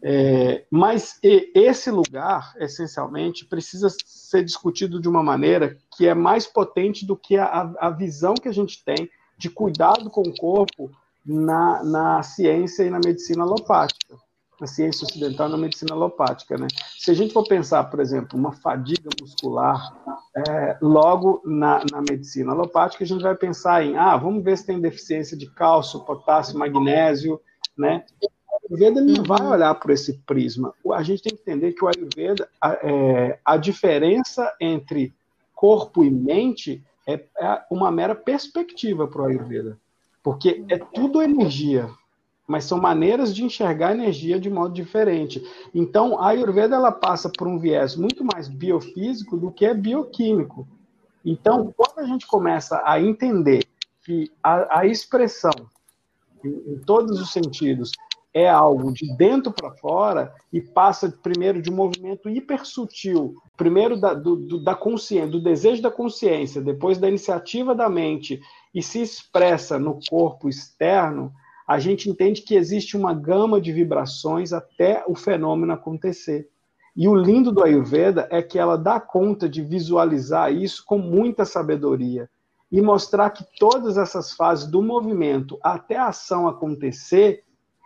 É, 0.02 0.64
mas 0.70 1.18
esse 1.22 1.90
lugar, 1.90 2.54
essencialmente, 2.58 3.46
precisa 3.46 3.88
ser 4.04 4.44
discutido 4.44 5.00
de 5.00 5.08
uma 5.08 5.22
maneira 5.22 5.76
que 5.96 6.06
é 6.06 6.14
mais 6.14 6.46
potente 6.46 7.06
do 7.06 7.16
que 7.16 7.36
a, 7.36 7.72
a 7.80 7.90
visão 7.90 8.34
que 8.34 8.48
a 8.48 8.52
gente 8.52 8.84
tem 8.84 9.08
de 9.38 9.50
cuidado 9.50 10.10
com 10.10 10.22
o 10.22 10.36
corpo 10.36 10.90
na, 11.24 11.82
na 11.82 12.22
ciência 12.22 12.84
e 12.84 12.90
na 12.90 13.00
medicina 13.04 13.42
alopática, 13.42 14.16
na 14.60 14.66
ciência 14.66 15.04
ocidental 15.04 15.48
na 15.48 15.56
medicina 15.56 15.94
alopática. 15.94 16.56
Né? 16.56 16.66
Se 16.98 17.10
a 17.10 17.14
gente 17.14 17.32
for 17.32 17.46
pensar, 17.46 17.84
por 17.84 18.00
exemplo, 18.00 18.38
uma 18.38 18.52
fadiga 18.52 19.10
muscular, 19.20 19.94
é, 20.48 20.78
logo 20.80 21.42
na, 21.44 21.82
na 21.90 22.00
medicina 22.00 22.52
alopática, 22.52 23.04
a 23.04 23.06
gente 23.06 23.22
vai 23.22 23.34
pensar 23.34 23.84
em, 23.84 23.96
ah, 23.96 24.16
vamos 24.16 24.42
ver 24.42 24.56
se 24.56 24.66
tem 24.66 24.80
deficiência 24.80 25.36
de 25.36 25.50
cálcio, 25.50 26.04
potássio, 26.04 26.58
magnésio, 26.58 27.40
né? 27.76 28.04
Ayurveda 28.68 29.00
não 29.00 29.22
vai 29.22 29.40
uhum. 29.40 29.50
olhar 29.50 29.74
por 29.76 29.90
esse 29.90 30.14
prisma. 30.26 30.74
A 30.92 31.02
gente 31.02 31.22
tem 31.22 31.34
que 31.34 31.42
entender 31.42 31.72
que 31.72 31.84
o 31.84 31.88
Ayurveda, 31.88 32.48
a, 32.60 32.72
é, 32.82 33.38
a 33.44 33.56
diferença 33.56 34.52
entre 34.60 35.14
corpo 35.54 36.04
e 36.04 36.10
mente 36.10 36.84
é, 37.06 37.14
é 37.38 37.62
uma 37.70 37.90
mera 37.90 38.14
perspectiva 38.14 39.06
para 39.06 39.22
o 39.22 39.26
Ayurveda. 39.26 39.78
Porque 40.22 40.64
é 40.68 40.78
tudo 40.78 41.22
energia, 41.22 41.88
mas 42.46 42.64
são 42.64 42.80
maneiras 42.80 43.34
de 43.34 43.44
enxergar 43.44 43.88
a 43.88 43.94
energia 43.94 44.38
de 44.38 44.48
modo 44.48 44.72
diferente. 44.72 45.42
Então, 45.74 46.20
a 46.20 46.28
Ayurveda 46.28 46.76
ela 46.76 46.92
passa 46.92 47.30
por 47.30 47.48
um 47.48 47.58
viés 47.58 47.96
muito 47.96 48.24
mais 48.24 48.48
biofísico 48.48 49.36
do 49.36 49.50
que 49.50 49.66
é 49.66 49.74
bioquímico. 49.74 50.66
Então, 51.24 51.74
quando 51.76 51.98
a 51.98 52.06
gente 52.06 52.26
começa 52.26 52.80
a 52.84 53.00
entender 53.00 53.66
que 54.04 54.30
a, 54.42 54.80
a 54.80 54.86
expressão, 54.86 55.50
em, 56.44 56.74
em 56.74 56.78
todos 56.78 57.20
os 57.20 57.32
sentidos, 57.32 57.90
é 58.36 58.48
algo 58.48 58.92
de 58.92 59.16
dentro 59.16 59.50
para 59.50 59.72
fora 59.72 60.30
e 60.52 60.60
passa 60.60 61.08
primeiro 61.10 61.62
de 61.62 61.70
um 61.70 61.74
movimento 61.74 62.28
hipersutil, 62.28 63.34
primeiro 63.56 63.98
da, 63.98 64.12
do, 64.12 64.36
do, 64.36 64.62
da 64.62 64.74
consciência, 64.74 65.30
do 65.30 65.40
desejo 65.40 65.80
da 65.80 65.90
consciência, 65.90 66.60
depois 66.60 66.98
da 66.98 67.08
iniciativa 67.08 67.74
da 67.74 67.88
mente 67.88 68.38
e 68.74 68.82
se 68.82 69.00
expressa 69.00 69.78
no 69.78 69.98
corpo 70.10 70.50
externo, 70.50 71.32
a 71.66 71.78
gente 71.78 72.08
entende 72.08 72.42
que 72.42 72.54
existe 72.54 72.96
uma 72.96 73.12
gama 73.12 73.60
de 73.60 73.72
vibrações 73.72 74.52
até 74.52 75.02
o 75.08 75.14
fenômeno 75.14 75.72
acontecer. 75.72 76.48
E 76.96 77.08
o 77.08 77.14
lindo 77.14 77.50
do 77.50 77.62
Ayurveda 77.62 78.28
é 78.30 78.40
que 78.40 78.58
ela 78.58 78.78
dá 78.78 79.00
conta 79.00 79.48
de 79.48 79.62
visualizar 79.62 80.52
isso 80.52 80.84
com 80.86 80.96
muita 80.96 81.44
sabedoria 81.44 82.30
e 82.70 82.80
mostrar 82.80 83.30
que 83.30 83.44
todas 83.58 83.98
essas 83.98 84.32
fases 84.32 84.66
do 84.66 84.82
movimento 84.82 85.58
até 85.62 85.96
a 85.96 86.08
ação 86.08 86.48
acontecer 86.48 87.44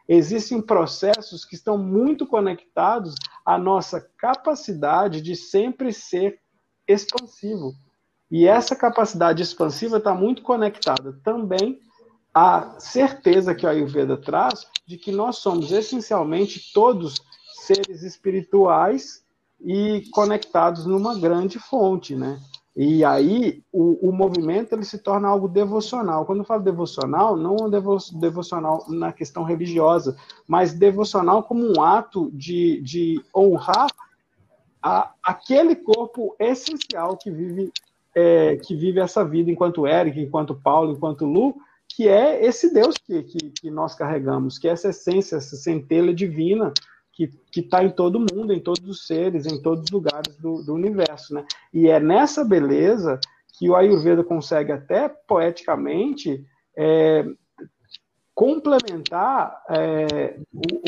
existem 0.08 0.60
processos 0.60 1.44
que 1.44 1.54
estão 1.54 1.78
muito 1.78 2.26
conectados 2.26 3.14
à 3.44 3.56
nossa 3.56 4.00
capacidade 4.18 5.20
de 5.20 5.36
sempre 5.36 5.92
ser 5.92 6.38
expansivo. 6.86 7.72
E 8.30 8.46
essa 8.46 8.76
capacidade 8.76 9.42
expansiva 9.42 9.98
está 9.98 10.14
muito 10.14 10.42
conectada 10.42 11.18
também 11.24 11.80
à 12.34 12.74
certeza 12.78 13.54
que 13.54 13.66
a 13.66 13.70
Ayurveda 13.70 14.16
traz 14.16 14.66
de 14.86 14.96
que 14.96 15.10
nós 15.10 15.38
somos 15.38 15.72
essencialmente 15.72 16.72
todos 16.72 17.22
seres 17.66 18.02
espirituais 18.02 19.24
e 19.60 20.04
conectados 20.12 20.86
numa 20.86 21.18
grande 21.18 21.58
fonte, 21.58 22.14
né? 22.14 22.40
E 22.74 23.04
aí 23.04 23.62
o, 23.72 24.08
o 24.08 24.12
movimento 24.12 24.72
ele 24.72 24.84
se 24.84 24.98
torna 24.98 25.28
algo 25.28 25.48
devocional. 25.48 26.24
Quando 26.24 26.38
eu 26.38 26.44
falo 26.44 26.62
devocional, 26.62 27.36
não 27.36 27.56
um 27.62 27.68
devo, 27.68 27.98
devocional 28.14 28.86
na 28.88 29.12
questão 29.12 29.42
religiosa, 29.42 30.16
mas 30.46 30.72
devocional 30.72 31.42
como 31.42 31.66
um 31.66 31.82
ato 31.82 32.30
de, 32.32 32.80
de 32.80 33.20
honrar 33.36 33.88
a, 34.82 35.12
aquele 35.22 35.74
corpo 35.74 36.34
essencial 36.38 37.16
que 37.16 37.30
vive 37.30 37.72
é, 38.14 38.56
que 38.56 38.74
vive 38.74 38.98
essa 38.98 39.24
vida 39.24 39.50
enquanto 39.50 39.86
Eric, 39.86 40.18
enquanto 40.20 40.54
Paulo, 40.54 40.92
enquanto 40.92 41.24
Lu, 41.24 41.54
que 42.00 42.08
é 42.08 42.42
esse 42.46 42.72
Deus 42.72 42.94
que, 42.96 43.22
que, 43.24 43.50
que 43.50 43.70
nós 43.70 43.94
carregamos, 43.94 44.58
que 44.58 44.66
é 44.66 44.70
essa 44.70 44.88
essência, 44.88 45.36
essa 45.36 45.54
centelha 45.54 46.14
divina 46.14 46.72
que 47.12 47.30
está 47.54 47.84
em 47.84 47.90
todo 47.90 48.24
mundo, 48.34 48.54
em 48.54 48.58
todos 48.58 48.82
os 48.88 49.06
seres, 49.06 49.44
em 49.44 49.60
todos 49.60 49.84
os 49.84 49.90
lugares 49.90 50.34
do, 50.38 50.62
do 50.62 50.72
universo. 50.72 51.34
Né? 51.34 51.44
E 51.74 51.88
é 51.88 52.00
nessa 52.00 52.42
beleza 52.42 53.20
que 53.52 53.68
o 53.68 53.76
Ayurveda 53.76 54.24
consegue 54.24 54.72
até 54.72 55.10
poeticamente 55.10 56.42
é, 56.74 57.26
complementar 58.34 59.62
é, 59.68 60.40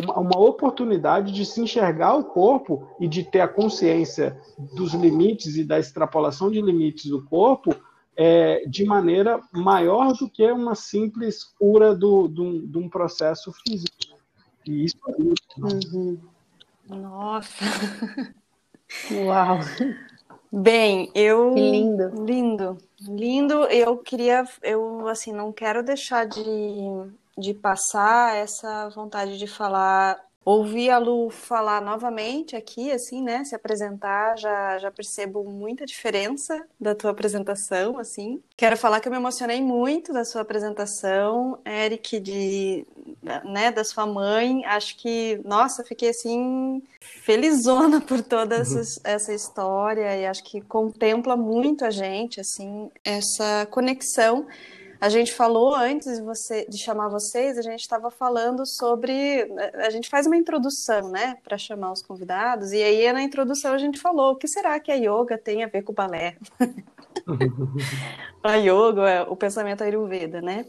uma, 0.02 0.18
uma, 0.18 0.38
oportunidade 0.38 1.30
de 1.30 1.44
se 1.44 1.60
enxergar 1.60 2.14
o 2.14 2.24
corpo 2.24 2.88
e 2.98 3.06
de 3.06 3.22
ter 3.22 3.42
a 3.42 3.48
consciência 3.48 4.40
dos 4.74 4.94
limites 4.94 5.58
e 5.58 5.64
da 5.64 5.78
extrapolação 5.78 6.50
de 6.50 6.62
limites 6.62 7.10
do 7.10 7.22
corpo 7.22 7.76
é, 8.16 8.64
de 8.66 8.84
maneira 8.84 9.40
maior 9.52 10.12
do 10.14 10.28
que 10.28 10.50
uma 10.50 10.74
simples 10.74 11.44
cura 11.44 11.94
do, 11.94 12.28
do, 12.28 12.66
de 12.66 12.78
um 12.78 12.88
processo 12.88 13.52
físico. 13.66 14.18
E 14.66 14.84
isso 14.84 14.96
é 15.08 15.18
muito 15.18 15.42
uhum. 15.94 16.18
Nossa! 16.88 17.64
Uau! 19.10 19.58
Bem, 20.52 21.10
eu. 21.14 21.54
Que 21.54 21.70
lindo. 21.70 22.24
Lindo. 22.24 22.78
Lindo. 23.00 23.54
Eu 23.64 23.96
queria. 23.96 24.44
Eu, 24.62 25.08
assim, 25.08 25.32
não 25.32 25.50
quero 25.50 25.82
deixar 25.82 26.26
de, 26.26 26.42
de 27.38 27.54
passar 27.54 28.36
essa 28.36 28.90
vontade 28.90 29.38
de 29.38 29.46
falar 29.46 30.20
Ouvir 30.44 30.90
a 30.90 30.98
Lu 30.98 31.30
falar 31.30 31.80
novamente 31.80 32.56
aqui, 32.56 32.90
assim, 32.90 33.22
né, 33.22 33.44
se 33.44 33.54
apresentar, 33.54 34.36
já, 34.36 34.78
já 34.78 34.90
percebo 34.90 35.44
muita 35.44 35.86
diferença 35.86 36.66
da 36.80 36.94
tua 36.96 37.12
apresentação, 37.12 37.96
assim. 37.96 38.42
Quero 38.56 38.76
falar 38.76 38.98
que 38.98 39.06
eu 39.06 39.12
me 39.12 39.18
emocionei 39.18 39.60
muito 39.60 40.12
da 40.12 40.24
sua 40.24 40.42
apresentação, 40.42 41.60
Eric, 41.64 42.18
de, 42.18 42.84
né, 43.44 43.70
da 43.70 43.84
sua 43.84 44.04
mãe. 44.04 44.64
Acho 44.64 44.96
que, 44.96 45.40
nossa, 45.44 45.84
fiquei, 45.84 46.10
assim, 46.10 46.82
felizona 47.00 48.00
por 48.00 48.20
toda 48.20 48.56
essa, 48.56 48.78
uhum. 48.78 48.84
essa 49.04 49.32
história 49.32 50.16
e 50.16 50.26
acho 50.26 50.42
que 50.42 50.60
contempla 50.60 51.36
muito 51.36 51.84
a 51.84 51.90
gente, 51.90 52.40
assim, 52.40 52.90
essa 53.04 53.66
conexão 53.70 54.46
a 55.02 55.08
gente 55.08 55.34
falou 55.34 55.74
antes 55.74 56.16
de, 56.16 56.22
você, 56.22 56.64
de 56.64 56.78
chamar 56.78 57.08
vocês, 57.08 57.58
a 57.58 57.62
gente 57.62 57.80
estava 57.80 58.08
falando 58.08 58.64
sobre. 58.64 59.52
A 59.74 59.90
gente 59.90 60.08
faz 60.08 60.28
uma 60.28 60.36
introdução, 60.36 61.08
né, 61.08 61.36
para 61.42 61.58
chamar 61.58 61.90
os 61.90 62.00
convidados, 62.00 62.70
e 62.70 62.80
aí 62.80 63.12
na 63.12 63.20
introdução 63.20 63.72
a 63.74 63.78
gente 63.78 63.98
falou: 63.98 64.34
o 64.34 64.36
que 64.36 64.46
será 64.46 64.78
que 64.78 64.92
a 64.92 64.94
yoga 64.94 65.36
tem 65.36 65.64
a 65.64 65.66
ver 65.66 65.82
com 65.82 65.90
o 65.90 65.94
balé? 65.94 66.36
a 68.44 68.54
yoga, 68.54 69.10
é 69.10 69.22
o 69.22 69.34
pensamento 69.34 69.82
Ayurveda, 69.82 70.40
né? 70.40 70.66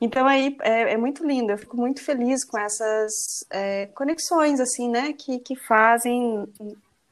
Então 0.00 0.26
aí 0.26 0.56
é, 0.62 0.94
é, 0.94 0.96
muito 0.96 1.22
lindo, 1.26 1.52
eu 1.52 1.58
fico 1.58 1.76
muito 1.76 2.02
feliz 2.02 2.46
com 2.46 2.58
essas 2.58 3.44
é, 3.50 3.90
conexões, 3.94 4.58
assim, 4.58 4.88
né, 4.88 5.12
que, 5.12 5.38
que 5.38 5.54
fazem, 5.54 6.48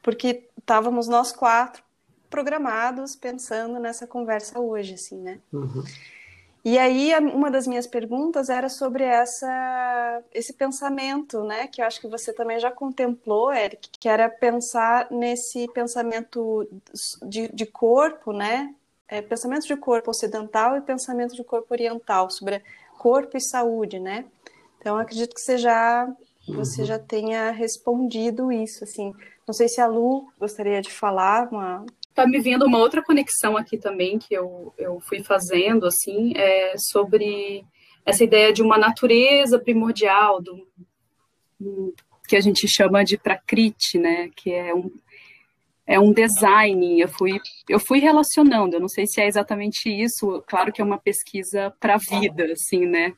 porque 0.01 0.49
estávamos 0.57 1.07
nós 1.07 1.31
quatro 1.31 1.83
programados 2.27 3.15
pensando 3.15 3.79
nessa 3.79 4.07
conversa 4.07 4.59
hoje, 4.59 4.95
assim, 4.95 5.21
né? 5.21 5.39
Uhum. 5.53 5.83
E 6.65 6.79
aí, 6.79 7.13
uma 7.19 7.51
das 7.51 7.67
minhas 7.67 7.85
perguntas 7.85 8.49
era 8.49 8.69
sobre 8.69 9.03
essa, 9.03 10.23
esse 10.33 10.51
pensamento, 10.51 11.43
né, 11.43 11.67
que 11.67 11.79
eu 11.79 11.85
acho 11.85 12.01
que 12.01 12.07
você 12.07 12.33
também 12.33 12.59
já 12.59 12.71
contemplou, 12.71 13.53
Eric, 13.53 13.87
que 13.99 14.09
era 14.09 14.27
pensar 14.27 15.07
nesse 15.11 15.67
pensamento 15.73 16.67
de, 17.21 17.49
de 17.49 17.67
corpo, 17.67 18.33
né, 18.33 18.73
é, 19.07 19.21
pensamento 19.21 19.67
de 19.67 19.77
corpo 19.77 20.09
ocidental 20.09 20.75
e 20.75 20.81
pensamento 20.81 21.35
de 21.35 21.43
corpo 21.43 21.71
oriental, 21.71 22.31
sobre 22.31 22.63
corpo 22.97 23.37
e 23.37 23.41
saúde, 23.41 23.99
né? 23.99 24.25
Então, 24.79 24.97
acredito 24.97 25.35
que 25.35 25.41
você 25.41 25.59
já, 25.59 26.11
você 26.47 26.81
uhum. 26.81 26.87
já 26.87 26.97
tenha 26.97 27.51
respondido 27.51 28.51
isso, 28.51 28.83
assim. 28.83 29.13
Não 29.45 29.53
sei 29.53 29.67
se 29.67 29.79
a 29.79 29.85
Lu 29.85 30.27
gostaria 30.39 30.81
de 30.81 30.91
falar 30.91 31.47
uma, 31.51 31.85
tá 32.15 32.25
me 32.25 32.39
vindo 32.39 32.65
uma 32.65 32.79
outra 32.79 33.03
conexão 33.03 33.57
aqui 33.57 33.77
também 33.77 34.17
que 34.17 34.33
eu, 34.33 34.73
eu 34.77 34.99
fui 35.01 35.21
fazendo, 35.21 35.85
assim, 35.85 36.31
é 36.35 36.75
sobre 36.77 37.63
essa 38.05 38.23
ideia 38.23 38.53
de 38.53 38.63
uma 38.63 38.77
natureza 38.77 39.59
primordial, 39.59 40.41
do, 40.41 40.65
que 42.27 42.37
a 42.37 42.41
gente 42.41 42.67
chama 42.67 43.03
de 43.03 43.17
prakriti, 43.17 43.99
né, 43.99 44.29
que 44.35 44.51
é 44.51 44.73
um, 44.73 44.89
é 45.85 45.99
um 45.99 46.13
design, 46.13 47.01
eu 47.01 47.09
fui, 47.09 47.39
eu 47.67 47.79
fui 47.79 47.99
relacionando, 47.99 48.77
eu 48.77 48.79
não 48.79 48.87
sei 48.87 49.05
se 49.05 49.19
é 49.19 49.27
exatamente 49.27 49.89
isso, 49.89 50.41
claro 50.47 50.71
que 50.71 50.81
é 50.81 50.85
uma 50.85 50.97
pesquisa 50.97 51.73
para 51.79 51.95
a 51.95 52.19
vida, 52.19 52.45
assim, 52.51 52.85
né, 52.85 53.13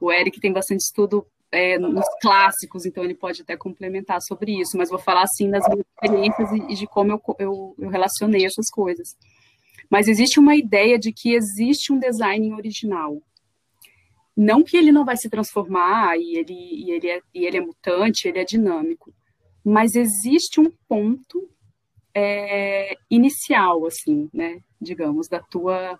o 0.00 0.10
Eric 0.10 0.40
tem 0.40 0.52
bastante 0.52 0.80
estudo 0.80 1.24
é, 1.52 1.78
nos 1.78 2.06
clássicos, 2.20 2.86
então 2.86 3.02
ele 3.02 3.14
pode 3.14 3.42
até 3.42 3.56
complementar 3.56 4.20
sobre 4.22 4.60
isso, 4.60 4.76
mas 4.76 4.88
vou 4.88 4.98
falar 4.98 5.22
assim 5.22 5.50
das 5.50 5.66
minhas 5.68 5.84
experiências 5.86 6.50
e, 6.52 6.74
de 6.74 6.86
como 6.86 7.12
eu, 7.12 7.22
eu, 7.38 7.74
eu 7.78 7.88
relacionei 7.88 8.44
essas 8.44 8.70
coisas. 8.70 9.16
Mas 9.88 10.06
existe 10.06 10.38
uma 10.38 10.54
ideia 10.54 10.98
de 10.98 11.12
que 11.12 11.34
existe 11.34 11.92
um 11.92 11.98
design 11.98 12.52
original. 12.52 13.20
Não 14.36 14.62
que 14.62 14.76
ele 14.76 14.92
não 14.92 15.04
vai 15.04 15.16
se 15.16 15.28
transformar 15.28 16.16
e 16.16 16.36
ele, 16.36 16.54
e 16.54 16.90
ele, 16.92 17.08
é, 17.08 17.20
e 17.34 17.44
ele 17.44 17.56
é 17.56 17.60
mutante, 17.60 18.28
ele 18.28 18.38
é 18.38 18.44
dinâmico, 18.44 19.12
mas 19.64 19.94
existe 19.94 20.60
um 20.60 20.70
ponto 20.88 21.50
é, 22.14 22.94
inicial, 23.10 23.84
assim, 23.86 24.30
né, 24.32 24.60
digamos, 24.80 25.28
da 25.28 25.40
tua, 25.40 25.98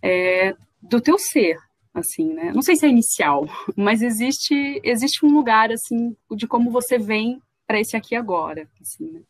é, 0.00 0.54
do 0.80 1.00
teu 1.00 1.18
ser, 1.18 1.58
assim, 1.94 2.32
né? 2.32 2.52
Não 2.52 2.62
sei 2.62 2.76
se 2.76 2.86
é 2.86 2.88
inicial, 2.88 3.46
mas 3.76 4.02
existe 4.02 4.80
existe 4.84 5.24
um 5.24 5.32
lugar 5.32 5.70
assim 5.72 6.16
de 6.30 6.46
como 6.46 6.70
você 6.70 6.98
vem 6.98 7.40
para 7.66 7.80
esse 7.80 7.96
aqui 7.96 8.14
agora, 8.14 8.68
assim, 8.80 9.10
né? 9.10 9.20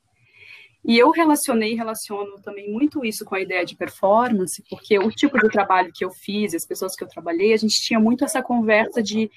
E 0.84 0.96
eu 0.96 1.10
relacionei, 1.10 1.74
relaciono 1.74 2.40
também 2.40 2.70
muito 2.70 3.04
isso 3.04 3.24
com 3.24 3.34
a 3.34 3.40
ideia 3.40 3.64
de 3.64 3.76
performance, 3.76 4.62
porque 4.70 4.98
o 4.98 5.10
tipo 5.10 5.38
de 5.38 5.48
trabalho 5.50 5.92
que 5.92 6.04
eu 6.04 6.10
fiz, 6.10 6.54
as 6.54 6.64
pessoas 6.64 6.94
que 6.94 7.02
eu 7.02 7.08
trabalhei, 7.08 7.52
a 7.52 7.56
gente 7.56 7.74
tinha 7.82 7.98
muito 7.98 8.24
essa 8.24 8.42
conversa 8.42 9.02
de, 9.02 9.30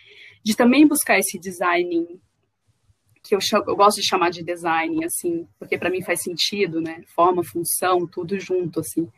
de 0.43 0.55
também 0.55 0.87
buscar 0.87 1.17
esse 1.17 1.39
design 1.39 2.21
que 3.23 3.35
eu, 3.35 3.39
eu 3.67 3.75
gosto 3.75 3.99
de 3.99 4.07
chamar 4.07 4.29
de 4.29 4.43
design, 4.43 5.03
assim, 5.03 5.47
porque 5.59 5.77
para 5.77 5.89
mim 5.89 6.01
faz 6.01 6.21
sentido, 6.21 6.79
né? 6.79 7.03
Forma, 7.07 7.43
função, 7.43 8.07
tudo 8.07 8.39
junto, 8.39 8.79
assim 8.79 9.09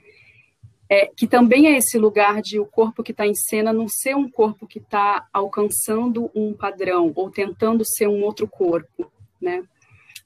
é, 0.94 1.08
que 1.08 1.26
também 1.26 1.66
é 1.66 1.76
esse 1.76 1.98
lugar 1.98 2.40
de 2.40 2.60
o 2.60 2.68
corpo 2.68 3.02
que 3.02 3.12
está 3.12 3.26
em 3.26 3.34
cena 3.34 3.74
não 3.74 3.88
ser 3.88 4.16
um 4.16 4.30
corpo 4.30 4.68
que 4.68 4.78
está 4.78 5.28
alcançando 5.34 6.30
um 6.36 6.54
padrão 6.54 7.12
ou 7.16 7.32
tentando 7.32 7.84
ser 7.84 8.08
um 8.08 8.22
outro 8.22 8.48
corpo, 8.48 9.12
né? 9.42 9.64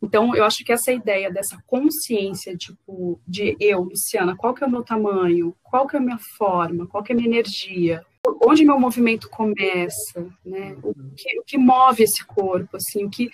Então, 0.01 0.35
eu 0.35 0.43
acho 0.43 0.65
que 0.65 0.73
essa 0.73 0.91
ideia 0.91 1.31
dessa 1.31 1.57
consciência, 1.65 2.53
tipo, 2.57 3.17
de 3.25 3.55
eu, 3.61 3.83
Luciana, 3.83 4.35
qual 4.35 4.53
que 4.53 4.61
é 4.61 4.67
o 4.67 4.69
meu 4.69 4.83
tamanho, 4.83 5.55
qual 5.63 5.87
que 5.87 5.95
é 5.95 5.99
a 5.99 6.03
minha 6.03 6.19
forma, 6.37 6.85
qual 6.85 7.01
que 7.01 7.13
é 7.13 7.15
a 7.15 7.17
minha 7.17 7.29
energia, 7.29 8.05
onde 8.45 8.65
meu 8.65 8.77
movimento 8.77 9.29
começa, 9.29 10.27
né? 10.45 10.75
O 10.83 10.93
que, 11.15 11.39
o 11.39 11.43
que 11.45 11.57
move 11.57 12.03
esse 12.03 12.25
corpo, 12.25 12.75
assim, 12.75 13.05
o 13.05 13.09
que, 13.09 13.31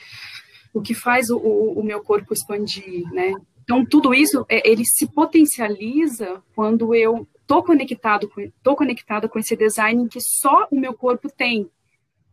o 0.71 0.83
que 0.83 0.93
faz 0.93 1.31
o, 1.31 1.37
o 1.39 1.83
meu 1.83 1.99
corpo 2.03 2.31
expandir, 2.31 3.11
né? 3.11 3.33
Então, 3.63 3.85
tudo 3.85 4.13
isso, 4.13 4.45
é, 4.49 4.69
ele 4.69 4.85
se 4.85 5.07
potencializa 5.07 6.43
quando 6.53 6.93
eu 6.93 7.27
tô 7.47 7.63
conectado, 7.63 8.29
tô 8.61 8.75
conectada 8.75 9.27
com 9.27 9.39
esse 9.39 9.55
design 9.55 10.07
que 10.09 10.19
só 10.21 10.67
o 10.69 10.79
meu 10.79 10.93
corpo 10.93 11.29
tem. 11.29 11.69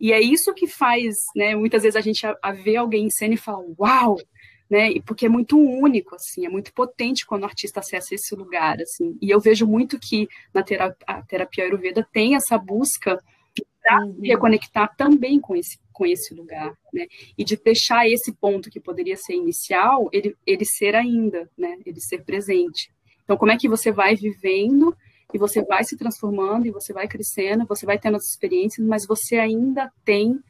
E 0.00 0.12
é 0.12 0.20
isso 0.20 0.54
que 0.54 0.66
faz, 0.66 1.16
né, 1.36 1.54
muitas 1.54 1.82
vezes 1.82 1.96
a 1.96 2.00
gente 2.00 2.26
a, 2.26 2.36
a 2.42 2.52
ver 2.52 2.76
alguém 2.76 3.06
em 3.06 3.10
cena 3.10 3.34
e 3.34 3.36
fala, 3.36 3.64
uau, 3.78 4.16
né, 4.68 4.98
porque 5.04 5.26
é 5.26 5.28
muito 5.28 5.58
único, 5.58 6.14
assim, 6.14 6.46
é 6.46 6.48
muito 6.48 6.72
potente 6.72 7.26
quando 7.26 7.42
o 7.42 7.46
artista 7.46 7.80
acessa 7.80 8.14
esse 8.14 8.34
lugar, 8.34 8.80
assim. 8.80 9.18
E 9.20 9.30
eu 9.30 9.40
vejo 9.40 9.66
muito 9.66 9.98
que 9.98 10.28
na 10.54 10.62
terapia, 10.62 10.96
a 11.06 11.22
terapia 11.22 11.64
Ayurveda 11.64 12.06
tem 12.12 12.34
essa 12.34 12.56
busca 12.56 13.22
uhum. 13.98 14.20
reconectar 14.22 14.94
também 14.96 15.40
com 15.40 15.56
esse 15.56 15.78
com 16.00 16.06
esse 16.06 16.32
lugar, 16.32 16.72
né? 16.94 17.06
E 17.36 17.44
de 17.44 17.58
deixar 17.58 18.08
esse 18.08 18.32
ponto 18.32 18.70
que 18.70 18.80
poderia 18.80 19.18
ser 19.18 19.34
inicial, 19.34 20.08
ele, 20.10 20.34
ele 20.46 20.64
ser 20.64 20.94
ainda, 20.94 21.46
né? 21.58 21.76
Ele 21.84 22.00
ser 22.00 22.24
presente. 22.24 22.90
Então, 23.22 23.36
como 23.36 23.52
é 23.52 23.56
que 23.58 23.68
você 23.68 23.92
vai 23.92 24.16
vivendo 24.16 24.96
e 25.32 25.36
você 25.36 25.62
vai 25.62 25.84
se 25.84 25.98
transformando 25.98 26.66
e 26.66 26.70
você 26.70 26.94
vai 26.94 27.06
crescendo, 27.06 27.66
você 27.66 27.84
vai 27.84 27.98
tendo 27.98 28.16
as 28.16 28.24
experiências, 28.24 28.86
mas 28.86 29.06
você 29.06 29.36
ainda 29.36 29.92
tem 30.02 30.40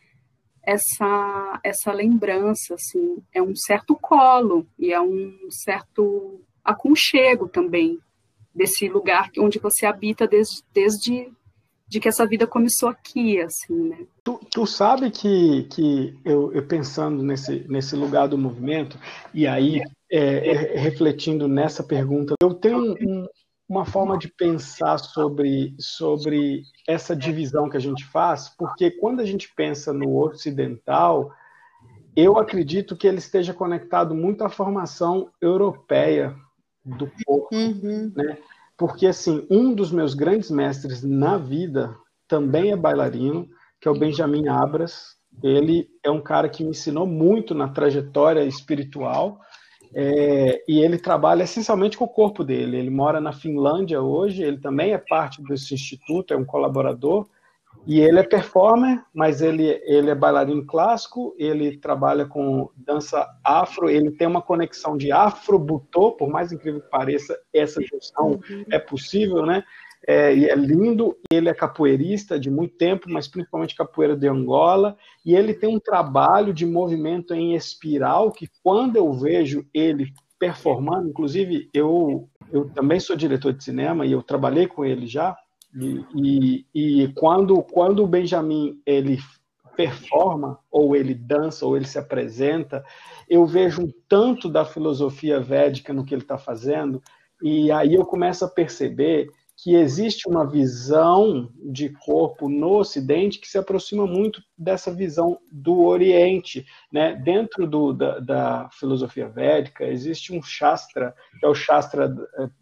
essa 0.62 1.60
essa 1.64 1.92
lembrança, 1.92 2.74
assim, 2.74 3.18
é 3.34 3.42
um 3.42 3.56
certo 3.56 3.96
colo 3.96 4.68
e 4.78 4.92
é 4.92 5.00
um 5.00 5.36
certo 5.50 6.40
aconchego 6.64 7.48
também 7.48 7.98
desse 8.54 8.88
lugar 8.88 9.30
onde 9.38 9.58
você 9.58 9.84
habita 9.84 10.28
desde, 10.28 10.62
desde 10.72 11.28
de 11.90 11.98
que 11.98 12.08
essa 12.08 12.24
vida 12.24 12.46
começou 12.46 12.88
aqui, 12.88 13.40
assim, 13.40 13.88
né? 13.88 14.06
Tu, 14.22 14.40
tu 14.48 14.64
sabe 14.64 15.10
que, 15.10 15.64
que 15.64 16.16
eu, 16.24 16.52
eu, 16.52 16.64
pensando 16.64 17.20
nesse, 17.20 17.66
nesse 17.68 17.96
lugar 17.96 18.28
do 18.28 18.38
movimento, 18.38 18.96
e 19.34 19.44
aí 19.44 19.82
é, 20.10 20.50
é, 20.50 20.78
refletindo 20.78 21.48
nessa 21.48 21.82
pergunta, 21.82 22.34
eu 22.40 22.54
tenho 22.54 22.94
um, 22.94 23.26
uma 23.68 23.84
forma 23.84 24.16
de 24.16 24.28
pensar 24.28 24.98
sobre, 24.98 25.74
sobre 25.80 26.62
essa 26.86 27.16
divisão 27.16 27.68
que 27.68 27.76
a 27.76 27.80
gente 27.80 28.04
faz, 28.04 28.48
porque 28.56 28.92
quando 28.92 29.18
a 29.18 29.24
gente 29.24 29.52
pensa 29.56 29.92
no 29.92 30.16
ocidental, 30.16 31.32
eu 32.14 32.38
acredito 32.38 32.96
que 32.96 33.08
ele 33.08 33.18
esteja 33.18 33.52
conectado 33.52 34.14
muito 34.14 34.44
à 34.44 34.48
formação 34.48 35.28
europeia 35.40 36.36
do 36.84 37.10
corpo, 37.26 37.48
uhum. 37.52 38.12
né? 38.14 38.38
Porque 38.80 39.06
assim, 39.06 39.46
um 39.50 39.74
dos 39.74 39.92
meus 39.92 40.14
grandes 40.14 40.50
mestres 40.50 41.02
na 41.02 41.36
vida 41.36 41.94
também 42.26 42.72
é 42.72 42.76
bailarino, 42.76 43.46
que 43.78 43.86
é 43.86 43.90
o 43.90 43.98
Benjamin 43.98 44.48
Abras. 44.48 45.16
Ele 45.42 45.86
é 46.02 46.10
um 46.10 46.22
cara 46.22 46.48
que 46.48 46.64
me 46.64 46.70
ensinou 46.70 47.06
muito 47.06 47.54
na 47.54 47.68
trajetória 47.68 48.42
espiritual. 48.42 49.38
É, 49.94 50.64
e 50.66 50.80
ele 50.80 50.96
trabalha 50.96 51.42
essencialmente 51.42 51.98
com 51.98 52.06
o 52.06 52.08
corpo 52.08 52.42
dele. 52.42 52.78
Ele 52.78 52.88
mora 52.88 53.20
na 53.20 53.34
Finlândia 53.34 54.00
hoje, 54.00 54.42
ele 54.42 54.56
também 54.56 54.94
é 54.94 54.98
parte 54.98 55.42
desse 55.42 55.74
instituto, 55.74 56.32
é 56.32 56.36
um 56.38 56.44
colaborador. 56.46 57.28
E 57.86 58.00
ele 58.00 58.18
é 58.18 58.22
performer, 58.22 59.02
mas 59.12 59.40
ele, 59.40 59.80
ele 59.84 60.10
é 60.10 60.14
bailarino 60.14 60.64
clássico, 60.66 61.34
ele 61.38 61.78
trabalha 61.78 62.26
com 62.26 62.70
dança 62.76 63.26
afro, 63.42 63.88
ele 63.88 64.10
tem 64.10 64.26
uma 64.26 64.42
conexão 64.42 64.96
de 64.96 65.10
afro-butô, 65.10 66.12
por 66.12 66.28
mais 66.28 66.52
incrível 66.52 66.80
que 66.80 66.90
pareça, 66.90 67.38
essa 67.52 67.80
junção 67.82 68.32
uhum. 68.32 68.64
é 68.70 68.78
possível, 68.78 69.46
né? 69.46 69.64
É, 70.06 70.34
e 70.34 70.48
é 70.48 70.54
lindo, 70.54 71.16
ele 71.30 71.48
é 71.48 71.54
capoeirista 71.54 72.40
de 72.40 72.50
muito 72.50 72.74
tempo, 72.76 73.06
mas 73.10 73.28
principalmente 73.28 73.74
capoeira 73.74 74.16
de 74.16 74.26
Angola, 74.26 74.96
e 75.24 75.34
ele 75.34 75.52
tem 75.52 75.74
um 75.74 75.80
trabalho 75.80 76.54
de 76.54 76.64
movimento 76.64 77.34
em 77.34 77.54
espiral 77.54 78.32
que 78.32 78.48
quando 78.62 78.96
eu 78.96 79.12
vejo 79.12 79.66
ele 79.74 80.12
performando, 80.38 81.10
inclusive 81.10 81.68
eu, 81.74 82.28
eu 82.50 82.70
também 82.70 82.98
sou 82.98 83.14
diretor 83.14 83.52
de 83.52 83.62
cinema 83.62 84.06
e 84.06 84.12
eu 84.12 84.22
trabalhei 84.22 84.66
com 84.66 84.84
ele 84.84 85.06
já, 85.06 85.36
e, 85.74 86.04
e, 86.14 86.66
e 86.74 87.08
quando, 87.14 87.62
quando 87.62 88.02
o 88.02 88.06
Benjamin 88.06 88.80
ele 88.84 89.18
performa, 89.76 90.58
ou 90.70 90.94
ele 90.94 91.14
dança, 91.14 91.64
ou 91.64 91.76
ele 91.76 91.86
se 91.86 91.98
apresenta, 91.98 92.84
eu 93.28 93.46
vejo 93.46 93.82
um 93.82 93.92
tanto 94.08 94.48
da 94.48 94.64
filosofia 94.64 95.40
védica 95.40 95.92
no 95.92 96.04
que 96.04 96.14
ele 96.14 96.22
está 96.22 96.36
fazendo, 96.36 97.02
e 97.42 97.70
aí 97.72 97.94
eu 97.94 98.04
começo 98.04 98.44
a 98.44 98.48
perceber 98.48 99.30
que 99.62 99.74
existe 99.74 100.26
uma 100.26 100.46
visão 100.46 101.50
de 101.70 101.90
corpo 101.90 102.48
no 102.48 102.78
Ocidente 102.78 103.38
que 103.38 103.46
se 103.46 103.58
aproxima 103.58 104.06
muito 104.06 104.42
dessa 104.56 104.90
visão 104.90 105.38
do 105.52 105.82
Oriente. 105.82 106.64
Né? 106.90 107.14
Dentro 107.14 107.66
do, 107.66 107.92
da, 107.92 108.18
da, 108.20 108.70
filosofia 108.72 109.28
védica, 109.28 109.84
existe 109.84 110.32
um 110.32 110.42
Shastra, 110.42 111.14
que 111.38 111.44
é 111.44 111.48
o 111.48 111.54
Shastra 111.54 112.08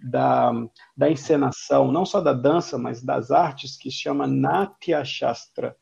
da, 0.03 0.53
da 0.97 1.09
encenação, 1.09 1.93
não 1.93 2.05
só 2.05 2.21
da 2.21 2.33
dança, 2.33 2.77
mas 2.77 3.01
das 3.01 3.31
artes, 3.31 3.77
que 3.77 3.93
se 3.93 3.99
chama 3.99 4.27
Natya 4.27 5.05
Shastra. 5.05 5.77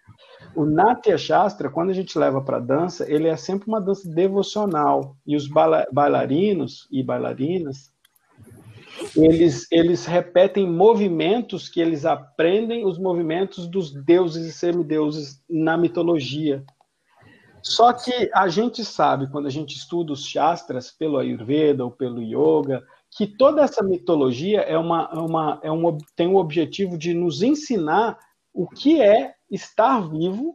O 0.55 0.67
Natya 0.67 1.17
Shastra, 1.17 1.71
quando 1.71 1.91
a 1.91 1.95
gente 1.95 2.19
leva 2.19 2.43
para 2.43 2.59
a 2.59 2.61
dança, 2.61 3.11
ele 3.11 3.29
é 3.29 3.37
sempre 3.37 3.69
uma 3.69 3.81
dança 3.81 4.07
devocional. 4.09 5.17
E 5.27 5.35
os 5.35 5.49
bailarinos 5.49 6.87
e 6.91 7.03
bailarinas 7.03 7.91
eles, 9.17 9.67
eles 9.71 10.05
repetem 10.05 10.71
movimentos 10.71 11.69
que 11.69 11.81
eles 11.81 12.05
aprendem, 12.05 12.85
os 12.85 12.99
movimentos 12.99 13.67
dos 13.67 13.91
deuses 13.91 14.47
e 14.47 14.53
semideuses 14.53 15.43
na 15.49 15.77
mitologia. 15.77 16.64
Só 17.62 17.93
que 17.93 18.31
a 18.33 18.47
gente 18.47 18.85
sabe, 18.85 19.29
quando 19.29 19.47
a 19.47 19.51
gente 19.51 19.75
estuda 19.75 20.12
os 20.12 20.25
Shastras, 20.25 20.91
pelo 20.91 21.19
Ayurveda 21.19 21.85
ou 21.85 21.91
pelo 21.91 22.23
Yoga, 22.23 22.85
que 23.11 23.27
toda 23.27 23.62
essa 23.62 23.83
mitologia 23.83 24.61
é 24.61 24.79
uma, 24.79 25.11
uma, 25.12 25.61
é 25.62 25.73
um, 25.73 25.99
tem 26.14 26.29
o 26.29 26.37
objetivo 26.37 26.97
de 26.97 27.14
nos 27.14 27.43
ensinar 27.43 28.19
o 28.53 28.69
que 28.69 29.01
é 29.01 29.35
estar 29.51 30.01
vivo 30.09 30.55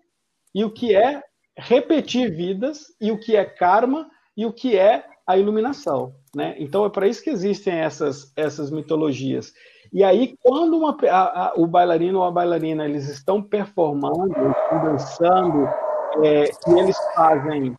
e 0.53 0.63
o 0.63 0.71
que 0.71 0.95
é 0.95 1.21
repetir 1.57 2.33
vidas 2.33 2.85
e 2.99 3.11
o 3.11 3.19
que 3.19 3.35
é 3.35 3.43
karma 3.43 4.09
e 4.35 4.45
o 4.45 4.53
que 4.53 4.77
é 4.77 5.05
a 5.25 5.37
iluminação. 5.37 6.15
Né? 6.35 6.55
Então 6.57 6.85
é 6.85 6.89
para 6.89 7.07
isso 7.07 7.23
que 7.23 7.29
existem 7.29 7.79
essas, 7.79 8.31
essas 8.35 8.71
mitologias. 8.71 9.53
E 9.91 10.03
aí, 10.03 10.37
quando 10.41 10.77
uma, 10.77 10.95
a, 11.09 11.47
a, 11.47 11.53
o 11.57 11.67
bailarino 11.67 12.19
ou 12.19 12.25
a 12.25 12.31
bailarina 12.31 12.85
eles 12.85 13.09
estão 13.09 13.41
performando, 13.41 14.29
estão 14.29 14.83
dançando, 14.83 15.67
é, 16.23 16.45
e 16.67 16.79
eles 16.79 16.97
fazem 17.13 17.75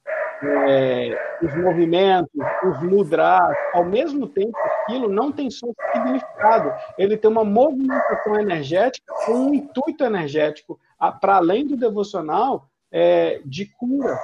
é, 0.68 1.16
os 1.42 1.54
movimentos, 1.56 2.30
os 2.64 2.82
mudras, 2.82 3.56
ao 3.72 3.84
mesmo 3.84 4.26
tempo 4.26 4.52
aquilo 4.82 5.08
não 5.08 5.32
tem 5.32 5.50
só 5.50 5.66
significado, 5.92 6.72
ele 6.98 7.16
tem 7.16 7.30
uma 7.30 7.44
movimentação 7.44 8.38
energética 8.38 9.14
com 9.24 9.32
um 9.32 9.54
intuito 9.54 10.04
energético, 10.04 10.78
para 11.20 11.36
além 11.36 11.66
do 11.66 11.76
devocional, 11.76 12.68
é, 12.90 13.40
de 13.44 13.66
cura. 13.66 14.18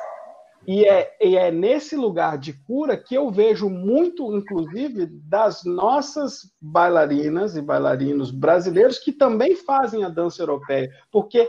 E 0.71 0.85
é, 0.85 1.17
e 1.19 1.35
é 1.35 1.51
nesse 1.51 1.97
lugar 1.97 2.37
de 2.37 2.53
cura 2.53 2.95
que 2.95 3.15
eu 3.15 3.31
vejo 3.31 3.71
muito, 3.71 4.37
inclusive, 4.37 5.07
das 5.07 5.65
nossas 5.65 6.53
bailarinas 6.61 7.57
e 7.57 7.63
bailarinos 7.63 8.31
brasileiros 8.31 8.99
que 8.99 9.11
também 9.11 9.57
fazem 9.57 10.05
a 10.05 10.11
dança 10.11 10.43
europeia. 10.43 10.91
Porque, 11.11 11.49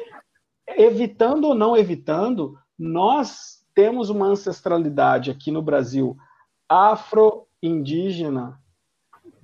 evitando 0.69 1.49
ou 1.49 1.53
não 1.53 1.75
evitando, 1.75 2.57
nós 2.77 3.61
temos 3.75 4.09
uma 4.09 4.25
ancestralidade 4.27 5.29
aqui 5.29 5.51
no 5.51 5.61
Brasil 5.61 6.15
afro-indígena, 6.69 8.57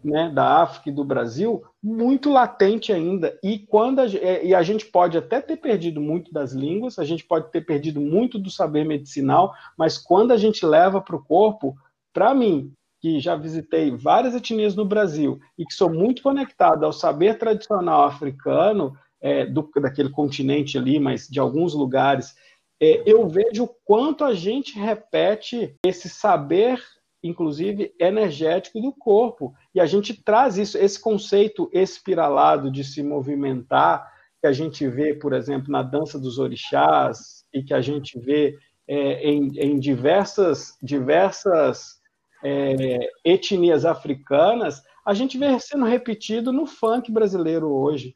né, 0.05 0.29
da 0.29 0.61
África 0.61 0.89
e 0.89 0.93
do 0.93 1.03
Brasil, 1.03 1.63
muito 1.81 2.29
latente 2.29 2.93
ainda. 2.93 3.37
E, 3.43 3.57
quando 3.57 3.99
a, 3.99 4.07
e 4.07 4.53
a 4.53 4.61
gente 4.61 4.85
pode 4.85 5.17
até 5.17 5.41
ter 5.41 5.57
perdido 5.57 5.99
muito 5.99 6.31
das 6.31 6.53
línguas, 6.53 6.99
a 6.99 7.03
gente 7.03 7.25
pode 7.25 7.51
ter 7.51 7.61
perdido 7.61 7.99
muito 7.99 8.37
do 8.37 8.51
saber 8.51 8.85
medicinal, 8.85 9.51
mas 9.75 9.97
quando 9.97 10.31
a 10.31 10.37
gente 10.37 10.63
leva 10.63 11.01
para 11.01 11.15
o 11.15 11.23
corpo, 11.23 11.75
para 12.13 12.35
mim, 12.35 12.71
que 13.01 13.19
já 13.19 13.35
visitei 13.35 13.89
várias 13.89 14.35
etnias 14.35 14.75
no 14.75 14.85
Brasil 14.85 15.39
e 15.57 15.65
que 15.65 15.73
sou 15.73 15.89
muito 15.89 16.21
conectado 16.21 16.85
ao 16.85 16.93
saber 16.93 17.39
tradicional 17.39 18.03
africano, 18.03 18.95
é, 19.19 19.43
do, 19.43 19.67
daquele 19.81 20.09
continente 20.09 20.77
ali, 20.77 20.99
mas 20.99 21.27
de 21.27 21.39
alguns 21.39 21.73
lugares, 21.73 22.35
é, 22.79 23.01
eu 23.07 23.27
vejo 23.27 23.63
o 23.63 23.75
quanto 23.83 24.23
a 24.23 24.35
gente 24.35 24.77
repete 24.77 25.75
esse 25.83 26.07
saber 26.07 26.79
inclusive 27.27 27.93
energético 27.99 28.79
do 28.79 28.93
corpo. 28.93 29.53
E 29.73 29.79
a 29.79 29.85
gente 29.85 30.13
traz 30.23 30.57
isso, 30.57 30.77
esse 30.77 30.99
conceito 30.99 31.69
espiralado 31.73 32.71
de 32.71 32.83
se 32.83 33.01
movimentar, 33.01 34.11
que 34.39 34.47
a 34.47 34.51
gente 34.51 34.87
vê, 34.87 35.13
por 35.13 35.33
exemplo, 35.33 35.71
na 35.71 35.81
dança 35.81 36.19
dos 36.19 36.37
orixás, 36.37 37.43
e 37.53 37.63
que 37.63 37.73
a 37.73 37.81
gente 37.81 38.19
vê 38.19 38.57
é, 38.87 39.27
em, 39.27 39.47
em, 39.57 39.79
diversas, 39.79 40.77
diversas 40.81 41.99
é, 42.43 43.09
etnias 43.23 43.85
africanas, 43.85 44.83
a 45.05 45.13
gente 45.13 45.37
vê 45.37 45.59
sendo 45.59 45.85
repetido 45.85 46.51
no 46.51 46.67
funk 46.67 47.11
brasileiro 47.11 47.71
hoje. 47.71 48.15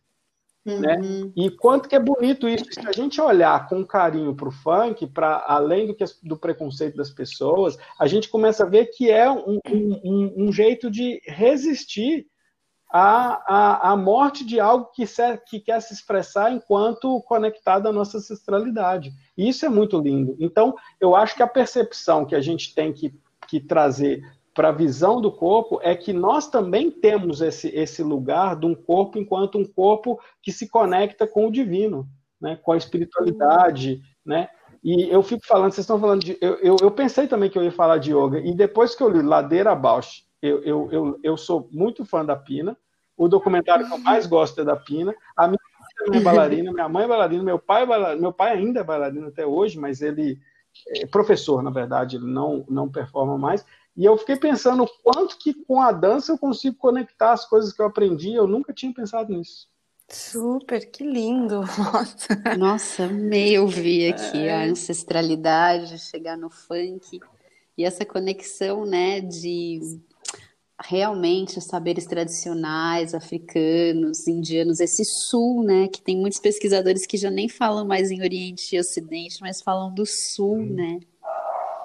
Né? 0.66 0.98
Uhum. 0.98 1.26
Né? 1.26 1.32
E 1.36 1.50
quanto 1.52 1.88
que 1.88 1.96
é 1.96 2.00
bonito 2.00 2.48
isso. 2.48 2.66
Se 2.72 2.88
a 2.88 2.92
gente 2.92 3.20
olhar 3.22 3.68
com 3.68 3.86
carinho 3.86 4.36
para 4.36 4.50
o 4.50 4.52
funk, 4.52 5.08
para 5.08 5.44
além 5.48 5.88
do, 5.88 5.96
que, 5.96 6.04
do 6.24 6.38
preconceito 6.38 6.98
das 6.98 7.10
pessoas, 7.10 7.78
a 8.00 8.08
gente 8.08 8.30
começa 8.30 8.64
a 8.64 8.70
ver 8.70 8.88
que 8.88 9.10
é 9.10 9.30
um, 9.30 9.60
um, 9.68 10.34
um 10.46 10.52
jeito 10.52 10.92
de 10.92 11.22
resistir 11.26 12.28
à, 12.92 13.44
à, 13.48 13.92
à 13.92 13.96
morte 13.96 14.46
de 14.46 14.60
algo 14.60 14.90
que, 14.94 15.06
se, 15.06 15.38
que 15.48 15.60
quer 15.60 15.80
se 15.82 15.94
expressar 15.94 16.52
enquanto 16.52 17.22
conectado 17.22 17.88
à 17.88 17.94
nossa 17.94 18.18
ancestralidade. 18.18 19.12
E 19.38 19.48
isso 19.48 19.66
é 19.66 19.70
muito 19.70 20.00
lindo. 20.00 20.36
Então, 20.40 20.76
eu 21.00 21.16
acho 21.16 21.36
que 21.36 21.44
a 21.44 21.48
percepção 21.48 22.26
que 22.26 22.36
a 22.36 22.42
gente 22.42 22.74
tem 22.74 22.92
que, 22.92 23.14
que 23.48 23.60
trazer 23.60 24.22
para 24.60 24.68
a 24.68 24.74
visão 24.74 25.22
do 25.22 25.32
corpo 25.32 25.80
é 25.82 25.96
que 25.96 26.12
nós 26.12 26.50
também 26.50 26.92
temos 26.92 27.40
esse, 27.40 27.70
esse 27.70 28.04
lugar 28.04 28.58
de 28.58 28.66
um 28.66 28.76
corpo 28.76 29.18
enquanto 29.18 29.58
um 29.58 29.64
corpo 29.64 30.20
que 30.44 30.52
se 30.52 30.68
conecta 30.68 31.26
com 31.26 31.48
o 31.48 31.52
divino, 31.52 32.06
né, 32.42 32.60
com 32.62 32.74
a 32.74 32.78
espiritualidade, 32.78 34.02
né? 34.26 34.50
E 34.84 35.10
eu 35.10 35.24
fico 35.24 35.48
falando, 35.48 35.72
vocês 35.72 35.86
estão 35.86 35.98
falando 35.98 36.26
de. 36.26 36.38
Eu, 36.42 36.56
eu, 36.56 36.76
eu, 36.82 36.92
pensei 36.92 37.26
também 37.26 37.50
que 37.50 37.58
eu 37.58 37.64
ia 37.64 37.72
falar 37.72 38.00
de 38.00 38.12
yoga, 38.14 38.42
e 38.42 38.54
depois 38.54 38.94
que 38.94 39.02
eu 39.02 39.08
li 39.08 39.22
Ladeira 39.22 39.74
Bausch, 39.74 40.26
eu, 40.42 40.62
eu, 40.64 40.92
eu, 40.92 41.20
eu 41.24 41.38
sou 41.38 41.70
muito 41.72 42.04
fã 42.04 42.26
da 42.26 42.36
Pina. 42.36 42.76
O 43.16 43.30
documentário 43.30 43.88
que 43.88 43.94
eu 43.94 44.00
mais 44.00 44.28
gosto 44.28 44.60
é 44.60 44.66
da 44.66 44.76
Pina. 44.76 45.16
A 45.38 45.48
minha 45.48 45.60
mãe 46.10 46.20
é 46.20 46.22
bailarina, 46.22 46.74
minha 46.74 46.90
mãe 46.90 47.06
é 47.06 47.08
bailarina, 47.08 47.44
meu 47.44 47.60
pai 47.60 47.84
é 47.84 48.16
meu 48.18 48.34
pai 48.34 48.58
ainda 48.58 48.82
é 48.82 48.84
bailarino 48.84 49.28
até 49.28 49.46
hoje, 49.46 49.80
mas 49.80 50.02
ele 50.02 50.38
é 50.88 51.06
professor, 51.06 51.62
na 51.62 51.70
verdade, 51.70 52.18
ele 52.18 52.26
não, 52.26 52.66
não 52.70 52.90
performa 52.90 53.38
mais. 53.38 53.66
E 54.00 54.06
eu 54.06 54.18
fiquei 54.18 54.38
pensando 54.38 54.84
o 54.84 54.88
quanto 55.04 55.38
que 55.38 55.54
com 55.54 55.82
a 55.82 55.92
dança 55.92 56.32
eu 56.32 56.38
consigo 56.38 56.78
conectar 56.78 57.34
as 57.34 57.46
coisas 57.46 57.74
que 57.74 57.82
eu 57.82 57.86
aprendi. 57.86 58.34
Eu 58.34 58.48
nunca 58.48 58.74
tinha 58.74 58.94
pensado 58.94 59.34
nisso. 59.34 59.68
Super, 60.08 60.90
que 60.90 61.04
lindo! 61.04 61.60
Nossa, 61.78 62.58
Nossa 62.58 63.04
amei 63.04 63.60
ouvir 63.60 64.14
aqui 64.14 64.38
é. 64.38 64.56
a 64.56 64.64
ancestralidade, 64.64 66.00
chegar 66.00 66.38
no 66.38 66.50
funk 66.50 67.20
e 67.78 67.84
essa 67.84 68.06
conexão, 68.06 68.86
né, 68.86 69.20
de 69.20 70.00
realmente 70.82 71.58
os 71.58 71.66
saberes 71.66 72.06
tradicionais 72.06 73.14
africanos, 73.14 74.30
indianos, 74.30 74.80
esse 74.80 75.04
sul, 75.04 75.62
né, 75.62 75.90
que 75.90 76.02
tem 76.02 76.18
muitos 76.18 76.40
pesquisadores 76.40 77.06
que 77.06 77.18
já 77.18 77.30
nem 77.30 77.50
falam 77.50 77.86
mais 77.86 78.12
em 78.12 78.22
Oriente 78.22 78.78
e 78.78 78.80
Ocidente, 78.80 79.42
mas 79.42 79.62
falam 79.62 79.94
do 79.94 80.06
sul, 80.06 80.60
hum. 80.60 80.74
né? 80.74 81.00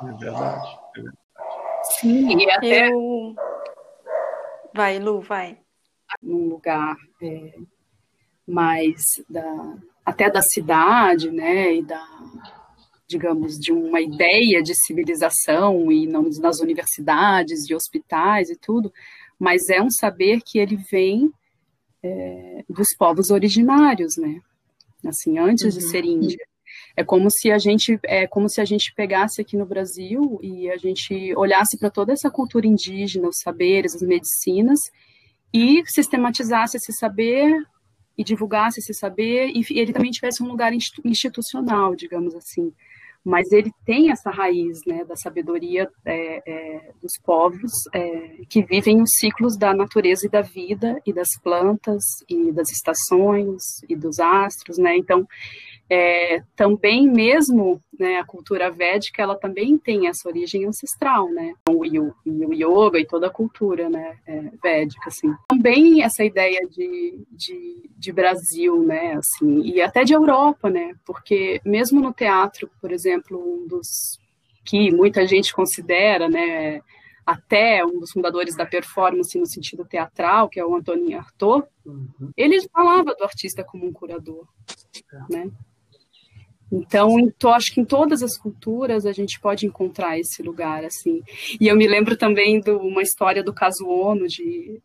É 0.00 0.12
verdade. 0.12 0.78
É 0.96 1.00
verdade. 1.00 1.23
Sim, 2.00 2.38
e 2.38 2.50
até. 2.50 2.88
Eu... 2.88 3.34
Vai, 4.74 4.98
Lu, 4.98 5.20
vai. 5.20 5.58
Num 6.22 6.48
lugar 6.48 6.96
é, 7.22 7.54
mais 8.46 9.02
da, 9.28 9.76
até 10.04 10.30
da 10.30 10.42
cidade, 10.42 11.30
né, 11.30 11.74
e 11.76 11.82
da, 11.82 12.04
digamos, 13.06 13.58
de 13.58 13.72
uma 13.72 14.00
ideia 14.00 14.62
de 14.62 14.74
civilização 14.74 15.90
e 15.90 16.06
não 16.06 16.28
nas 16.40 16.60
universidades, 16.60 17.66
de 17.66 17.74
hospitais 17.74 18.50
e 18.50 18.56
tudo, 18.56 18.92
mas 19.38 19.68
é 19.68 19.80
um 19.80 19.90
saber 19.90 20.40
que 20.44 20.58
ele 20.58 20.76
vem 20.76 21.32
é, 22.02 22.64
dos 22.68 22.94
povos 22.96 23.30
originários, 23.30 24.16
né? 24.16 24.40
assim, 25.08 25.38
antes 25.38 25.64
uhum. 25.64 25.70
de 25.80 25.88
ser 25.88 26.04
Índia. 26.04 26.46
É 26.96 27.02
como 27.02 27.30
se 27.30 27.50
a 27.50 27.58
gente 27.58 27.98
é 28.04 28.26
como 28.26 28.48
se 28.48 28.60
a 28.60 28.64
gente 28.64 28.92
pegasse 28.94 29.40
aqui 29.40 29.56
no 29.56 29.66
Brasil 29.66 30.38
e 30.42 30.70
a 30.70 30.76
gente 30.76 31.34
olhasse 31.36 31.78
para 31.78 31.90
toda 31.90 32.12
essa 32.12 32.30
cultura 32.30 32.66
indígena, 32.66 33.28
os 33.28 33.38
saberes, 33.38 33.94
as 33.94 34.02
medicinas 34.02 34.78
e 35.52 35.82
sistematizasse 35.86 36.76
esse 36.76 36.92
saber 36.92 37.52
e 38.16 38.22
divulgasse 38.22 38.78
esse 38.78 38.94
saber 38.94 39.50
e 39.54 39.64
ele 39.70 39.92
também 39.92 40.10
tivesse 40.10 40.42
um 40.42 40.48
lugar 40.48 40.72
institucional, 40.72 41.96
digamos 41.96 42.34
assim 42.34 42.72
mas 43.24 43.50
ele 43.50 43.72
tem 43.86 44.10
essa 44.10 44.30
raiz 44.30 44.80
né, 44.86 45.02
da 45.04 45.16
sabedoria 45.16 45.88
é, 46.04 46.42
é, 46.46 46.92
dos 47.00 47.12
povos 47.24 47.72
é, 47.94 48.42
que 48.48 48.62
vivem 48.62 49.00
os 49.00 49.14
ciclos 49.14 49.56
da 49.56 49.72
natureza 49.72 50.26
e 50.26 50.28
da 50.28 50.42
vida 50.42 51.00
e 51.06 51.12
das 51.12 51.30
plantas 51.42 52.04
e 52.28 52.52
das 52.52 52.70
estações 52.70 53.62
e 53.88 53.96
dos 53.96 54.20
astros, 54.20 54.76
né? 54.76 54.94
Então 54.98 55.26
é, 55.88 56.42
também 56.56 57.08
mesmo 57.08 57.80
né, 57.98 58.18
a 58.18 58.24
cultura 58.24 58.70
védica 58.70 59.22
ela 59.22 59.36
também 59.36 59.76
tem 59.76 60.08
essa 60.08 60.28
origem 60.28 60.64
ancestral, 60.64 61.28
né? 61.30 61.54
O, 61.68 61.84
e 61.84 61.98
o, 61.98 62.14
e 62.24 62.46
o 62.46 62.52
yoga 62.52 62.98
e 62.98 63.06
toda 63.06 63.26
a 63.26 63.30
cultura 63.30 63.88
né, 63.88 64.16
é, 64.26 64.50
védica, 64.62 65.08
assim. 65.08 65.32
Também 65.48 66.02
essa 66.02 66.24
ideia 66.24 66.66
de, 66.68 67.24
de, 67.30 67.90
de, 67.96 68.12
Brasil, 68.12 68.82
né? 68.82 69.14
Assim, 69.14 69.60
e 69.60 69.80
até 69.80 70.04
de 70.04 70.14
Europa, 70.14 70.70
né? 70.70 70.94
Porque 71.04 71.60
mesmo 71.64 72.00
no 72.00 72.12
teatro, 72.12 72.70
por 72.80 72.90
exemplo, 72.90 73.38
um 73.38 73.66
dos 73.68 74.18
que 74.64 74.90
muita 74.90 75.26
gente 75.26 75.52
considera, 75.54 76.28
né? 76.28 76.80
até 77.26 77.84
um 77.84 78.00
dos 78.00 78.12
fundadores 78.12 78.54
da 78.54 78.66
performance 78.66 79.38
no 79.38 79.46
sentido 79.46 79.84
teatral, 79.84 80.48
que 80.48 80.60
é 80.60 80.64
o 80.64 80.74
Antonin 80.74 81.14
Artaud, 81.14 81.66
uhum. 81.84 82.30
ele 82.36 82.60
falava 82.68 83.14
do 83.14 83.24
artista 83.24 83.64
como 83.64 83.86
um 83.86 83.92
curador, 83.92 84.46
né? 85.30 85.50
Então, 86.74 87.16
eu 87.20 87.50
acho 87.50 87.72
que 87.72 87.80
em 87.80 87.84
todas 87.84 88.20
as 88.20 88.36
culturas 88.36 89.06
a 89.06 89.12
gente 89.12 89.38
pode 89.38 89.64
encontrar 89.64 90.18
esse 90.18 90.42
lugar, 90.42 90.84
assim. 90.84 91.22
E 91.60 91.68
eu 91.68 91.76
me 91.76 91.86
lembro 91.86 92.16
também 92.16 92.58
de 92.60 92.72
uma 92.72 93.00
história 93.00 93.44
do 93.44 93.54
caso 93.54 93.86
Ono, 93.86 94.26
de... 94.26 94.80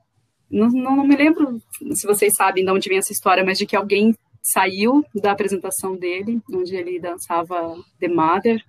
Não, 0.51 0.67
não, 0.69 0.95
não 0.97 1.07
me 1.07 1.15
lembro 1.15 1.59
se 1.93 2.05
vocês 2.05 2.33
sabem 2.35 2.63
de 2.63 2.71
onde 2.71 2.89
vem 2.89 2.99
essa 2.99 3.11
história, 3.11 3.43
mas 3.43 3.57
de 3.57 3.65
que 3.65 3.75
alguém 3.75 4.15
saiu 4.41 5.03
da 5.15 5.31
apresentação 5.31 5.95
dele, 5.95 6.39
onde 6.53 6.75
ele 6.75 6.99
dançava 6.99 7.75
The 7.99 8.07
Mother, 8.07 8.61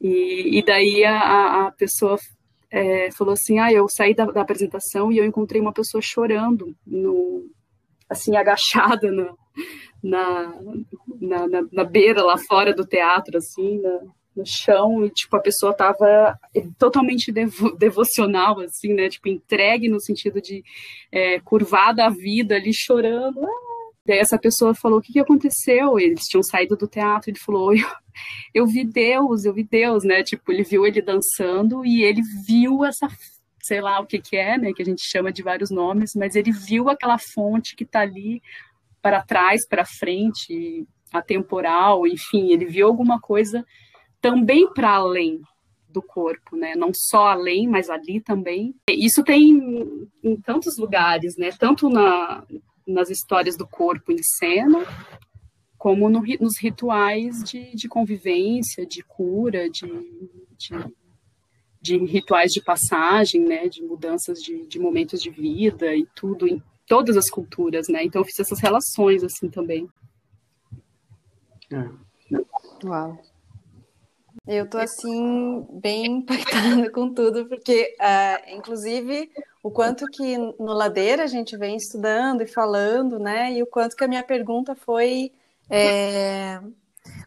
e, 0.00 0.58
e 0.58 0.64
daí 0.64 1.04
a, 1.04 1.66
a 1.66 1.72
pessoa 1.72 2.18
é, 2.70 3.10
falou 3.12 3.32
assim, 3.32 3.58
ah, 3.58 3.72
eu 3.72 3.86
saí 3.88 4.14
da, 4.14 4.26
da, 4.26 4.42
apresentação 4.42 5.10
e 5.10 5.18
eu 5.18 5.24
encontrei 5.24 5.60
uma 5.60 5.72
pessoa 5.72 6.00
chorando, 6.02 6.74
no, 6.86 7.50
assim, 8.08 8.36
agachada 8.36 9.10
no, 9.10 9.36
na, 10.02 10.54
na, 11.20 11.48
na, 11.48 11.68
na 11.72 11.84
beira 11.84 12.22
lá 12.22 12.36
fora 12.38 12.72
do 12.74 12.86
teatro, 12.86 13.38
assim, 13.38 13.80
na, 13.80 14.00
no 14.36 14.46
chão, 14.46 15.04
e, 15.04 15.10
tipo, 15.10 15.36
a 15.36 15.40
pessoa 15.40 15.74
tava 15.74 16.38
totalmente 16.78 17.32
devo, 17.32 17.76
devocional, 17.76 18.60
assim, 18.60 18.94
né, 18.94 19.08
tipo, 19.08 19.28
entregue 19.28 19.88
no 19.88 20.00
sentido 20.00 20.40
de 20.40 20.62
é, 21.10 21.40
curvada 21.40 22.06
a 22.06 22.10
vida 22.10 22.54
ali, 22.54 22.72
chorando, 22.72 23.44
ah! 23.44 23.68
Daí 24.06 24.18
essa 24.18 24.38
pessoa 24.38 24.74
falou, 24.74 25.00
o 25.00 25.02
que, 25.02 25.12
que 25.12 25.20
aconteceu? 25.20 25.98
Eles 25.98 26.24
tinham 26.24 26.42
saído 26.42 26.74
do 26.74 26.88
teatro, 26.88 27.30
ele 27.30 27.38
falou, 27.38 27.74
eu, 27.74 27.86
eu 28.54 28.66
vi 28.66 28.82
Deus, 28.82 29.44
eu 29.44 29.52
vi 29.52 29.64
Deus, 29.64 30.02
né, 30.04 30.22
tipo, 30.22 30.50
ele 30.50 30.62
viu 30.62 30.86
ele 30.86 31.02
dançando 31.02 31.84
e 31.84 32.02
ele 32.02 32.22
viu 32.46 32.84
essa 32.84 33.08
sei 33.60 33.82
lá 33.82 34.00
o 34.00 34.06
que 34.06 34.18
que 34.18 34.34
é, 34.34 34.56
né, 34.56 34.72
que 34.72 34.80
a 34.80 34.84
gente 34.84 35.02
chama 35.02 35.30
de 35.30 35.42
vários 35.42 35.70
nomes, 35.70 36.12
mas 36.16 36.34
ele 36.34 36.50
viu 36.50 36.88
aquela 36.88 37.18
fonte 37.18 37.76
que 37.76 37.84
está 37.84 38.00
ali 38.00 38.40
para 39.00 39.22
trás, 39.22 39.66
para 39.66 39.84
frente, 39.84 40.86
atemporal, 41.12 42.06
enfim, 42.06 42.52
ele 42.52 42.66
viu 42.66 42.86
alguma 42.86 43.20
coisa 43.20 43.64
também 44.20 44.72
para 44.72 44.90
além 44.90 45.40
do 45.88 46.02
corpo, 46.02 46.56
né? 46.56 46.74
Não 46.76 46.92
só 46.92 47.28
além, 47.28 47.66
mas 47.66 47.88
ali 47.88 48.20
também. 48.20 48.74
Isso 48.90 49.22
tem 49.24 50.06
em 50.22 50.36
tantos 50.36 50.76
lugares, 50.76 51.36
né? 51.36 51.50
Tanto 51.52 51.88
na, 51.88 52.44
nas 52.86 53.10
histórias 53.10 53.56
do 53.56 53.66
corpo 53.66 54.12
em 54.12 54.22
cena, 54.22 54.84
como 55.78 56.10
no, 56.10 56.22
nos 56.40 56.58
rituais 56.58 57.42
de, 57.42 57.74
de, 57.74 57.88
convivência, 57.88 58.84
de 58.84 59.02
cura, 59.02 59.70
de, 59.70 59.86
de, 60.56 60.74
de, 61.80 61.96
rituais 62.04 62.52
de 62.52 62.60
passagem, 62.60 63.42
né? 63.42 63.68
De 63.68 63.82
mudanças 63.82 64.42
de, 64.42 64.66
de 64.66 64.78
momentos 64.78 65.22
de 65.22 65.30
vida 65.30 65.94
e 65.94 66.06
tudo 66.14 66.46
todas 66.88 67.16
as 67.16 67.30
culturas, 67.30 67.88
né? 67.88 68.02
Então 68.02 68.20
eu 68.20 68.24
fiz 68.24 68.40
essas 68.40 68.60
relações 68.60 69.22
assim 69.22 69.48
também. 69.48 69.88
É. 71.70 71.88
Uau. 72.84 73.18
Eu 74.46 74.68
tô 74.68 74.78
assim 74.78 75.66
bem 75.70 76.06
impactada 76.06 76.90
com 76.92 77.12
tudo, 77.12 77.46
porque 77.46 77.94
uh, 78.00 78.56
inclusive 78.56 79.30
o 79.62 79.70
quanto 79.70 80.06
que 80.06 80.38
no 80.38 80.72
Ladeira 80.72 81.24
a 81.24 81.26
gente 81.26 81.56
vem 81.56 81.76
estudando 81.76 82.42
e 82.42 82.46
falando, 82.46 83.18
né? 83.18 83.52
E 83.52 83.62
o 83.62 83.66
quanto 83.66 83.94
que 83.94 84.04
a 84.04 84.08
minha 84.08 84.22
pergunta 84.22 84.74
foi 84.74 85.32
é, 85.68 86.60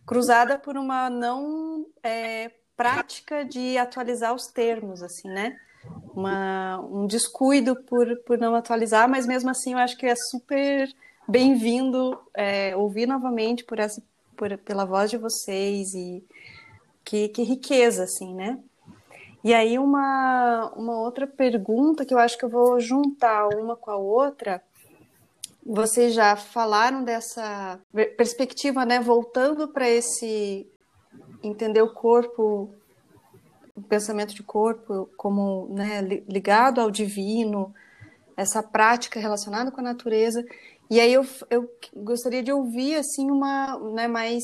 cruzada 0.06 0.58
por 0.58 0.76
uma 0.78 1.10
não 1.10 1.86
é, 2.02 2.50
prática 2.76 3.46
de 3.46 3.78
atualizar 3.78 4.34
os 4.34 4.48
termos, 4.48 5.04
assim, 5.04 5.30
né? 5.30 5.60
Uma, 6.14 6.80
um 6.80 7.08
descuido 7.08 7.76
por, 7.76 8.16
por 8.26 8.38
não 8.38 8.56
atualizar, 8.56 9.10
mas 9.10 9.26
mesmo 9.26 9.50
assim 9.50 9.74
eu 9.74 9.80
acho 9.80 9.98
que 9.98 10.06
é 10.06 10.16
super 10.16 10.90
bem-vindo 11.28 12.20
é, 12.34 12.76
ouvir 12.76 13.08
novamente 13.08 13.64
por 13.64 13.80
essa, 13.80 14.02
por, 14.36 14.58
pela 14.60 14.86
voz 14.86 15.10
de 15.10 15.18
vocês 15.18 15.94
e 15.94 16.24
que, 17.04 17.30
que 17.30 17.44
riqueza, 17.44 18.04
assim, 18.04 18.34
né? 18.34 18.60
E 19.44 19.54
aí 19.54 19.80
uma, 19.80 20.72
uma 20.76 21.00
outra 21.00 21.26
pergunta 21.26 22.06
que 22.06 22.14
eu 22.14 22.20
acho 22.20 22.38
que 22.38 22.46
eu 22.46 22.50
vou 22.50 22.80
juntar 22.80 23.48
uma 23.48 23.76
com 23.76 23.90
a 23.90 23.96
outra. 23.96 24.62
Vocês 25.66 26.14
já 26.14 26.36
falaram 26.36 27.04
dessa 27.04 27.80
perspectiva, 28.18 28.86
né? 28.86 29.00
Voltando 29.00 29.68
para 29.68 29.90
esse 29.90 30.68
entender 31.44 31.82
o 31.82 31.94
corpo 31.94 32.70
o 33.76 33.82
pensamento 33.82 34.34
de 34.34 34.44
corpo 34.44 35.10
como 35.18 35.68
né, 35.70 36.02
ligado 36.02 36.82
ao 36.82 36.92
divino, 36.92 37.74
essa 38.36 38.62
prática 38.64 39.20
relacionada 39.20 39.72
com 39.72 39.82
a 39.82 39.84
natureza. 39.84 40.44
E 40.90 41.00
aí 41.00 41.14
eu, 41.14 41.26
eu 41.50 41.72
gostaria 41.96 42.44
de 42.44 42.52
ouvir 42.52 42.96
assim 42.96 43.30
uma, 43.30 43.80
né, 43.94 44.08
mais 44.08 44.44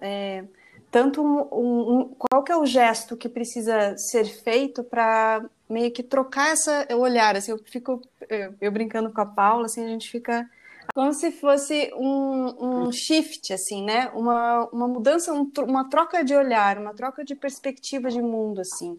é, 0.00 0.44
tanto 0.90 1.22
um, 1.22 1.40
um, 1.52 2.14
qual 2.16 2.42
que 2.42 2.52
é 2.52 2.56
o 2.56 2.66
gesto 2.66 3.16
que 3.16 3.28
precisa 3.28 3.96
ser 3.96 4.24
feito 4.24 4.84
para 4.84 5.44
meio 5.68 5.90
que 5.90 6.02
trocar 6.02 6.52
essa 6.52 6.86
olhar. 6.96 7.36
Assim, 7.36 7.50
eu 7.50 7.58
fico 7.64 8.00
eu, 8.28 8.54
eu 8.60 8.72
brincando 8.72 9.12
com 9.12 9.20
a 9.20 9.26
Paula, 9.26 9.66
assim 9.66 9.84
a 9.84 9.88
gente 9.88 10.10
fica 10.10 10.48
como 10.94 11.12
se 11.12 11.30
fosse 11.30 11.92
um, 11.94 12.86
um 12.86 12.92
shift, 12.92 13.52
assim, 13.52 13.84
né? 13.84 14.08
Uma, 14.14 14.68
uma 14.72 14.88
mudança, 14.88 15.32
um, 15.32 15.50
uma 15.66 15.88
troca 15.88 16.24
de 16.24 16.34
olhar, 16.34 16.78
uma 16.78 16.94
troca 16.94 17.24
de 17.24 17.34
perspectiva 17.34 18.10
de 18.10 18.20
mundo, 18.20 18.60
assim, 18.60 18.98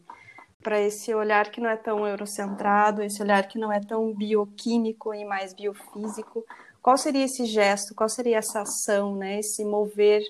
para 0.62 0.80
esse 0.80 1.14
olhar 1.14 1.52
que 1.52 1.62
não 1.62 1.70
é 1.70 1.78
tão 1.78 2.08
eurocentrado, 2.08 3.02
esse 3.02 3.22
olhar 3.22 3.48
que 3.48 3.58
não 3.58 3.72
é 3.72 3.80
tão 3.80 4.14
bioquímico 4.14 5.14
e 5.14 5.26
mais 5.26 5.54
biofísico. 5.54 6.46
Qual 6.82 6.98
seria 6.98 7.26
esse 7.26 7.46
gesto? 7.46 7.94
Qual 7.94 8.08
seria 8.08 8.38
essa 8.38 8.62
ação, 8.62 9.16
né? 9.16 9.40
Esse 9.40 9.66
mover 9.66 10.22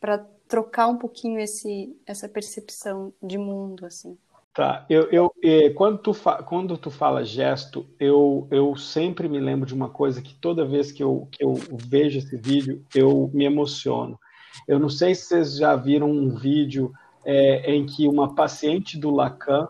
para 0.00 0.24
trocar 0.48 0.88
um 0.88 0.96
pouquinho 0.96 1.38
esse, 1.38 1.94
essa 2.06 2.28
percepção 2.28 3.12
de 3.22 3.38
mundo, 3.38 3.86
assim? 3.86 4.16
Tá, 4.52 4.84
eu, 4.90 5.08
eu 5.12 5.32
eh, 5.44 5.70
quando, 5.70 5.98
tu 5.98 6.12
fa, 6.12 6.42
quando 6.42 6.76
tu 6.76 6.90
fala 6.90 7.24
gesto, 7.24 7.86
eu, 8.00 8.48
eu 8.50 8.74
sempre 8.74 9.28
me 9.28 9.38
lembro 9.38 9.64
de 9.64 9.72
uma 9.72 9.88
coisa 9.88 10.20
que 10.20 10.34
toda 10.34 10.66
vez 10.66 10.90
que 10.90 11.02
eu, 11.04 11.28
que 11.30 11.44
eu 11.44 11.54
vejo 11.70 12.18
esse 12.18 12.36
vídeo, 12.36 12.84
eu 12.92 13.30
me 13.32 13.44
emociono. 13.44 14.18
Eu 14.66 14.80
não 14.80 14.88
sei 14.88 15.14
se 15.14 15.26
vocês 15.26 15.56
já 15.56 15.76
viram 15.76 16.10
um 16.10 16.34
vídeo 16.34 16.92
é, 17.24 17.72
em 17.72 17.86
que 17.86 18.08
uma 18.08 18.34
paciente 18.34 18.98
do 18.98 19.10
Lacan, 19.10 19.68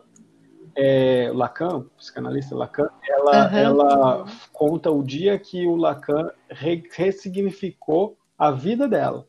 é, 0.74 1.30
Lacan, 1.34 1.84
psicanalista 1.98 2.56
Lacan, 2.56 2.88
ela, 3.06 3.50
uhum. 3.50 3.58
ela 3.58 4.24
conta 4.50 4.90
o 4.90 5.02
dia 5.02 5.38
que 5.38 5.66
o 5.66 5.76
Lacan 5.76 6.30
re, 6.48 6.82
ressignificou 6.94 8.16
a 8.38 8.50
vida 8.50 8.88
dela. 8.88 9.26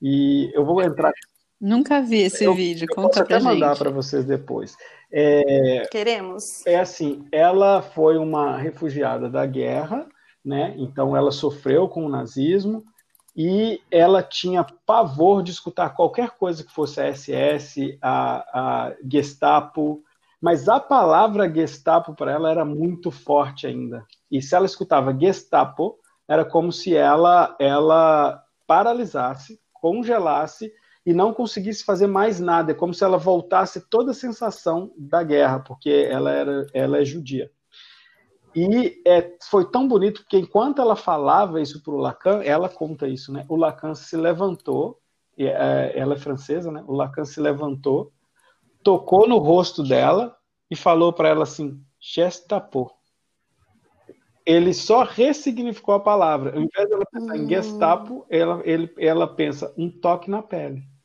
E 0.00 0.50
eu 0.54 0.64
vou 0.64 0.80
entrar 0.80 1.12
Nunca 1.60 2.02
vi 2.02 2.18
esse 2.18 2.44
eu, 2.44 2.54
vídeo, 2.54 2.86
conta 2.88 3.00
eu 3.00 3.08
posso 3.08 3.22
até 3.22 3.40
mandar 3.40 3.76
para 3.76 3.90
vocês 3.90 4.24
depois. 4.24 4.76
É, 5.10 5.86
Queremos. 5.90 6.66
É 6.66 6.78
assim, 6.78 7.26
ela 7.32 7.80
foi 7.80 8.18
uma 8.18 8.58
refugiada 8.58 9.30
da 9.30 9.46
guerra, 9.46 10.06
né? 10.44 10.74
Então 10.76 11.16
ela 11.16 11.32
sofreu 11.32 11.88
com 11.88 12.04
o 12.04 12.08
nazismo 12.08 12.84
e 13.34 13.80
ela 13.90 14.22
tinha 14.22 14.66
pavor 14.84 15.42
de 15.42 15.50
escutar 15.50 15.90
qualquer 15.90 16.30
coisa 16.30 16.62
que 16.62 16.72
fosse 16.72 17.00
a 17.00 17.12
SS, 17.12 17.98
a, 18.02 18.88
a 18.88 18.96
Gestapo, 19.10 20.02
mas 20.40 20.68
a 20.68 20.78
palavra 20.78 21.52
Gestapo 21.52 22.14
para 22.14 22.32
ela 22.32 22.50
era 22.50 22.64
muito 22.64 23.10
forte 23.10 23.66
ainda. 23.66 24.04
E 24.30 24.42
se 24.42 24.54
ela 24.54 24.66
escutava 24.66 25.16
Gestapo, 25.18 25.98
era 26.28 26.44
como 26.44 26.70
se 26.70 26.94
ela 26.94 27.56
ela 27.58 28.42
paralisasse, 28.66 29.58
congelasse 29.72 30.70
e 31.06 31.14
não 31.14 31.32
conseguisse 31.32 31.84
fazer 31.84 32.08
mais 32.08 32.40
nada. 32.40 32.72
É 32.72 32.74
como 32.74 32.92
se 32.92 33.04
ela 33.04 33.16
voltasse 33.16 33.88
toda 33.88 34.10
a 34.10 34.14
sensação 34.14 34.92
da 34.98 35.22
guerra, 35.22 35.60
porque 35.60 35.88
ela, 36.10 36.32
era, 36.32 36.66
ela 36.74 36.98
é 36.98 37.04
judia. 37.04 37.48
E 38.54 39.00
é, 39.06 39.36
foi 39.48 39.70
tão 39.70 39.86
bonito, 39.86 40.22
porque 40.22 40.38
enquanto 40.38 40.82
ela 40.82 40.96
falava 40.96 41.60
isso 41.60 41.80
para 41.80 41.94
o 41.94 41.98
Lacan, 41.98 42.42
ela 42.42 42.68
conta 42.68 43.06
isso, 43.06 43.32
né? 43.32 43.46
O 43.48 43.54
Lacan 43.54 43.94
se 43.94 44.16
levantou, 44.16 44.98
é, 45.38 45.92
ela 45.94 46.14
é 46.14 46.18
francesa, 46.18 46.72
né? 46.72 46.82
O 46.88 46.94
Lacan 46.94 47.24
se 47.24 47.38
levantou, 47.38 48.12
tocou 48.82 49.28
no 49.28 49.38
rosto 49.38 49.84
dela 49.84 50.36
e 50.68 50.74
falou 50.74 51.12
para 51.12 51.28
ela 51.28 51.44
assim, 51.44 51.80
Gestapo. 52.00 52.90
Ele 54.44 54.72
só 54.72 55.02
ressignificou 55.04 55.94
a 55.94 56.00
palavra. 56.00 56.54
Ao 56.54 56.62
invés 56.62 56.88
dela 56.88 57.04
pensar 57.12 57.36
em 57.36 57.44
hum. 57.44 57.48
Gestapo, 57.48 58.26
ela, 58.28 58.60
ele, 58.64 58.92
ela 58.98 59.26
pensa 59.28 59.72
um 59.76 59.90
toque 59.90 60.30
na 60.30 60.42
pele. 60.42 60.95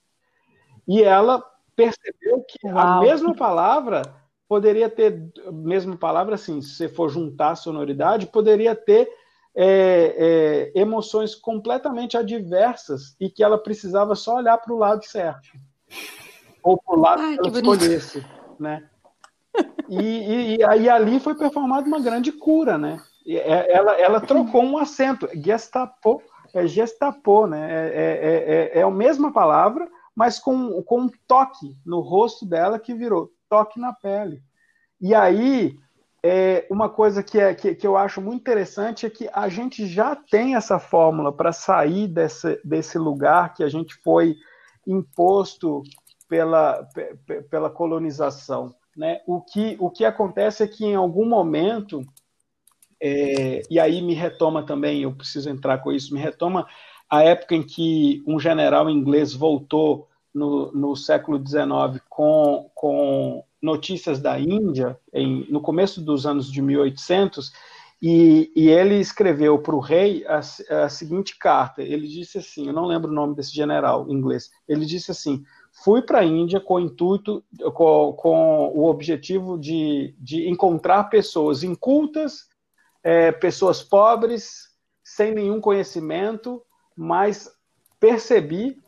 E 0.88 1.04
ela 1.04 1.44
percebeu 1.76 2.44
que 2.48 2.68
Uau. 2.68 2.78
a 2.78 3.02
mesma 3.02 3.36
palavra 3.36 4.02
poderia 4.48 4.90
ter, 4.90 5.32
mesma 5.52 5.96
palavra 5.96 6.36
assim, 6.36 6.62
se 6.62 6.76
você 6.76 6.90
for 6.90 7.10
juntar 7.10 7.52
a 7.52 7.56
sonoridade, 7.56 8.28
poderia 8.28 8.76
ter 8.76 9.10
é, 9.56 10.72
é, 10.76 10.80
emoções 10.80 11.36
completamente 11.36 12.18
adversas 12.18 13.16
e 13.20 13.30
que 13.30 13.44
ela 13.44 13.58
precisava 13.58 14.16
só 14.16 14.36
olhar 14.36 14.58
para 14.58 14.74
o 14.74 14.78
lado 14.78 15.06
certo. 15.06 15.50
Ou 16.64 16.78
para 16.78 16.96
o 16.96 17.00
lado 17.00 17.22
Ai, 17.22 17.38
que 17.38 17.48
ela 17.48 17.58
escolhesse. 17.58 18.26
Né? 18.60 18.84
E, 19.90 20.00
e, 20.00 20.56
e, 20.58 20.64
aí 20.64 20.90
ali 20.90 21.20
foi 21.20 21.36
performada 21.36 21.88
uma 21.88 22.00
grande 22.00 22.32
cura, 22.32 22.78
né? 22.78 23.02
É, 23.28 23.74
ela, 23.74 23.94
ela 23.94 24.22
trocou 24.22 24.64
um 24.64 24.78
acento, 24.78 25.28
gestapo, 25.34 26.22
é 26.54 26.66
gestapo, 26.66 27.48
né? 27.48 27.72
É, 27.72 27.88
é, 27.88 28.78
é, 28.78 28.80
é 28.80 28.84
a 28.84 28.90
mesma 28.90 29.32
palavra, 29.32 29.90
mas 30.16 30.40
com, 30.40 30.82
com 30.84 31.02
um 31.02 31.10
toque 31.28 31.78
no 31.86 32.00
rosto 32.00 32.46
dela 32.46 32.80
que 32.80 32.94
virou 32.94 33.32
toque 33.50 33.80
na 33.80 33.94
pele. 33.94 34.42
E 35.00 35.14
aí, 35.14 35.76
é, 36.24 36.68
uma 36.70 36.88
coisa 36.88 37.24
que, 37.24 37.40
é, 37.40 37.54
que, 37.54 37.74
que, 37.74 37.88
eu 37.88 37.98
acho 37.98 38.22
muito 38.22 38.42
interessante 38.42 39.06
é 39.06 39.10
que 39.10 39.28
a 39.34 39.50
gente 39.50 39.88
já 39.88 40.16
tem 40.16 40.56
essa 40.56 40.78
fórmula 40.78 41.34
para 41.34 41.52
sair 41.52 42.08
desse, 42.08 42.60
desse 42.64 42.98
lugar 42.98 43.54
que 43.54 43.64
a 43.64 43.70
gente 43.70 43.96
foi 43.96 44.36
imposto 44.86 45.82
pela, 46.30 46.88
pela 47.50 47.70
colonização. 47.70 48.74
Né? 48.96 49.22
O, 49.26 49.42
que, 49.42 49.76
o 49.80 49.90
que 49.90 50.06
acontece 50.06 50.64
é 50.64 50.68
que 50.68 50.86
em 50.86 50.96
algum 50.96 51.28
momento, 51.28 52.06
é, 53.02 53.64
e 53.70 53.80
aí 53.80 54.02
me 54.02 54.14
retoma 54.14 54.66
também, 54.66 55.02
eu 55.02 55.16
preciso 55.16 55.50
entrar 55.50 55.80
com 55.80 55.92
isso, 55.92 56.14
me 56.14 56.20
retoma 56.20 56.68
a 57.12 57.24
época 57.24 57.54
em 57.54 57.62
que 57.62 58.24
um 58.26 58.40
general 58.40 58.90
inglês 58.90 59.34
voltou 59.34 60.08
no, 60.34 60.72
no 60.72 60.96
século 60.96 61.38
XIX 61.38 62.02
com, 62.08 62.72
com 62.74 63.44
notícias 63.62 64.22
da 64.22 64.40
Índia, 64.40 64.98
em, 65.14 65.46
no 65.52 65.60
começo 65.60 66.02
dos 66.02 66.26
anos 66.26 66.50
de 66.50 66.62
1800, 66.62 67.52
e, 68.02 68.50
e 68.56 68.70
ele 68.70 68.96
escreveu 68.96 69.60
para 69.60 69.76
o 69.76 69.80
rei 69.80 70.26
a, 70.26 70.40
a, 70.40 70.90
seguinte 70.90 71.38
carta. 71.38 71.84
Ele 71.84 72.08
disse 72.08 72.38
assim: 72.38 72.68
eu 72.68 72.74
não 72.74 72.86
lembro 72.86 73.12
o 73.12 73.14
nome 73.14 73.36
desse 73.36 73.54
general 73.54 74.10
inglês. 74.10 74.50
Ele 74.66 74.86
disse 74.86 75.12
assim: 75.12 75.44
fui 75.84 76.02
para 76.02 76.20
a 76.20 76.26
Índia 76.26 76.62
com 76.62 76.76
o 76.76 76.80
intuito, 76.80 77.44
com, 77.74 78.14
com 78.14 78.70
o 78.74 78.86
objetivo 78.86 79.60
de, 79.60 80.16
de 80.18 80.50
encontrar 80.50 81.10
pessoas 81.10 81.62
incultas, 81.62 82.48
é, 83.04 83.34
pessoas 83.34 83.84
pobres, 83.84 84.70
sem 85.04 85.36
nenhum 85.36 85.60
conhecimento, 85.62 86.64
mas 87.02 87.52
percebi 88.00 88.80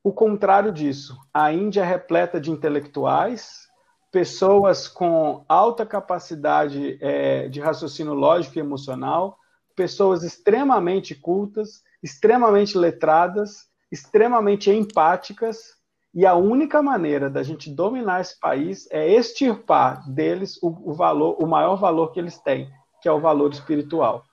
o 0.00 0.12
contrário 0.12 0.70
disso. 0.70 1.18
A 1.34 1.52
Índia 1.52 1.80
é 1.80 1.84
repleta 1.84 2.40
de 2.40 2.48
intelectuais, 2.48 3.66
pessoas 4.12 4.86
com 4.86 5.44
alta 5.48 5.84
capacidade 5.84 6.96
é, 7.00 7.48
de 7.48 7.58
raciocínio 7.60 8.14
lógico 8.14 8.56
e 8.56 8.60
emocional, 8.60 9.36
pessoas 9.74 10.22
extremamente 10.22 11.12
cultas, 11.12 11.82
extremamente 12.00 12.78
letradas, 12.78 13.68
extremamente 13.90 14.70
empáticas, 14.70 15.74
e 16.14 16.24
a 16.24 16.36
única 16.36 16.80
maneira 16.80 17.28
da 17.28 17.42
gente 17.42 17.68
dominar 17.68 18.20
esse 18.20 18.38
país 18.38 18.88
é 18.92 19.12
extirpar 19.12 20.08
deles 20.08 20.56
o, 20.62 20.68
o 20.68 20.94
valor, 20.94 21.36
o 21.42 21.48
maior 21.48 21.74
valor 21.74 22.12
que 22.12 22.20
eles 22.20 22.38
têm, 22.38 22.70
que 23.02 23.08
é 23.08 23.12
o 23.12 23.20
valor 23.20 23.50
espiritual. 23.52 24.24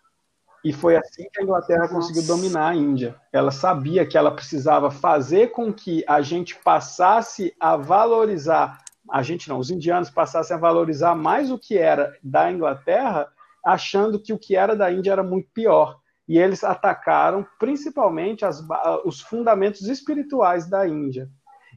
E 0.63 0.71
foi 0.71 0.95
assim 0.95 1.27
que 1.31 1.41
a 1.41 1.43
Inglaterra 1.43 1.81
Nossa. 1.81 1.95
conseguiu 1.95 2.23
dominar 2.23 2.69
a 2.69 2.75
Índia. 2.75 3.15
Ela 3.31 3.51
sabia 3.51 4.05
que 4.05 4.17
ela 4.17 4.31
precisava 4.31 4.89
fazer 4.89 5.51
com 5.51 5.73
que 5.73 6.05
a 6.07 6.21
gente 6.21 6.55
passasse 6.55 7.53
a 7.59 7.75
valorizar, 7.75 8.81
a 9.11 9.21
gente 9.21 9.49
não, 9.49 9.59
os 9.59 9.69
indianos 9.69 10.09
passassem 10.09 10.55
a 10.55 10.59
valorizar 10.59 11.15
mais 11.15 11.51
o 11.51 11.59
que 11.59 11.77
era 11.77 12.17
da 12.23 12.49
Inglaterra, 12.49 13.27
achando 13.65 14.19
que 14.19 14.31
o 14.31 14.39
que 14.39 14.55
era 14.55 14.75
da 14.75 14.91
Índia 14.91 15.11
era 15.11 15.23
muito 15.23 15.49
pior. 15.53 15.99
E 16.27 16.37
eles 16.37 16.63
atacaram 16.63 17.45
principalmente 17.59 18.45
as, 18.45 18.63
os 19.03 19.19
fundamentos 19.19 19.81
espirituais 19.89 20.69
da 20.69 20.87
Índia. 20.87 21.29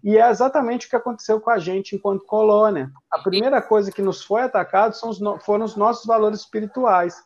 E 0.04 0.16
é 0.16 0.30
exatamente 0.30 0.86
o 0.86 0.90
que 0.90 0.94
aconteceu 0.94 1.40
com 1.40 1.50
a 1.50 1.58
gente 1.58 1.96
enquanto 1.96 2.24
colônia. 2.24 2.92
A 3.10 3.18
primeira 3.18 3.60
coisa 3.60 3.90
que 3.90 4.02
nos 4.02 4.22
foi 4.22 4.42
atacado 4.42 4.94
são 4.94 5.08
os, 5.08 5.18
foram 5.44 5.64
os 5.64 5.74
nossos 5.74 6.06
valores 6.06 6.40
espirituais. 6.40 7.16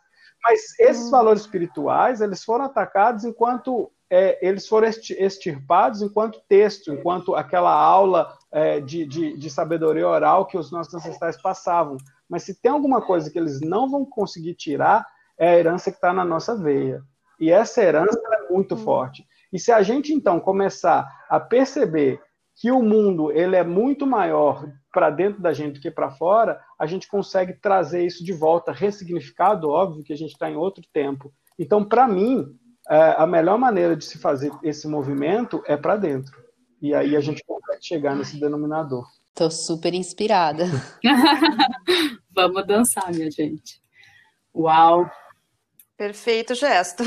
Mas 0.42 0.78
esses 0.78 1.06
hum. 1.06 1.10
valores 1.10 1.42
espirituais, 1.42 2.20
eles 2.20 2.42
foram 2.42 2.64
atacados 2.64 3.24
enquanto 3.24 3.90
é, 4.10 4.38
eles 4.46 4.66
foram 4.66 4.88
extirpados 4.88 6.02
enquanto 6.02 6.42
texto, 6.48 6.92
enquanto 6.92 7.36
aquela 7.36 7.72
aula 7.72 8.36
é, 8.50 8.80
de, 8.80 9.06
de, 9.06 9.36
de, 9.36 9.50
sabedoria 9.50 10.08
oral 10.08 10.46
que 10.46 10.58
os 10.58 10.72
nossos 10.72 10.92
ancestrais 10.92 11.40
passavam. 11.40 11.96
Mas 12.28 12.42
se 12.42 12.60
tem 12.60 12.72
alguma 12.72 13.00
coisa 13.00 13.30
que 13.30 13.38
eles 13.38 13.60
não 13.60 13.88
vão 13.88 14.04
conseguir 14.04 14.54
tirar, 14.54 15.06
é 15.38 15.50
a 15.50 15.56
herança 15.56 15.90
que 15.90 15.96
está 15.96 16.12
na 16.12 16.24
nossa 16.24 16.56
veia. 16.56 17.02
E 17.38 17.50
essa 17.50 17.82
herança 17.82 18.20
é 18.32 18.52
muito 18.52 18.74
hum. 18.74 18.78
forte. 18.78 19.24
E 19.52 19.58
se 19.58 19.70
a 19.70 19.82
gente, 19.82 20.12
então, 20.12 20.40
começar 20.40 21.08
a 21.28 21.38
perceber 21.38 22.20
que 22.56 22.70
o 22.70 22.82
mundo 22.82 23.30
ele 23.32 23.56
é 23.56 23.64
muito 23.64 24.06
maior 24.06 24.70
para 24.92 25.10
dentro 25.10 25.40
da 25.40 25.52
gente 25.52 25.74
do 25.74 25.80
que 25.80 25.90
para 25.90 26.10
fora, 26.10 26.60
a 26.78 26.86
gente 26.86 27.08
consegue 27.08 27.54
trazer 27.54 28.04
isso 28.04 28.24
de 28.24 28.32
volta, 28.32 28.72
ressignificado, 28.72 29.68
óbvio 29.68 30.02
que 30.04 30.12
a 30.12 30.16
gente 30.16 30.32
está 30.32 30.50
em 30.50 30.56
outro 30.56 30.82
tempo. 30.92 31.32
Então, 31.58 31.84
para 31.84 32.08
mim, 32.08 32.46
é, 32.88 33.14
a 33.16 33.26
melhor 33.26 33.58
maneira 33.58 33.96
de 33.96 34.04
se 34.04 34.18
fazer 34.18 34.50
esse 34.62 34.88
movimento 34.88 35.62
é 35.66 35.76
para 35.76 35.96
dentro. 35.96 36.36
E 36.80 36.94
aí 36.94 37.14
a 37.14 37.20
gente 37.20 37.44
consegue 37.44 37.84
chegar 37.84 38.16
nesse 38.16 38.40
denominador. 38.40 39.06
Estou 39.28 39.50
super 39.50 39.94
inspirada. 39.94 40.64
Vamos 42.34 42.66
dançar, 42.66 43.12
minha 43.12 43.30
gente. 43.30 43.80
Uau! 44.54 45.08
Perfeito 45.96 46.54
gesto. 46.54 47.04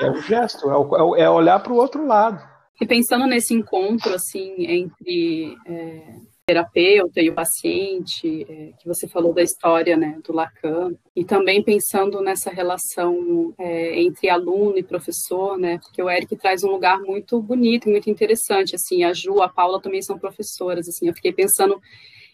É 0.00 0.10
o 0.10 0.20
gesto, 0.22 0.70
é, 0.70 1.22
é 1.22 1.30
olhar 1.30 1.60
para 1.60 1.72
o 1.72 1.76
outro 1.76 2.06
lado. 2.06 2.42
E 2.80 2.86
pensando 2.86 3.26
nesse 3.26 3.52
encontro, 3.52 4.14
assim, 4.14 4.54
entre 4.64 5.54
é, 5.66 6.16
terapeuta 6.50 7.20
e 7.20 7.30
o 7.30 7.34
paciente, 7.34 8.44
é, 8.48 8.72
que 8.76 8.86
você 8.86 9.06
falou 9.06 9.32
da 9.32 9.42
história, 9.42 9.96
né, 9.96 10.18
do 10.26 10.32
Lacan, 10.32 10.92
e 11.14 11.24
também 11.24 11.62
pensando 11.62 12.20
nessa 12.20 12.50
relação 12.50 13.54
é, 13.56 14.00
entre 14.00 14.28
aluno 14.28 14.76
e 14.76 14.82
professor, 14.82 15.56
né, 15.56 15.78
porque 15.78 16.02
o 16.02 16.10
Eric 16.10 16.34
traz 16.36 16.64
um 16.64 16.70
lugar 16.70 16.98
muito 17.00 17.40
bonito 17.40 17.88
e 17.88 17.92
muito 17.92 18.10
interessante, 18.10 18.74
assim, 18.74 19.04
a 19.04 19.12
Ju, 19.12 19.40
a 19.40 19.48
Paula 19.48 19.80
também 19.80 20.02
são 20.02 20.18
professoras, 20.18 20.88
assim, 20.88 21.06
eu 21.06 21.14
fiquei 21.14 21.32
pensando 21.32 21.80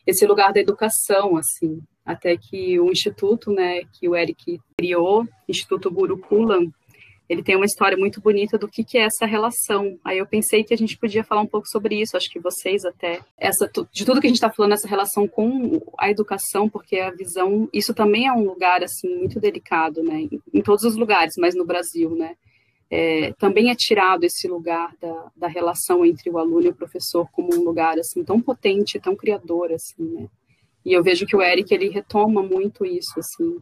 esse 0.06 0.26
lugar 0.26 0.50
da 0.50 0.60
educação, 0.60 1.36
assim, 1.36 1.78
até 2.04 2.36
que 2.38 2.80
o 2.80 2.90
instituto, 2.90 3.50
né, 3.50 3.82
que 3.92 4.08
o 4.08 4.16
Eric 4.16 4.58
criou, 4.78 5.26
Instituto 5.46 5.90
Gurukulam, 5.90 6.72
ele 7.28 7.42
tem 7.42 7.56
uma 7.56 7.64
história 7.64 7.96
muito 7.96 8.20
bonita 8.20 8.56
do 8.56 8.68
que, 8.68 8.84
que 8.84 8.96
é 8.96 9.02
essa 9.02 9.26
relação. 9.26 9.98
Aí 10.04 10.18
eu 10.18 10.26
pensei 10.26 10.62
que 10.62 10.72
a 10.72 10.76
gente 10.76 10.96
podia 10.96 11.24
falar 11.24 11.40
um 11.40 11.46
pouco 11.46 11.66
sobre 11.68 12.00
isso, 12.00 12.16
acho 12.16 12.30
que 12.30 12.38
vocês 12.38 12.84
até, 12.84 13.20
essa, 13.36 13.70
de 13.92 14.04
tudo 14.04 14.20
que 14.20 14.26
a 14.26 14.30
gente 14.30 14.36
está 14.36 14.50
falando, 14.50 14.72
essa 14.72 14.88
relação 14.88 15.26
com 15.26 15.80
a 15.98 16.08
educação, 16.08 16.68
porque 16.68 16.98
a 16.98 17.10
visão, 17.10 17.68
isso 17.72 17.92
também 17.92 18.26
é 18.26 18.32
um 18.32 18.44
lugar, 18.44 18.82
assim, 18.82 19.08
muito 19.16 19.40
delicado, 19.40 20.02
né, 20.02 20.28
em, 20.54 20.62
todos 20.62 20.84
os 20.84 20.96
lugares, 20.96 21.34
mas 21.38 21.54
no 21.54 21.64
Brasil, 21.64 22.14
né, 22.14 22.36
é, 22.88 23.32
também 23.32 23.70
é 23.70 23.74
tirado 23.74 24.24
esse 24.24 24.46
lugar 24.46 24.94
da, 25.00 25.32
da 25.36 25.48
relação 25.48 26.04
entre 26.04 26.30
o 26.30 26.38
aluno 26.38 26.66
e 26.66 26.70
o 26.70 26.74
professor 26.74 27.28
como 27.32 27.54
um 27.54 27.64
lugar, 27.64 27.98
assim, 27.98 28.22
tão 28.22 28.40
potente, 28.40 29.00
tão 29.00 29.16
criador, 29.16 29.72
assim, 29.72 30.04
né, 30.04 30.28
e 30.84 30.92
eu 30.92 31.02
vejo 31.02 31.26
que 31.26 31.34
o 31.34 31.42
Eric, 31.42 31.74
ele 31.74 31.88
retoma 31.88 32.40
muito 32.44 32.86
isso, 32.86 33.18
assim, 33.18 33.58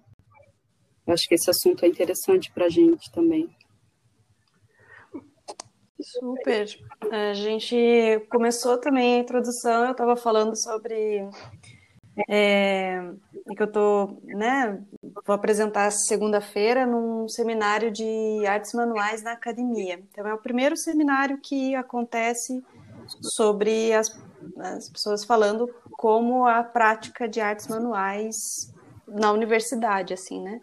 eu 1.07 1.15
acho 1.15 1.29
que 1.29 1.35
esse 1.35 1.51
assunto 1.51 1.85
é 1.85 1.89
interessante 1.89 2.51
para 2.53 2.67
a 2.67 2.69
gente 2.69 3.11
também. 3.13 3.49
Super. 6.01 6.67
A 7.11 7.33
gente 7.33 8.27
começou 8.31 8.79
também 8.79 9.17
a 9.17 9.19
introdução, 9.19 9.85
eu 9.85 9.93
estava 9.93 10.17
falando 10.17 10.55
sobre 10.57 11.29
é, 12.29 13.11
que 13.57 13.63
eu 13.63 13.71
tô, 13.71 14.19
né, 14.25 14.83
vou 15.27 15.35
apresentar 15.35 15.91
segunda-feira 15.91 16.87
num 16.87 17.29
seminário 17.29 17.91
de 17.91 18.45
artes 18.47 18.73
manuais 18.75 19.23
na 19.23 19.33
academia. 19.33 20.01
Então 20.11 20.27
é 20.27 20.35
o 20.35 20.39
primeiro 20.39 20.77
seminário 20.77 21.39
que 21.43 21.75
acontece 21.75 22.63
sobre 23.21 23.93
as, 23.93 24.15
as 24.59 24.89
pessoas 24.89 25.25
falando 25.25 25.69
como 25.93 26.47
a 26.47 26.63
prática 26.63 27.29
de 27.29 27.41
artes 27.41 27.67
manuais 27.67 28.74
na 29.07 29.33
universidade, 29.33 30.15
assim, 30.15 30.41
né? 30.41 30.61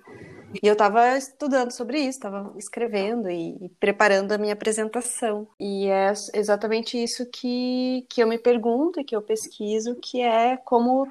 E 0.62 0.68
eu 0.68 0.74
estava 0.74 1.18
estudando 1.18 1.72
sobre 1.72 2.00
isso, 2.00 2.20
estava 2.20 2.54
escrevendo 2.58 3.30
e, 3.30 3.58
e, 3.62 3.70
preparando 3.80 4.32
a 4.34 4.38
minha 4.38 4.54
apresentação. 4.54 5.48
E 5.60 5.88
é 5.88 6.12
exatamente 6.34 7.02
isso 7.02 7.26
que, 7.32 8.06
que 8.10 8.22
eu 8.22 8.28
me 8.28 8.38
pergunto 8.38 9.00
e 9.00 9.04
que 9.04 9.16
eu 9.16 9.22
pesquiso, 9.22 9.96
que 9.96 10.22
é 10.22 10.58
como 10.58 11.08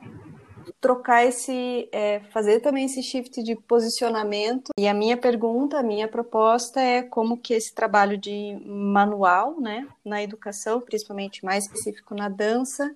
trocar 0.80 1.24
esse, 1.24 1.88
é, 1.92 2.20
fazer 2.30 2.60
também 2.60 2.84
esse 2.84 3.02
shift 3.02 3.42
de 3.42 3.56
posicionamento. 3.56 4.72
E 4.78 4.86
a 4.86 4.94
minha 4.94 5.16
pergunta, 5.16 5.78
a 5.78 5.82
minha 5.82 6.08
proposta 6.08 6.80
é 6.80 7.02
como 7.02 7.36
que 7.36 7.54
esse 7.54 7.74
trabalho 7.74 8.18
de 8.18 8.58
manual, 8.64 9.58
né, 9.60 9.86
na 10.04 10.22
educação, 10.22 10.80
principalmente 10.80 11.44
mais 11.44 11.64
específico 11.64 12.14
na 12.14 12.28
dança, 12.28 12.94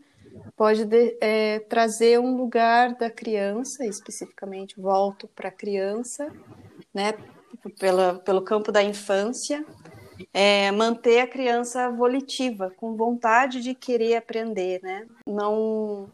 pode 0.57 0.85
de, 0.85 1.17
é, 1.21 1.61
trazer 1.61 2.19
um 2.19 2.37
lugar 2.37 2.95
da 2.95 3.11
criança, 3.11 3.85
especificamente 3.87 4.81
volto 4.81 5.29
para 5.29 5.49
a 5.49 5.53
criança, 5.53 6.31
né, 6.93 7.15
pela, 7.79 8.15
pelo 8.21 8.43
campo 8.43 8.71
da 8.71 8.83
infância, 8.83 9.65
é, 10.33 10.71
manter 10.71 11.21
a 11.21 11.27
criança 11.27 11.91
volitiva, 11.91 12.73
com 12.77 12.97
vontade 12.97 13.61
de 13.61 13.75
querer 13.75 14.17
aprender, 14.17 14.81
né? 14.83 15.07
Não 15.27 16.09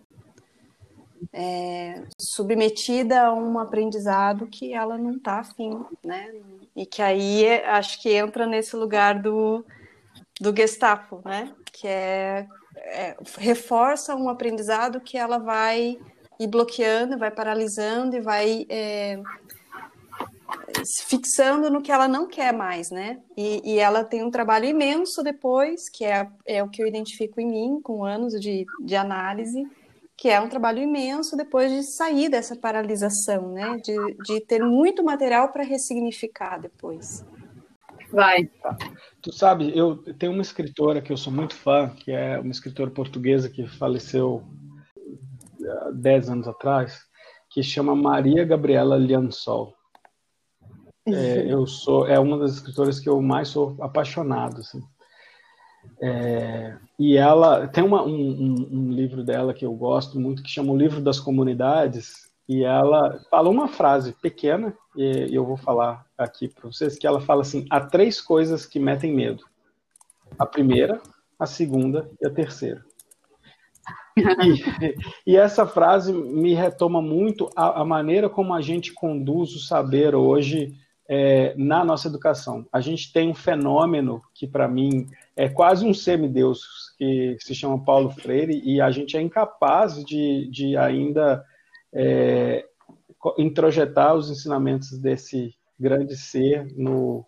é, 1.32 2.02
submetida 2.18 3.22
a 3.22 3.34
um 3.34 3.58
aprendizado 3.58 4.46
que 4.46 4.72
ela 4.72 4.96
não 4.96 5.16
está 5.16 5.40
afim, 5.40 5.84
né? 6.04 6.32
E 6.74 6.86
que 6.86 7.02
aí 7.02 7.46
acho 7.64 8.00
que 8.00 8.10
entra 8.10 8.46
nesse 8.46 8.74
lugar 8.74 9.20
do, 9.20 9.64
do 10.40 10.54
Gestapo, 10.54 11.20
né? 11.24 11.52
Que 11.72 11.86
é, 11.86 12.46
é 12.84 13.16
reforça 13.38 14.14
um 14.14 14.28
aprendizado 14.28 15.00
que 15.00 15.16
ela 15.16 15.38
vai 15.38 15.98
ir 16.38 16.46
bloqueando, 16.46 17.18
vai 17.18 17.30
paralisando 17.30 18.16
e 18.16 18.20
vai 18.20 18.66
é, 18.68 19.20
fixando 21.06 21.70
no 21.70 21.82
que 21.82 21.92
ela 21.92 22.08
não 22.08 22.26
quer 22.26 22.52
mais, 22.52 22.90
né? 22.90 23.20
E, 23.36 23.60
e, 23.74 23.78
ela 23.78 24.04
tem 24.04 24.22
um 24.22 24.30
trabalho 24.30 24.66
imenso 24.66 25.22
depois, 25.22 25.88
que 25.88 26.04
é, 26.04 26.28
é 26.46 26.62
o 26.62 26.68
que 26.68 26.82
eu 26.82 26.86
identifico 26.86 27.40
em 27.40 27.46
mim, 27.46 27.80
com 27.82 28.04
anos 28.04 28.40
de, 28.40 28.64
de 28.84 28.96
análise, 28.96 29.62
que 30.16 30.28
é 30.28 30.40
um 30.40 30.48
trabalho 30.48 30.82
imenso 30.82 31.36
depois 31.36 31.70
de 31.70 31.82
sair 31.82 32.28
dessa 32.28 32.56
paralisação, 32.56 33.52
né? 33.52 33.76
De, 33.76 34.14
de 34.24 34.40
ter 34.40 34.62
muito 34.62 35.04
material 35.04 35.50
para 35.50 35.62
ressignificar 35.62 36.58
depois. 36.58 37.24
Vai. 38.10 38.50
Tu 39.22 39.32
sabe, 39.32 39.76
eu 39.76 39.96
tenho 40.14 40.32
uma 40.32 40.42
escritora 40.42 41.02
que 41.02 41.12
eu 41.12 41.16
sou 41.16 41.32
muito 41.32 41.54
fã, 41.54 41.90
que 41.90 42.10
é 42.10 42.38
uma 42.38 42.50
escritora 42.50 42.90
portuguesa 42.90 43.50
que 43.50 43.66
faleceu 43.66 44.42
há 45.86 45.90
10 45.90 46.30
anos 46.30 46.48
atrás, 46.48 47.00
que 47.50 47.62
chama 47.62 47.94
Maria 47.94 48.44
Gabriela 48.44 48.96
Liansol. 48.96 49.74
É, 51.06 51.52
eu 51.52 51.66
sou 51.66 52.06
é 52.06 52.18
uma 52.18 52.38
das 52.38 52.54
escritoras 52.54 53.00
que 53.00 53.08
eu 53.08 53.20
mais 53.20 53.48
sou 53.48 53.76
apaixonado. 53.80 54.60
Assim. 54.60 54.82
É, 56.00 56.78
e 56.98 57.16
ela 57.16 57.66
tem 57.68 57.84
uma, 57.84 58.02
um, 58.02 58.10
um, 58.10 58.68
um, 58.72 58.92
livro 58.92 59.24
dela 59.24 59.52
que 59.52 59.64
eu 59.64 59.74
gosto 59.74 60.18
muito, 60.18 60.42
que 60.42 60.50
chama 60.50 60.72
O 60.72 60.76
Livro 60.76 61.00
das 61.00 61.20
Comunidades, 61.20 62.30
e 62.48 62.62
ela 62.64 63.20
fala 63.30 63.48
uma 63.48 63.68
frase 63.68 64.12
pequena, 64.12 64.74
e 64.96 65.34
eu 65.34 65.44
vou 65.44 65.56
falar 65.56 66.04
aqui 66.18 66.48
para 66.48 66.70
vocês, 66.70 66.98
que 66.98 67.06
ela 67.06 67.20
fala 67.20 67.42
assim: 67.42 67.66
há 67.70 67.80
três 67.80 68.20
coisas 68.20 68.66
que 68.66 68.78
metem 68.78 69.14
medo. 69.14 69.44
A 70.38 70.46
primeira, 70.46 71.00
a 71.38 71.46
segunda 71.46 72.10
e 72.20 72.26
a 72.26 72.30
terceira. 72.30 72.84
E, 74.16 74.94
e, 75.32 75.36
essa 75.36 75.66
frase 75.66 76.12
me 76.12 76.54
retoma 76.54 77.00
muito 77.00 77.50
a, 77.56 77.80
a, 77.80 77.84
maneira 77.84 78.28
como 78.28 78.52
a 78.52 78.60
gente 78.60 78.92
conduz 78.92 79.54
o 79.54 79.60
saber 79.60 80.14
hoje 80.14 80.74
é, 81.08 81.54
na 81.56 81.84
nossa 81.84 82.08
educação. 82.08 82.66
A 82.72 82.80
gente 82.80 83.12
tem 83.12 83.28
um 83.28 83.34
fenômeno 83.34 84.22
que, 84.34 84.46
para 84.46 84.68
mim, 84.68 85.08
é 85.36 85.48
quase 85.48 85.84
um 85.84 85.94
semideus, 85.94 86.94
que 86.98 87.36
se 87.40 87.54
chama 87.54 87.84
Paulo 87.84 88.10
Freire, 88.10 88.60
e 88.64 88.80
a 88.80 88.90
gente 88.90 89.16
é 89.16 89.20
incapaz 89.20 90.04
de, 90.04 90.48
de 90.50 90.76
ainda 90.76 91.44
é, 91.92 92.66
introjetar 93.38 94.14
os 94.14 94.30
ensinamentos 94.30 94.98
desse 94.98 95.54
grande 95.78 96.16
ser 96.16 96.72
no, 96.76 97.24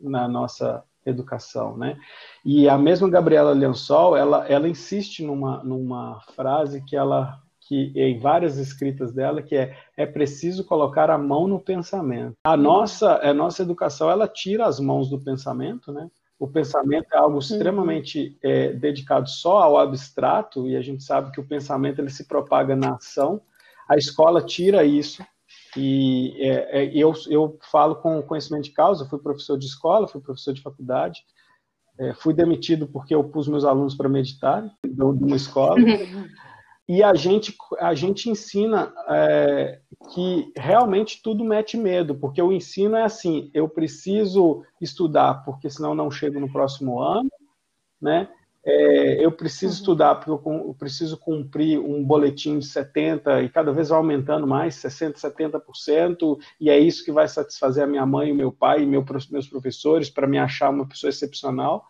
na 0.00 0.28
nossa 0.28 0.84
educação, 1.06 1.76
né? 1.76 1.98
E 2.44 2.68
a 2.68 2.78
mesma 2.78 3.08
Gabriela 3.08 3.52
Liansol, 3.52 4.16
ela, 4.16 4.46
ela 4.48 4.68
insiste 4.68 5.22
numa, 5.22 5.62
numa 5.62 6.20
frase 6.34 6.82
que 6.84 6.96
ela 6.96 7.40
que 7.66 7.92
em 7.96 8.18
várias 8.18 8.58
escritas 8.58 9.10
dela 9.10 9.40
que 9.40 9.56
é 9.56 9.74
é 9.96 10.04
preciso 10.04 10.64
colocar 10.64 11.08
a 11.08 11.16
mão 11.16 11.48
no 11.48 11.58
pensamento. 11.58 12.36
A 12.44 12.58
nossa 12.58 13.16
a 13.26 13.32
nossa 13.32 13.62
educação 13.62 14.10
ela 14.10 14.28
tira 14.28 14.66
as 14.66 14.78
mãos 14.78 15.08
do 15.08 15.18
pensamento, 15.18 15.90
né? 15.90 16.10
O 16.38 16.46
pensamento 16.46 17.06
é 17.12 17.16
algo 17.16 17.38
extremamente 17.38 18.36
é, 18.42 18.72
dedicado 18.72 19.30
só 19.30 19.62
ao 19.62 19.78
abstrato 19.78 20.68
e 20.68 20.76
a 20.76 20.82
gente 20.82 21.02
sabe 21.02 21.30
que 21.30 21.40
o 21.40 21.46
pensamento 21.46 22.00
ele 22.00 22.10
se 22.10 22.26
propaga 22.26 22.76
na 22.76 22.96
ação. 22.96 23.40
A 23.88 23.96
escola 23.96 24.42
tira 24.42 24.84
isso 24.84 25.24
e 25.76 26.34
é, 26.38 26.82
é, 26.82 26.90
eu, 26.94 27.12
eu 27.28 27.58
falo 27.70 27.96
com 27.96 28.22
conhecimento 28.22 28.64
de 28.64 28.72
causa. 28.72 29.06
Fui 29.08 29.18
professor 29.18 29.58
de 29.58 29.66
escola, 29.66 30.08
fui 30.08 30.20
professor 30.20 30.52
de 30.52 30.62
faculdade. 30.62 31.20
É, 31.98 32.12
fui 32.14 32.34
demitido 32.34 32.86
porque 32.88 33.14
eu 33.14 33.22
pus 33.24 33.46
meus 33.46 33.64
alunos 33.64 33.94
para 33.94 34.08
meditar 34.08 34.68
de 34.84 35.02
uma 35.02 35.36
escola. 35.36 35.76
E 36.86 37.02
a 37.02 37.14
gente, 37.14 37.56
a 37.80 37.94
gente 37.94 38.28
ensina 38.28 38.92
é, 39.08 39.80
que 40.12 40.52
realmente 40.54 41.22
tudo 41.22 41.42
mete 41.42 41.78
medo, 41.78 42.14
porque 42.14 42.42
o 42.42 42.52
ensino 42.52 42.94
é 42.94 43.04
assim: 43.04 43.50
eu 43.54 43.66
preciso 43.66 44.62
estudar, 44.80 45.44
porque 45.44 45.70
senão 45.70 45.94
não 45.94 46.10
chego 46.10 46.38
no 46.38 46.52
próximo 46.52 47.00
ano, 47.00 47.30
né? 48.00 48.28
É, 48.66 49.22
eu 49.22 49.30
preciso 49.30 49.74
uhum. 49.74 49.78
estudar 49.78 50.14
porque 50.14 50.30
eu, 50.30 50.40
eu, 50.68 50.74
preciso 50.78 51.18
cumprir 51.18 51.78
um 51.78 52.02
boletim 52.02 52.58
de 52.58 52.64
70 52.64 53.42
e 53.42 53.48
cada 53.50 53.70
vez 53.72 53.90
vai 53.90 53.98
aumentando 53.98 54.46
mais, 54.46 54.76
60%, 54.76 55.16
70%, 55.16 56.38
e 56.58 56.70
é 56.70 56.78
isso 56.78 57.04
que 57.04 57.12
vai 57.12 57.28
satisfazer 57.28 57.84
a 57.84 57.86
minha 57.86 58.06
mãe, 58.06 58.32
o 58.32 58.34
meu 58.34 58.50
pai 58.50 58.82
e 58.82 58.86
meu, 58.86 59.04
meus 59.30 59.46
professores 59.46 60.08
para 60.08 60.26
me 60.26 60.38
achar 60.38 60.70
uma 60.70 60.88
pessoa 60.88 61.10
excepcional. 61.10 61.86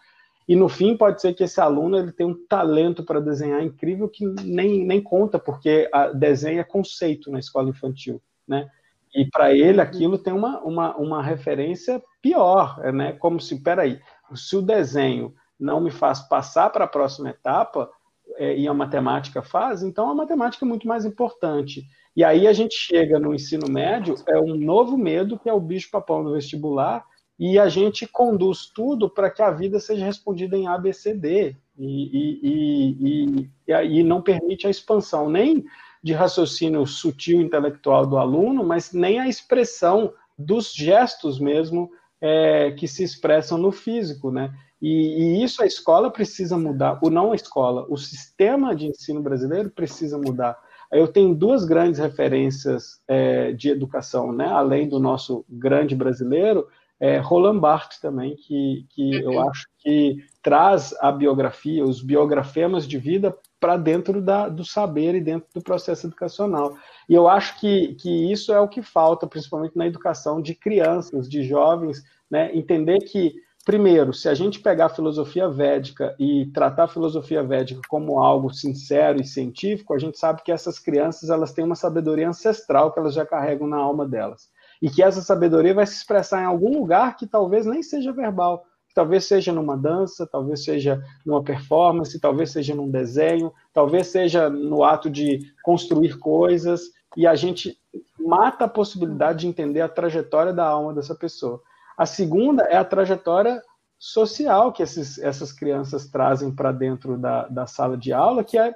E 0.48 0.56
no 0.56 0.68
fim 0.68 0.96
pode 0.96 1.20
ser 1.22 1.32
que 1.32 1.44
esse 1.44 1.60
aluno 1.60 1.96
ele 1.96 2.12
tenha 2.12 2.28
um 2.28 2.46
talento 2.46 3.04
para 3.04 3.20
desenhar 3.20 3.62
incrível 3.62 4.08
que 4.08 4.26
nem, 4.26 4.84
nem 4.84 5.00
conta, 5.00 5.38
porque 5.38 5.88
a 5.92 6.08
desenho 6.08 6.60
é 6.60 6.64
conceito 6.64 7.30
na 7.30 7.38
escola 7.38 7.70
infantil, 7.70 8.20
né? 8.46 8.68
E 9.14 9.24
para 9.24 9.54
ele 9.54 9.80
aquilo 9.80 10.18
tem 10.18 10.34
uma, 10.34 10.60
uma, 10.60 10.96
uma 10.96 11.22
referência 11.22 12.02
pior, 12.20 12.78
né? 12.92 13.12
Como 13.12 13.40
se, 13.40 13.62
peraí, 13.62 14.00
se 14.34 14.56
o 14.56 14.60
desenho 14.60 15.32
não 15.58 15.80
me 15.80 15.90
faz 15.90 16.20
passar 16.20 16.70
para 16.70 16.84
a 16.84 16.88
próxima 16.88 17.30
etapa, 17.30 17.90
é, 18.36 18.56
e 18.56 18.66
a 18.66 18.74
matemática 18.74 19.42
faz, 19.42 19.82
então 19.82 20.10
a 20.10 20.14
matemática 20.14 20.64
é 20.64 20.68
muito 20.68 20.88
mais 20.88 21.04
importante. 21.04 21.84
E 22.16 22.22
aí 22.24 22.46
a 22.46 22.52
gente 22.52 22.74
chega 22.74 23.18
no 23.18 23.34
ensino 23.34 23.68
médio, 23.68 24.14
é 24.26 24.38
um 24.38 24.56
novo 24.56 24.96
medo, 24.96 25.38
que 25.38 25.48
é 25.48 25.52
o 25.52 25.60
bicho-papão 25.60 26.22
no 26.22 26.32
vestibular, 26.32 27.04
e 27.38 27.58
a 27.58 27.68
gente 27.68 28.06
conduz 28.06 28.66
tudo 28.66 29.10
para 29.10 29.30
que 29.30 29.42
a 29.42 29.50
vida 29.50 29.80
seja 29.80 30.04
respondida 30.04 30.56
em 30.56 30.68
ABCD 30.68 31.56
e, 31.76 32.38
e, 32.46 33.48
e, 33.66 33.98
e, 33.98 34.02
não 34.04 34.22
permite 34.22 34.68
a 34.68 34.70
expansão 34.70 35.28
nem 35.28 35.64
de 36.00 36.12
raciocínio 36.12 36.86
sutil 36.86 37.40
intelectual 37.40 38.06
do 38.06 38.18
aluno, 38.18 38.62
mas 38.62 38.92
nem 38.92 39.18
a 39.18 39.28
expressão 39.28 40.12
dos 40.38 40.72
gestos 40.72 41.40
mesmo 41.40 41.90
é, 42.20 42.70
que 42.72 42.86
se 42.86 43.02
expressam 43.02 43.58
no 43.58 43.72
físico, 43.72 44.30
né? 44.30 44.54
E, 44.84 45.38
e, 45.38 45.42
isso 45.42 45.62
a 45.62 45.66
escola 45.66 46.10
precisa 46.10 46.58
mudar, 46.58 46.98
ou 47.00 47.08
não 47.08 47.32
a 47.32 47.34
escola, 47.34 47.86
o 47.88 47.96
sistema 47.96 48.76
de 48.76 48.86
ensino 48.86 49.22
brasileiro 49.22 49.70
precisa 49.70 50.18
mudar. 50.18 50.58
Eu 50.92 51.08
tenho 51.08 51.34
duas 51.34 51.64
grandes 51.64 51.98
referências 51.98 53.00
é, 53.08 53.52
de 53.52 53.70
educação, 53.70 54.30
né? 54.30 54.46
Além 54.46 54.86
do 54.86 55.00
nosso 55.00 55.42
grande 55.48 55.96
brasileiro, 55.96 56.68
é, 57.00 57.16
Roland 57.16 57.60
Barthes 57.60 57.98
também, 57.98 58.36
que, 58.36 58.84
que 58.90 59.24
uhum. 59.24 59.32
eu 59.32 59.48
acho 59.48 59.66
que 59.78 60.18
traz 60.42 60.94
a 61.00 61.10
biografia, 61.10 61.82
os 61.82 62.02
biografemas 62.02 62.86
de 62.86 62.98
vida 62.98 63.34
para 63.58 63.78
dentro 63.78 64.20
da, 64.20 64.50
do 64.50 64.66
saber 64.66 65.14
e 65.14 65.20
dentro 65.22 65.48
do 65.54 65.62
processo 65.62 66.06
educacional. 66.06 66.76
E 67.08 67.14
eu 67.14 67.26
acho 67.26 67.58
que, 67.58 67.94
que 67.94 68.30
isso 68.30 68.52
é 68.52 68.60
o 68.60 68.68
que 68.68 68.82
falta, 68.82 69.26
principalmente 69.26 69.78
na 69.78 69.86
educação 69.86 70.42
de 70.42 70.54
crianças, 70.54 71.26
de 71.26 71.42
jovens, 71.42 72.04
né? 72.30 72.54
entender 72.54 72.98
que 72.98 73.42
primeiro, 73.64 74.12
se 74.12 74.28
a 74.28 74.34
gente 74.34 74.60
pegar 74.60 74.86
a 74.86 74.94
filosofia 74.94 75.48
védica 75.48 76.14
e 76.18 76.46
tratar 76.52 76.84
a 76.84 76.88
filosofia 76.88 77.42
védica 77.42 77.80
como 77.88 78.18
algo 78.18 78.52
sincero 78.52 79.20
e 79.20 79.26
científico, 79.26 79.94
a 79.94 79.98
gente 79.98 80.18
sabe 80.18 80.42
que 80.42 80.52
essas 80.52 80.78
crianças 80.78 81.30
elas 81.30 81.52
têm 81.52 81.64
uma 81.64 81.74
sabedoria 81.74 82.28
ancestral 82.28 82.92
que 82.92 82.98
elas 82.98 83.14
já 83.14 83.24
carregam 83.24 83.66
na 83.66 83.78
alma 83.78 84.06
delas. 84.06 84.48
E 84.82 84.90
que 84.90 85.02
essa 85.02 85.22
sabedoria 85.22 85.72
vai 85.72 85.86
se 85.86 85.96
expressar 85.96 86.42
em 86.42 86.46
algum 86.46 86.78
lugar 86.78 87.16
que 87.16 87.26
talvez 87.26 87.64
nem 87.64 87.82
seja 87.82 88.12
verbal, 88.12 88.64
talvez 88.94 89.24
seja 89.24 89.52
numa 89.52 89.76
dança, 89.76 90.26
talvez 90.26 90.64
seja 90.64 91.02
numa 91.24 91.42
performance, 91.42 92.20
talvez 92.20 92.50
seja 92.50 92.74
num 92.74 92.90
desenho, 92.90 93.52
talvez 93.72 94.06
seja 94.06 94.48
no 94.48 94.84
ato 94.84 95.10
de 95.10 95.40
construir 95.62 96.18
coisas, 96.18 96.82
e 97.16 97.26
a 97.26 97.34
gente 97.34 97.76
mata 98.18 98.64
a 98.64 98.68
possibilidade 98.68 99.40
de 99.40 99.46
entender 99.48 99.80
a 99.80 99.88
trajetória 99.88 100.52
da 100.52 100.64
alma 100.64 100.92
dessa 100.92 101.14
pessoa. 101.14 101.60
A 101.96 102.06
segunda 102.06 102.64
é 102.64 102.76
a 102.76 102.84
trajetória 102.84 103.62
social 103.98 104.72
que 104.72 104.82
esses, 104.82 105.18
essas 105.18 105.52
crianças 105.52 106.06
trazem 106.06 106.54
para 106.54 106.72
dentro 106.72 107.16
da, 107.16 107.48
da 107.48 107.66
sala 107.66 107.96
de 107.96 108.12
aula, 108.12 108.44
que 108.44 108.58
é, 108.58 108.74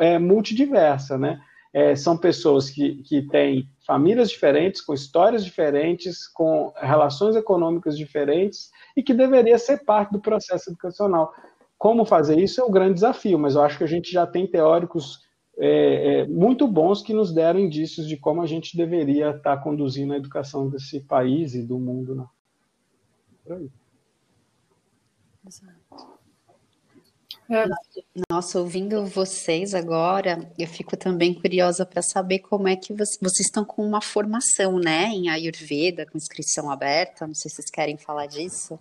é 0.00 0.18
multidiversa, 0.18 1.16
né? 1.16 1.40
É, 1.72 1.94
são 1.94 2.16
pessoas 2.16 2.70
que, 2.70 3.02
que 3.02 3.22
têm 3.28 3.68
famílias 3.86 4.30
diferentes, 4.30 4.80
com 4.80 4.94
histórias 4.94 5.44
diferentes, 5.44 6.26
com 6.26 6.72
relações 6.74 7.36
econômicas 7.36 7.98
diferentes, 7.98 8.70
e 8.96 9.02
que 9.02 9.12
deveria 9.12 9.58
ser 9.58 9.84
parte 9.84 10.10
do 10.10 10.20
processo 10.20 10.70
educacional. 10.70 11.34
Como 11.76 12.06
fazer 12.06 12.38
isso 12.38 12.60
é 12.62 12.64
o 12.64 12.70
grande 12.70 12.94
desafio, 12.94 13.38
mas 13.38 13.54
eu 13.54 13.62
acho 13.62 13.76
que 13.76 13.84
a 13.84 13.88
gente 13.88 14.10
já 14.10 14.26
tem 14.26 14.46
teóricos 14.46 15.20
é, 15.58 16.20
é, 16.20 16.26
muito 16.26 16.66
bons 16.66 17.02
que 17.02 17.14
nos 17.14 17.32
deram 17.32 17.60
indícios 17.60 18.06
de 18.06 18.16
como 18.16 18.42
a 18.42 18.46
gente 18.46 18.76
deveria 18.76 19.30
estar 19.30 19.58
conduzindo 19.58 20.12
a 20.12 20.16
educação 20.16 20.68
desse 20.68 21.00
país 21.00 21.54
e 21.54 21.62
do 21.62 21.78
mundo. 21.78 22.14
Né? 22.14 22.24
Por 23.46 23.56
aí. 23.56 23.70
Exato. 25.46 26.16
É. 27.48 27.64
Nossa, 28.28 28.58
ouvindo 28.58 29.06
vocês 29.06 29.72
agora, 29.72 30.50
eu 30.58 30.66
fico 30.66 30.96
também 30.96 31.32
curiosa 31.32 31.86
para 31.86 32.02
saber 32.02 32.40
como 32.40 32.66
é 32.66 32.74
que 32.74 32.92
vocês, 32.92 33.18
vocês 33.20 33.46
estão 33.46 33.64
com 33.64 33.86
uma 33.86 34.00
formação, 34.00 34.78
né, 34.78 35.04
em 35.06 35.28
Ayurveda, 35.28 36.06
com 36.06 36.18
inscrição 36.18 36.70
aberta. 36.70 37.26
Não 37.26 37.34
sei 37.34 37.48
se 37.48 37.56
vocês 37.56 37.70
querem 37.70 37.96
falar 37.96 38.26
disso. 38.26 38.78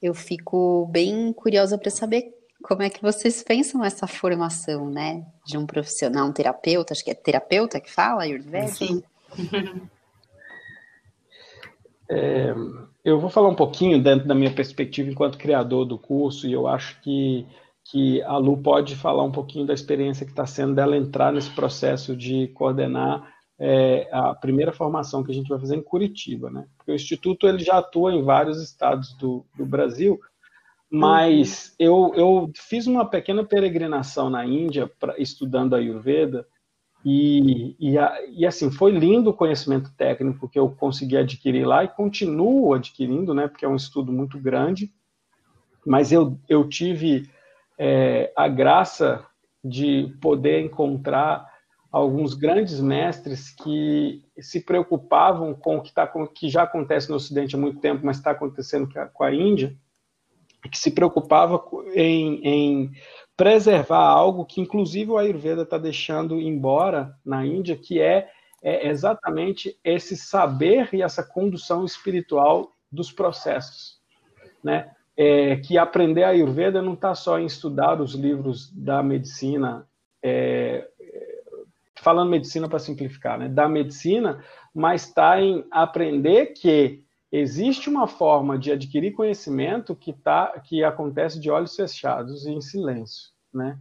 Eu 0.00 0.14
fico 0.14 0.86
bem 0.86 1.32
curiosa 1.32 1.76
para 1.76 1.90
saber 1.90 2.32
como 2.62 2.82
é 2.82 2.90
que 2.90 3.02
vocês 3.02 3.42
pensam 3.42 3.84
essa 3.84 4.06
formação, 4.06 4.88
né, 4.88 5.26
de 5.44 5.58
um 5.58 5.66
profissional, 5.66 6.28
um 6.28 6.32
terapeuta, 6.32 6.92
acho 6.92 7.04
que 7.04 7.10
é 7.10 7.14
terapeuta 7.14 7.80
que 7.80 7.90
fala 7.90 8.22
Ayurveda? 8.22 8.68
Sim. 8.68 9.02
é, 12.08 12.54
eu 13.04 13.20
vou 13.20 13.30
falar 13.30 13.48
um 13.48 13.54
pouquinho 13.54 14.02
dentro 14.02 14.26
da 14.26 14.34
minha 14.34 14.52
perspectiva 14.52 15.10
enquanto 15.10 15.38
criador 15.38 15.84
do 15.84 15.98
curso, 15.98 16.46
e 16.46 16.52
eu 16.52 16.66
acho 16.66 17.00
que, 17.02 17.46
que 17.84 18.22
a 18.22 18.36
Lu 18.36 18.58
pode 18.58 18.96
falar 18.96 19.22
um 19.22 19.32
pouquinho 19.32 19.66
da 19.66 19.74
experiência 19.74 20.26
que 20.26 20.32
está 20.32 20.46
sendo 20.46 20.74
dela 20.74 20.96
entrar 20.96 21.32
nesse 21.32 21.50
processo 21.50 22.16
de 22.16 22.48
coordenar 22.48 23.32
é, 23.58 24.08
a 24.12 24.34
primeira 24.34 24.72
formação 24.72 25.22
que 25.22 25.30
a 25.30 25.34
gente 25.34 25.48
vai 25.48 25.58
fazer 25.58 25.76
em 25.76 25.82
Curitiba, 25.82 26.50
né? 26.50 26.66
Porque 26.76 26.92
o 26.92 26.94
Instituto 26.94 27.46
ele 27.46 27.62
já 27.62 27.78
atua 27.78 28.12
em 28.12 28.22
vários 28.22 28.62
estados 28.62 29.14
do, 29.14 29.46
do 29.56 29.64
Brasil, 29.64 30.20
mas 30.90 31.74
uhum. 31.80 31.86
eu, 31.86 32.12
eu 32.14 32.50
fiz 32.54 32.86
uma 32.86 33.08
pequena 33.08 33.44
peregrinação 33.44 34.30
na 34.30 34.44
Índia 34.44 34.90
pra, 35.00 35.14
estudando 35.18 35.74
a 35.74 35.78
Ayurveda, 35.78 36.46
e, 37.08 37.76
e, 37.78 37.94
e, 38.36 38.44
assim, 38.44 38.68
foi 38.68 38.90
lindo 38.90 39.30
o 39.30 39.34
conhecimento 39.34 39.94
técnico 39.96 40.48
que 40.48 40.58
eu 40.58 40.68
consegui 40.70 41.16
adquirir 41.16 41.64
lá 41.64 41.84
e 41.84 41.88
continuo 41.88 42.74
adquirindo, 42.74 43.32
né, 43.32 43.46
porque 43.46 43.64
é 43.64 43.68
um 43.68 43.76
estudo 43.76 44.12
muito 44.12 44.40
grande, 44.40 44.92
mas 45.86 46.10
eu, 46.10 46.36
eu 46.48 46.68
tive 46.68 47.30
é, 47.78 48.32
a 48.36 48.48
graça 48.48 49.24
de 49.62 50.16
poder 50.20 50.64
encontrar 50.64 51.48
alguns 51.92 52.34
grandes 52.34 52.80
mestres 52.80 53.50
que 53.50 54.24
se 54.40 54.60
preocupavam 54.60 55.54
com 55.54 55.76
o 55.76 55.82
que, 55.82 55.94
tá, 55.94 56.08
com 56.08 56.26
que 56.26 56.48
já 56.48 56.64
acontece 56.64 57.08
no 57.08 57.14
Ocidente 57.14 57.54
há 57.54 57.58
muito 57.58 57.78
tempo, 57.78 58.04
mas 58.04 58.16
está 58.16 58.32
acontecendo 58.32 58.88
com 59.14 59.22
a 59.22 59.32
Índia, 59.32 59.76
que 60.68 60.76
se 60.76 60.90
preocupava 60.90 61.64
em, 61.94 62.40
em 62.42 62.92
preservar 63.36 64.06
algo 64.08 64.44
que, 64.44 64.60
inclusive, 64.60 65.10
o 65.10 65.18
Ayurveda 65.18 65.62
está 65.62 65.76
deixando 65.76 66.40
embora 66.40 67.14
na 67.24 67.44
Índia, 67.44 67.76
que 67.76 68.00
é, 68.00 68.30
é, 68.62 68.88
exatamente 68.88 69.78
esse 69.84 70.16
saber 70.16 70.88
e 70.92 71.02
essa 71.02 71.22
condução 71.22 71.84
espiritual 71.84 72.72
dos 72.90 73.12
processos, 73.12 74.00
né? 74.64 74.90
É, 75.18 75.56
que 75.56 75.78
aprender 75.78 76.24
a 76.24 76.28
Ayurveda 76.28 76.82
não 76.82 76.92
está 76.92 77.14
só 77.14 77.38
em 77.38 77.46
estudar 77.46 78.02
os 78.02 78.14
livros 78.14 78.70
da 78.70 79.02
medicina, 79.02 79.88
é, 80.22 80.86
falando 81.96 82.30
medicina 82.30 82.68
para 82.68 82.78
simplificar, 82.78 83.38
né? 83.38 83.48
Da 83.48 83.68
medicina, 83.68 84.42
mas 84.74 85.06
está 85.06 85.40
em 85.40 85.64
aprender 85.70 86.48
que 86.48 87.05
existe 87.38 87.88
uma 87.90 88.06
forma 88.06 88.58
de 88.58 88.72
adquirir 88.72 89.12
conhecimento 89.12 89.94
que, 89.94 90.12
tá, 90.12 90.58
que 90.60 90.82
acontece 90.82 91.38
de 91.38 91.50
olhos 91.50 91.74
fechados 91.74 92.46
e 92.46 92.50
em 92.50 92.60
silêncio. 92.60 93.30
Né? 93.52 93.78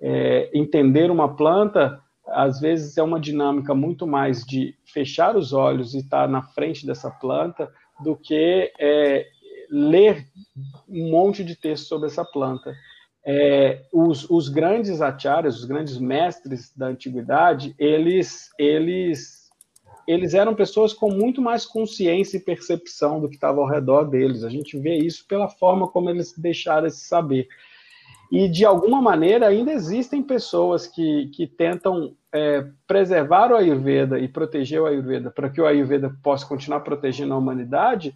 É, 0.00 0.50
entender 0.52 1.10
uma 1.10 1.36
planta, 1.36 2.00
às 2.26 2.60
vezes, 2.60 2.96
é 2.98 3.02
uma 3.02 3.20
dinâmica 3.20 3.74
muito 3.74 4.06
mais 4.06 4.44
de 4.44 4.74
fechar 4.84 5.36
os 5.36 5.52
olhos 5.52 5.94
e 5.94 5.98
estar 5.98 6.28
na 6.28 6.42
frente 6.42 6.86
dessa 6.86 7.10
planta 7.10 7.70
do 8.02 8.16
que 8.16 8.72
é, 8.78 9.26
ler 9.70 10.26
um 10.88 11.10
monte 11.10 11.44
de 11.44 11.54
texto 11.54 11.86
sobre 11.86 12.08
essa 12.08 12.24
planta. 12.24 12.74
É, 13.24 13.82
os, 13.92 14.28
os, 14.30 14.48
grandes 14.48 15.00
acharyas, 15.00 15.58
os 15.58 15.64
grandes 15.64 15.98
mestres 15.98 16.72
da 16.76 16.86
antiguidade, 16.86 17.74
eles, 17.78 18.50
eles 18.58 19.45
eles 20.06 20.34
eram 20.34 20.54
pessoas 20.54 20.92
com 20.92 21.10
muito 21.10 21.42
mais 21.42 21.66
consciência 21.66 22.36
e 22.36 22.40
percepção 22.40 23.20
do 23.20 23.28
que 23.28 23.34
estava 23.34 23.60
ao 23.60 23.68
redor 23.68 24.04
deles. 24.04 24.44
A 24.44 24.48
gente 24.48 24.78
vê 24.78 24.96
isso 24.96 25.26
pela 25.26 25.48
forma 25.48 25.88
como 25.88 26.08
eles 26.08 26.32
deixaram 26.38 26.86
esse 26.86 27.00
saber. 27.00 27.48
E, 28.30 28.48
de 28.48 28.64
alguma 28.64 29.00
maneira, 29.00 29.48
ainda 29.48 29.72
existem 29.72 30.22
pessoas 30.22 30.86
que, 30.86 31.28
que 31.28 31.46
tentam 31.46 32.14
é, 32.32 32.66
preservar 32.86 33.52
o 33.52 33.56
Ayurveda 33.56 34.18
e 34.18 34.28
proteger 34.28 34.80
o 34.80 34.86
Ayurveda 34.86 35.30
para 35.30 35.48
que 35.48 35.60
o 35.60 35.66
Ayurveda 35.66 36.14
possa 36.22 36.46
continuar 36.46 36.80
protegendo 36.80 37.34
a 37.34 37.38
humanidade, 37.38 38.14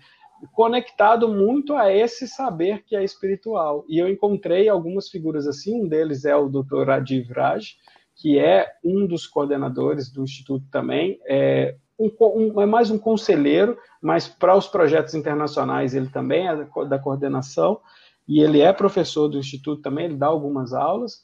conectado 0.53 1.28
muito 1.28 1.74
a 1.74 1.93
esse 1.93 2.26
saber 2.26 2.82
que 2.84 2.97
é 2.97 3.05
espiritual. 3.05 3.84
E 3.88 3.99
eu 3.99 4.09
encontrei 4.09 4.68
algumas 4.68 5.09
figuras 5.09 5.47
assim, 5.47 5.80
um 5.80 5.88
deles 5.88 6.24
é 6.24 6.34
o 6.34 6.49
Dr. 6.49 6.86
Rajiv 6.86 7.32
Raj, 7.32 7.76
que 8.20 8.38
é 8.38 8.70
um 8.84 9.06
dos 9.06 9.26
coordenadores 9.26 10.10
do 10.10 10.22
Instituto 10.22 10.66
também, 10.70 11.18
é, 11.26 11.74
um, 11.98 12.10
um, 12.20 12.60
é 12.60 12.66
mais 12.66 12.90
um 12.90 12.98
conselheiro, 12.98 13.78
mas 14.00 14.28
para 14.28 14.54
os 14.54 14.68
projetos 14.68 15.14
internacionais 15.14 15.94
ele 15.94 16.08
também 16.08 16.46
é 16.46 16.54
da 16.86 16.98
coordenação, 16.98 17.80
e 18.28 18.42
ele 18.42 18.60
é 18.60 18.72
professor 18.74 19.26
do 19.26 19.38
Instituto 19.38 19.80
também, 19.80 20.04
ele 20.04 20.16
dá 20.16 20.26
algumas 20.26 20.74
aulas, 20.74 21.22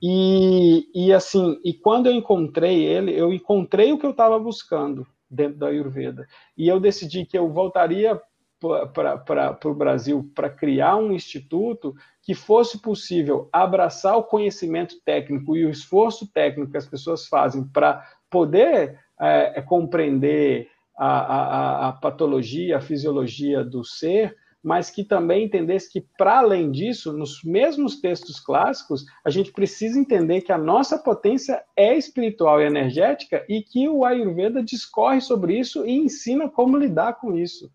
e, 0.00 0.88
e 0.94 1.12
assim, 1.12 1.60
e 1.62 1.74
quando 1.74 2.06
eu 2.06 2.14
encontrei 2.14 2.82
ele, 2.82 3.12
eu 3.14 3.30
encontrei 3.30 3.92
o 3.92 3.98
que 3.98 4.06
eu 4.06 4.12
estava 4.12 4.38
buscando 4.38 5.06
dentro 5.30 5.58
da 5.58 5.66
Ayurveda, 5.66 6.26
e 6.56 6.66
eu 6.66 6.80
decidi 6.80 7.26
que 7.26 7.36
eu 7.36 7.52
voltaria 7.52 8.18
para 8.60 9.58
o 9.64 9.74
Brasil 9.74 10.30
para 10.34 10.50
criar 10.50 10.96
um 10.96 11.12
instituto 11.12 11.94
que 12.22 12.34
fosse 12.34 12.82
possível 12.82 13.48
abraçar 13.52 14.16
o 14.16 14.24
conhecimento 14.24 14.96
técnico 15.04 15.56
e 15.56 15.64
o 15.64 15.70
esforço 15.70 16.30
técnico 16.32 16.72
que 16.72 16.76
as 16.76 16.86
pessoas 16.86 17.26
fazem 17.26 17.64
para 17.64 18.04
poder 18.28 18.98
é, 19.20 19.58
é, 19.58 19.62
compreender 19.62 20.68
a, 20.96 21.08
a, 21.08 21.88
a, 21.88 21.92
patologia, 21.92 22.76
a 22.76 22.80
fisiologia 22.80 23.62
do 23.62 23.84
ser, 23.84 24.36
mas 24.60 24.90
que 24.90 25.04
também 25.04 25.44
entendesse 25.44 25.90
que, 25.90 26.04
para 26.18 26.40
além 26.40 26.72
disso, 26.72 27.12
nos 27.12 27.44
mesmos 27.44 28.00
textos 28.00 28.40
clássicos, 28.40 29.06
a 29.24 29.30
gente 29.30 29.52
precisa 29.52 29.98
entender 29.98 30.40
que 30.40 30.50
a 30.50 30.58
nossa 30.58 30.98
potência 30.98 31.62
é 31.76 31.96
espiritual 31.96 32.60
e 32.60 32.66
energética 32.66 33.44
e 33.48 33.62
que 33.62 33.88
o 33.88 34.04
Ayurveda 34.04 34.62
discorre 34.62 35.20
sobre 35.20 35.56
isso 35.56 35.86
e 35.86 35.92
ensina 35.92 36.48
como 36.48 36.76
lidar 36.76 37.14
com 37.14 37.36
isso 37.36 37.70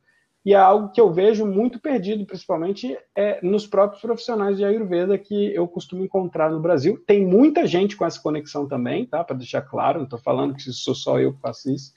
e 0.45 0.53
é 0.53 0.57
algo 0.57 0.91
que 0.91 0.99
eu 0.99 1.11
vejo 1.11 1.45
muito 1.45 1.79
perdido, 1.79 2.25
principalmente 2.25 2.97
é, 3.15 3.39
nos 3.41 3.65
próprios 3.65 4.01
profissionais 4.01 4.57
de 4.57 4.65
Ayurveda 4.65 5.17
que 5.17 5.53
eu 5.55 5.65
costumo 5.67 6.03
encontrar 6.03 6.51
no 6.51 6.59
Brasil. 6.59 7.01
Tem 7.07 7.25
muita 7.25 7.65
gente 7.65 7.95
com 7.95 8.05
essa 8.05 8.21
conexão 8.21 8.67
também, 8.67 9.05
tá? 9.05 9.23
Para 9.23 9.37
deixar 9.37 9.61
claro, 9.61 9.99
não 9.99 10.03
estou 10.03 10.19
falando 10.19 10.53
que 10.53 10.61
sou 10.63 10.93
só 10.93 11.17
eu 11.17 11.33
que 11.33 11.39
faço 11.39 11.71
isso. 11.71 11.93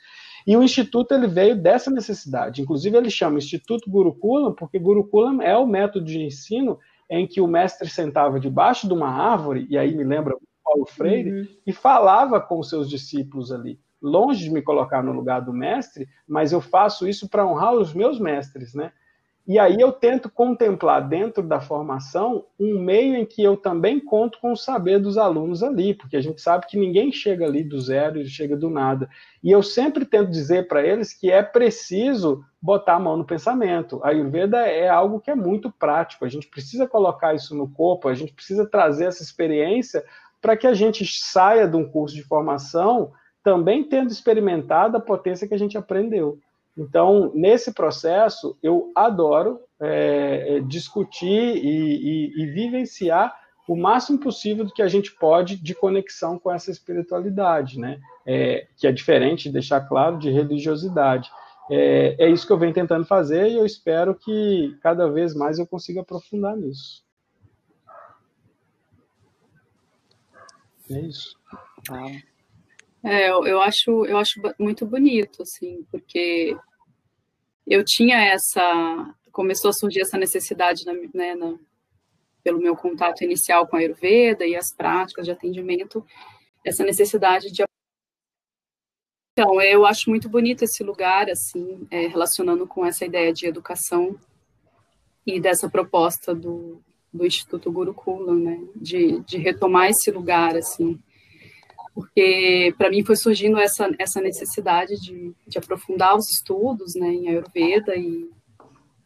E 0.46 0.56
o 0.56 0.62
Instituto 0.62 1.12
ele 1.12 1.26
veio 1.26 1.60
dessa 1.60 1.90
necessidade. 1.90 2.62
Inclusive, 2.62 2.96
ele 2.96 3.10
chama 3.10 3.38
Instituto 3.38 3.90
Gurukulam, 3.90 4.54
porque 4.54 4.78
Gurukulam 4.78 5.42
é 5.42 5.56
o 5.56 5.66
método 5.66 6.04
de 6.04 6.22
ensino 6.22 6.78
em 7.10 7.26
que 7.26 7.40
o 7.40 7.48
mestre 7.48 7.88
sentava 7.88 8.38
debaixo 8.38 8.86
de 8.86 8.94
uma 8.94 9.08
árvore, 9.08 9.66
e 9.68 9.76
aí 9.76 9.92
me 9.94 10.04
lembra 10.04 10.36
Paulo 10.64 10.86
Freire, 10.86 11.32
uhum. 11.32 11.46
e 11.66 11.72
falava 11.72 12.40
com 12.40 12.60
os 12.60 12.68
seus 12.68 12.88
discípulos 12.88 13.50
ali 13.50 13.78
longe 14.06 14.44
de 14.44 14.50
me 14.50 14.62
colocar 14.62 15.02
no 15.02 15.12
lugar 15.12 15.40
do 15.40 15.52
mestre, 15.52 16.08
mas 16.26 16.52
eu 16.52 16.60
faço 16.60 17.06
isso 17.08 17.28
para 17.28 17.46
honrar 17.46 17.74
os 17.74 17.92
meus 17.92 18.18
mestres, 18.18 18.74
né? 18.74 18.92
E 19.48 19.60
aí 19.60 19.80
eu 19.80 19.92
tento 19.92 20.28
contemplar 20.28 21.08
dentro 21.08 21.40
da 21.40 21.60
formação 21.60 22.44
um 22.58 22.80
meio 22.80 23.14
em 23.14 23.24
que 23.24 23.40
eu 23.40 23.56
também 23.56 24.00
conto 24.00 24.40
com 24.40 24.50
o 24.50 24.56
saber 24.56 24.98
dos 24.98 25.16
alunos 25.16 25.62
ali, 25.62 25.94
porque 25.94 26.16
a 26.16 26.20
gente 26.20 26.40
sabe 26.40 26.66
que 26.66 26.76
ninguém 26.76 27.12
chega 27.12 27.46
ali 27.46 27.62
do 27.62 27.80
zero 27.80 28.18
e 28.18 28.26
chega 28.26 28.56
do 28.56 28.68
nada. 28.68 29.08
E 29.44 29.52
eu 29.52 29.62
sempre 29.62 30.04
tento 30.04 30.32
dizer 30.32 30.66
para 30.66 30.84
eles 30.84 31.14
que 31.14 31.30
é 31.30 31.44
preciso 31.44 32.44
botar 32.60 32.96
a 32.96 33.00
mão 33.00 33.16
no 33.16 33.24
pensamento. 33.24 34.00
A 34.02 34.08
Ayurveda 34.08 34.66
é 34.66 34.88
algo 34.88 35.20
que 35.20 35.30
é 35.30 35.36
muito 35.36 35.70
prático, 35.70 36.24
a 36.24 36.28
gente 36.28 36.48
precisa 36.48 36.84
colocar 36.84 37.32
isso 37.32 37.54
no 37.54 37.70
corpo, 37.70 38.08
a 38.08 38.14
gente 38.14 38.32
precisa 38.32 38.68
trazer 38.68 39.04
essa 39.04 39.22
experiência 39.22 40.04
para 40.40 40.56
que 40.56 40.66
a 40.66 40.74
gente 40.74 41.04
saia 41.06 41.68
de 41.68 41.76
um 41.76 41.88
curso 41.88 42.16
de 42.16 42.24
formação 42.24 43.12
também 43.46 43.84
tendo 43.84 44.10
experimentado 44.10 44.96
a 44.96 45.00
potência 45.00 45.46
que 45.46 45.54
a 45.54 45.58
gente 45.58 45.78
aprendeu. 45.78 46.40
Então, 46.76 47.30
nesse 47.32 47.72
processo, 47.72 48.58
eu 48.60 48.90
adoro 48.92 49.60
é, 49.78 50.56
é, 50.56 50.60
discutir 50.60 51.54
e, 51.54 51.62
e, 51.62 52.42
e, 52.42 52.46
vivenciar 52.46 53.32
o 53.68 53.76
máximo 53.76 54.18
possível 54.18 54.64
do 54.64 54.72
que 54.72 54.82
a 54.82 54.88
gente 54.88 55.14
pode 55.14 55.62
de 55.62 55.76
conexão 55.76 56.40
com 56.40 56.50
essa 56.50 56.72
espiritualidade, 56.72 57.78
né? 57.78 58.00
É, 58.26 58.66
que 58.76 58.84
é 58.84 58.90
diferente, 58.90 59.48
deixar 59.48 59.80
claro, 59.82 60.18
de 60.18 60.28
religiosidade. 60.28 61.30
É, 61.70 62.16
é, 62.18 62.28
isso 62.28 62.48
que 62.48 62.52
eu 62.52 62.58
venho 62.58 62.74
tentando 62.74 63.06
fazer 63.06 63.48
e 63.48 63.54
eu 63.54 63.64
espero 63.64 64.12
que 64.12 64.76
cada 64.82 65.08
vez 65.08 65.36
mais 65.36 65.60
eu 65.60 65.68
consiga 65.68 66.00
aprofundar 66.00 66.56
nisso. 66.56 67.04
É 70.90 70.98
isso. 70.98 71.36
É, 73.06 73.28
eu, 73.28 73.60
acho, 73.60 74.04
eu 74.04 74.18
acho 74.18 74.40
muito 74.58 74.84
bonito, 74.84 75.42
assim, 75.42 75.86
porque 75.92 76.56
eu 77.64 77.84
tinha 77.84 78.16
essa. 78.16 79.14
Começou 79.30 79.68
a 79.68 79.72
surgir 79.72 80.00
essa 80.00 80.18
necessidade, 80.18 80.84
né, 81.14 81.36
na, 81.36 81.56
pelo 82.42 82.58
meu 82.58 82.74
contato 82.74 83.22
inicial 83.22 83.64
com 83.68 83.76
a 83.76 83.78
Ayurveda 83.78 84.44
e 84.44 84.56
as 84.56 84.74
práticas 84.74 85.24
de 85.24 85.30
atendimento, 85.30 86.04
essa 86.64 86.82
necessidade 86.82 87.52
de. 87.52 87.62
Então, 89.38 89.62
eu 89.62 89.86
acho 89.86 90.10
muito 90.10 90.28
bonito 90.28 90.64
esse 90.64 90.82
lugar, 90.82 91.30
assim, 91.30 91.86
é, 91.92 92.08
relacionando 92.08 92.66
com 92.66 92.84
essa 92.84 93.04
ideia 93.04 93.32
de 93.32 93.46
educação 93.46 94.18
e 95.24 95.38
dessa 95.38 95.70
proposta 95.70 96.34
do, 96.34 96.82
do 97.12 97.24
Instituto 97.24 97.70
Gurukula, 97.70 98.34
né, 98.34 98.60
de, 98.74 99.20
de 99.20 99.38
retomar 99.38 99.90
esse 99.90 100.10
lugar, 100.10 100.56
assim, 100.56 101.00
porque 101.96 102.74
para 102.76 102.90
mim 102.90 103.02
foi 103.02 103.16
surgindo 103.16 103.58
essa, 103.58 103.90
essa 103.98 104.20
necessidade 104.20 105.00
de, 105.00 105.32
de 105.48 105.56
aprofundar 105.56 106.14
os 106.14 106.28
estudos 106.28 106.94
né, 106.94 107.08
em 107.08 107.28
Ayurveda 107.30 107.96
e, 107.96 108.28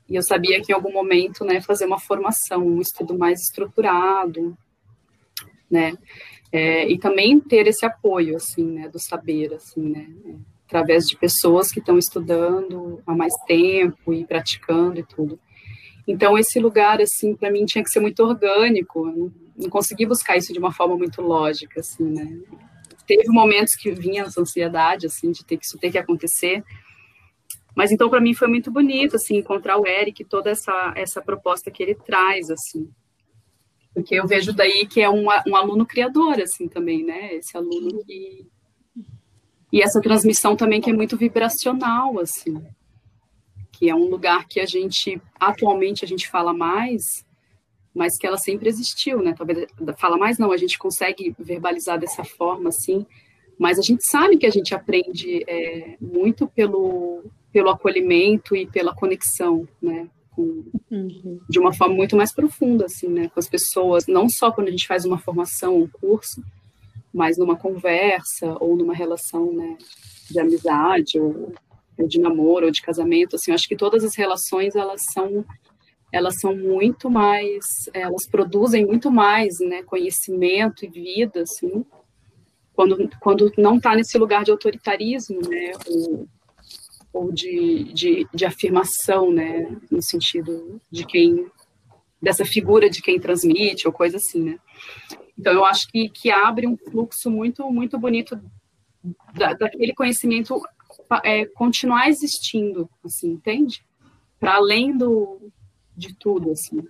e 0.08 0.16
eu 0.16 0.22
sabia 0.24 0.60
que 0.60 0.72
em 0.72 0.74
algum 0.74 0.92
momento 0.92 1.44
né, 1.44 1.60
fazer 1.60 1.86
uma 1.86 2.00
formação, 2.00 2.66
um 2.66 2.80
estudo 2.80 3.16
mais 3.16 3.42
estruturado, 3.42 4.58
né, 5.70 5.92
é, 6.50 6.90
e 6.90 6.98
também 6.98 7.38
ter 7.38 7.68
esse 7.68 7.86
apoio 7.86 8.34
assim, 8.34 8.64
né, 8.64 8.88
do 8.88 8.98
saber, 8.98 9.54
assim, 9.54 9.88
né, 9.88 10.08
através 10.66 11.06
de 11.06 11.16
pessoas 11.16 11.70
que 11.70 11.78
estão 11.78 11.96
estudando 11.96 13.00
há 13.06 13.14
mais 13.14 13.34
tempo 13.46 14.12
e 14.12 14.26
praticando 14.26 14.98
e 14.98 15.04
tudo. 15.04 15.38
Então 16.08 16.36
esse 16.36 16.58
lugar 16.58 17.00
assim 17.00 17.36
para 17.36 17.52
mim 17.52 17.64
tinha 17.66 17.84
que 17.84 17.90
ser 17.90 18.00
muito 18.00 18.18
orgânico, 18.20 19.06
eu 19.06 19.12
não, 19.12 19.32
não 19.56 19.70
consegui 19.70 20.06
buscar 20.06 20.36
isso 20.36 20.52
de 20.52 20.58
uma 20.58 20.72
forma 20.72 20.96
muito 20.96 21.22
lógica, 21.22 21.78
assim, 21.78 22.02
né? 22.02 22.36
Teve 23.16 23.28
momentos 23.28 23.74
que 23.74 23.90
vinha 23.90 24.22
essa 24.22 24.40
ansiedade, 24.40 25.06
assim, 25.06 25.32
de 25.32 25.44
ter 25.44 25.56
que 25.56 25.64
isso 25.64 25.76
ter 25.78 25.90
que 25.90 25.98
acontecer. 25.98 26.62
Mas 27.74 27.90
então 27.90 28.08
para 28.08 28.20
mim 28.20 28.34
foi 28.34 28.46
muito 28.46 28.70
bonito, 28.70 29.16
assim, 29.16 29.36
encontrar 29.36 29.78
o 29.78 29.86
Eric, 29.86 30.24
toda 30.24 30.50
essa 30.50 30.92
essa 30.94 31.20
proposta 31.20 31.70
que 31.72 31.82
ele 31.82 31.96
traz, 31.96 32.50
assim. 32.50 32.88
Porque 33.92 34.14
eu 34.14 34.28
vejo 34.28 34.52
daí 34.52 34.86
que 34.86 35.00
é 35.00 35.10
um, 35.10 35.26
um 35.48 35.56
aluno 35.56 35.84
criador, 35.84 36.40
assim, 36.40 36.68
também, 36.68 37.02
né? 37.02 37.34
Esse 37.34 37.56
aluno 37.56 38.04
que... 38.04 38.46
E 39.72 39.82
essa 39.82 40.00
transmissão 40.00 40.54
também 40.54 40.80
que 40.80 40.90
é 40.90 40.92
muito 40.92 41.16
vibracional, 41.16 42.16
assim. 42.20 42.62
Que 43.72 43.90
é 43.90 43.94
um 43.94 44.08
lugar 44.08 44.46
que 44.46 44.60
a 44.60 44.66
gente, 44.66 45.20
atualmente, 45.40 46.04
a 46.04 46.08
gente 46.08 46.28
fala 46.28 46.54
mais, 46.54 47.02
mas 47.94 48.16
que 48.16 48.26
ela 48.26 48.38
sempre 48.38 48.68
existiu, 48.68 49.22
né? 49.22 49.34
Talvez 49.36 49.66
fala 49.98 50.16
mais 50.16 50.38
não, 50.38 50.52
a 50.52 50.56
gente 50.56 50.78
consegue 50.78 51.34
verbalizar 51.38 51.98
dessa 51.98 52.24
forma, 52.24 52.68
assim, 52.68 53.04
mas 53.58 53.78
a 53.78 53.82
gente 53.82 54.04
sabe 54.06 54.38
que 54.38 54.46
a 54.46 54.50
gente 54.50 54.74
aprende 54.74 55.44
é, 55.46 55.96
muito 56.00 56.46
pelo 56.46 57.24
pelo 57.52 57.70
acolhimento 57.70 58.54
e 58.54 58.66
pela 58.66 58.94
conexão, 58.94 59.68
né? 59.82 60.08
Com, 60.30 60.64
uhum. 60.90 61.40
De 61.48 61.58
uma 61.58 61.74
forma 61.74 61.94
muito 61.94 62.16
mais 62.16 62.32
profunda, 62.32 62.86
assim, 62.86 63.08
né? 63.08 63.28
Com 63.28 63.40
as 63.40 63.48
pessoas, 63.48 64.06
não 64.06 64.28
só 64.28 64.52
quando 64.52 64.68
a 64.68 64.70
gente 64.70 64.86
faz 64.86 65.04
uma 65.04 65.18
formação, 65.18 65.76
um 65.76 65.88
curso, 65.88 66.42
mas 67.12 67.36
numa 67.36 67.56
conversa 67.56 68.56
ou 68.60 68.76
numa 68.76 68.94
relação, 68.94 69.52
né? 69.52 69.76
De 70.30 70.38
amizade 70.38 71.18
ou, 71.18 71.52
ou 71.98 72.06
de 72.06 72.20
namoro 72.20 72.66
ou 72.66 72.72
de 72.72 72.82
casamento, 72.82 73.34
assim, 73.34 73.50
eu 73.50 73.56
acho 73.56 73.68
que 73.68 73.76
todas 73.76 74.04
as 74.04 74.16
relações 74.16 74.76
elas 74.76 75.00
são 75.12 75.44
elas 76.12 76.40
são 76.40 76.56
muito 76.56 77.10
mais, 77.10 77.64
elas 77.94 78.26
produzem 78.28 78.84
muito 78.84 79.10
mais, 79.10 79.58
né, 79.60 79.82
conhecimento 79.82 80.84
e 80.84 80.88
vida, 80.88 81.42
assim, 81.42 81.84
quando, 82.74 83.10
quando 83.20 83.52
não 83.56 83.76
está 83.76 83.94
nesse 83.94 84.18
lugar 84.18 84.44
de 84.44 84.50
autoritarismo, 84.50 85.40
né, 85.48 85.72
ou, 85.86 86.28
ou 87.12 87.32
de, 87.32 87.92
de, 87.92 88.26
de, 88.32 88.44
afirmação, 88.44 89.30
né, 89.32 89.76
no 89.90 90.02
sentido 90.02 90.80
de 90.90 91.06
quem, 91.06 91.46
dessa 92.20 92.44
figura 92.44 92.90
de 92.90 93.00
quem 93.02 93.20
transmite, 93.20 93.86
ou 93.86 93.92
coisa 93.92 94.16
assim, 94.16 94.42
né. 94.42 94.58
Então, 95.38 95.52
eu 95.52 95.64
acho 95.64 95.88
que, 95.88 96.08
que 96.08 96.30
abre 96.30 96.66
um 96.66 96.76
fluxo 96.76 97.30
muito, 97.30 97.70
muito 97.70 97.98
bonito 97.98 98.38
da, 99.34 99.54
daquele 99.54 99.94
conhecimento 99.94 100.60
é, 101.24 101.46
continuar 101.46 102.08
existindo, 102.08 102.88
assim, 103.04 103.30
entende? 103.30 103.82
Para 104.38 104.56
além 104.56 104.96
do, 104.96 105.50
de 105.96 106.14
tudo, 106.14 106.50
assim, 106.52 106.86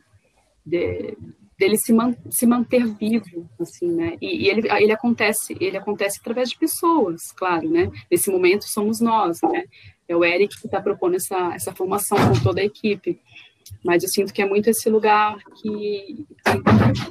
de, 0.64 1.16
dele 1.58 1.76
se, 1.76 1.92
man, 1.92 2.16
se 2.30 2.46
manter 2.46 2.86
vivo, 2.86 3.48
assim, 3.60 3.88
né? 3.88 4.16
E, 4.20 4.44
e, 4.44 4.48
ele, 4.48 4.68
ele 4.70 4.92
acontece, 4.92 5.56
ele 5.60 5.76
acontece 5.76 6.18
através 6.20 6.50
de 6.50 6.58
pessoas, 6.58 7.32
claro, 7.32 7.68
né? 7.68 7.90
Nesse 8.10 8.30
momento 8.30 8.64
somos 8.64 9.00
nós, 9.00 9.40
né? 9.42 9.64
É 10.08 10.16
o 10.16 10.24
Eric 10.24 10.58
que 10.58 10.66
está 10.66 10.80
propondo 10.80 11.16
essa, 11.16 11.54
essa 11.54 11.74
formação 11.74 12.16
com 12.16 12.42
toda 12.42 12.60
a 12.60 12.64
equipe. 12.64 13.20
Mas 13.84 14.02
eu 14.02 14.08
sinto 14.08 14.32
que 14.32 14.42
é 14.42 14.46
muito 14.46 14.68
esse 14.68 14.88
lugar 14.90 15.38
que, 15.60 16.26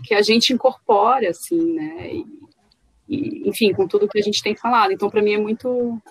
que 0.03 0.14
a 0.14 0.22
gente 0.22 0.52
incorpora, 0.52 1.30
assim, 1.30 1.74
né? 1.74 2.11
E, 2.11 2.26
e, 3.07 3.49
enfim, 3.49 3.72
com 3.72 3.88
tudo 3.88 4.07
que 4.07 4.20
a 4.20 4.22
gente 4.22 4.41
tem 4.41 4.56
falado. 4.56 4.91
Então, 4.91 5.10
para 5.10 5.22
mim 5.22 5.34
é 5.34 5.40
muito 5.40 6.02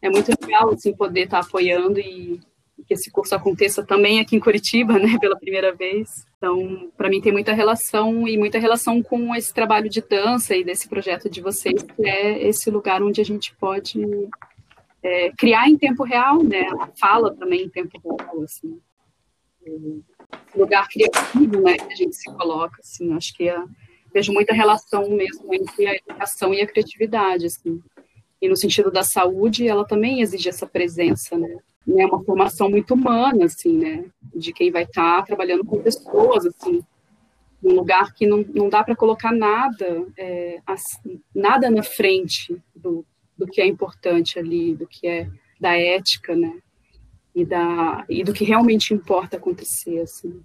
é 0.00 0.10
muito 0.10 0.30
legal 0.40 0.70
assim 0.70 0.94
poder 0.94 1.24
estar 1.24 1.40
tá 1.40 1.46
apoiando 1.46 1.98
e, 1.98 2.40
que 2.84 2.94
esse 2.94 3.10
curso 3.10 3.34
aconteça 3.34 3.84
também 3.84 4.20
aqui 4.20 4.36
em 4.36 4.40
Curitiba, 4.40 4.98
né, 4.98 5.16
pela 5.20 5.38
primeira 5.38 5.74
vez. 5.74 6.26
Então, 6.36 6.90
para 6.96 7.08
mim 7.08 7.20
tem 7.20 7.32
muita 7.32 7.52
relação 7.52 8.26
e 8.28 8.36
muita 8.36 8.58
relação 8.58 9.02
com 9.02 9.34
esse 9.34 9.52
trabalho 9.52 9.88
de 9.88 10.00
dança 10.00 10.54
e 10.54 10.64
desse 10.64 10.88
projeto 10.88 11.28
de 11.28 11.40
vocês, 11.40 11.82
que 11.82 12.06
é 12.06 12.46
esse 12.46 12.70
lugar 12.70 13.02
onde 13.02 13.20
a 13.20 13.24
gente 13.24 13.54
pode 13.56 14.04
é, 15.02 15.30
criar 15.36 15.68
em 15.68 15.76
tempo 15.76 16.04
real, 16.04 16.42
né, 16.42 16.66
a 16.80 16.88
fala 16.98 17.34
também 17.34 17.62
em 17.64 17.68
tempo 17.68 17.98
real, 18.04 18.42
assim. 18.42 18.78
lugar 20.54 20.88
criativo, 20.88 21.60
né, 21.60 21.76
que 21.76 21.92
a 21.92 21.96
gente 21.96 22.14
se 22.14 22.30
coloca, 22.32 22.80
assim, 22.80 23.12
acho 23.14 23.34
que 23.34 23.48
é, 23.48 23.58
vejo 24.12 24.32
muita 24.32 24.54
relação 24.54 25.08
mesmo 25.10 25.52
entre 25.52 25.86
a 25.86 25.94
educação 25.94 26.52
e 26.52 26.60
a 26.60 26.66
criatividade, 26.66 27.46
assim. 27.46 27.82
E 28.40 28.48
no 28.48 28.56
sentido 28.56 28.90
da 28.90 29.02
saúde, 29.02 29.66
ela 29.66 29.84
também 29.86 30.20
exige 30.20 30.48
essa 30.48 30.66
presença, 30.66 31.38
né? 31.38 31.56
Né, 31.86 32.04
uma 32.06 32.22
formação 32.24 32.68
muito 32.68 32.94
humana, 32.94 33.44
assim, 33.44 33.78
né, 33.78 34.04
de 34.34 34.52
quem 34.52 34.70
vai 34.70 34.82
estar 34.82 35.18
tá 35.18 35.22
trabalhando 35.22 35.64
com 35.64 35.82
pessoas, 35.82 36.44
assim, 36.46 36.82
num 37.62 37.74
lugar 37.74 38.12
que 38.12 38.26
não, 38.26 38.44
não 38.54 38.68
dá 38.68 38.82
para 38.82 38.96
colocar 38.96 39.32
nada, 39.32 40.06
é, 40.16 40.60
assim, 40.66 41.20
nada 41.34 41.70
na 41.70 41.82
frente 41.82 42.60
do, 42.74 43.04
do 43.38 43.46
que 43.46 43.60
é 43.60 43.66
importante 43.66 44.38
ali, 44.38 44.74
do 44.74 44.86
que 44.86 45.06
é 45.06 45.30
da 45.60 45.76
ética, 45.76 46.34
né, 46.34 46.58
e, 47.34 47.44
da, 47.44 48.04
e 48.08 48.24
do 48.24 48.32
que 48.32 48.44
realmente 48.44 48.92
importa 48.92 49.36
acontecer, 49.36 50.00
assim. 50.00 50.42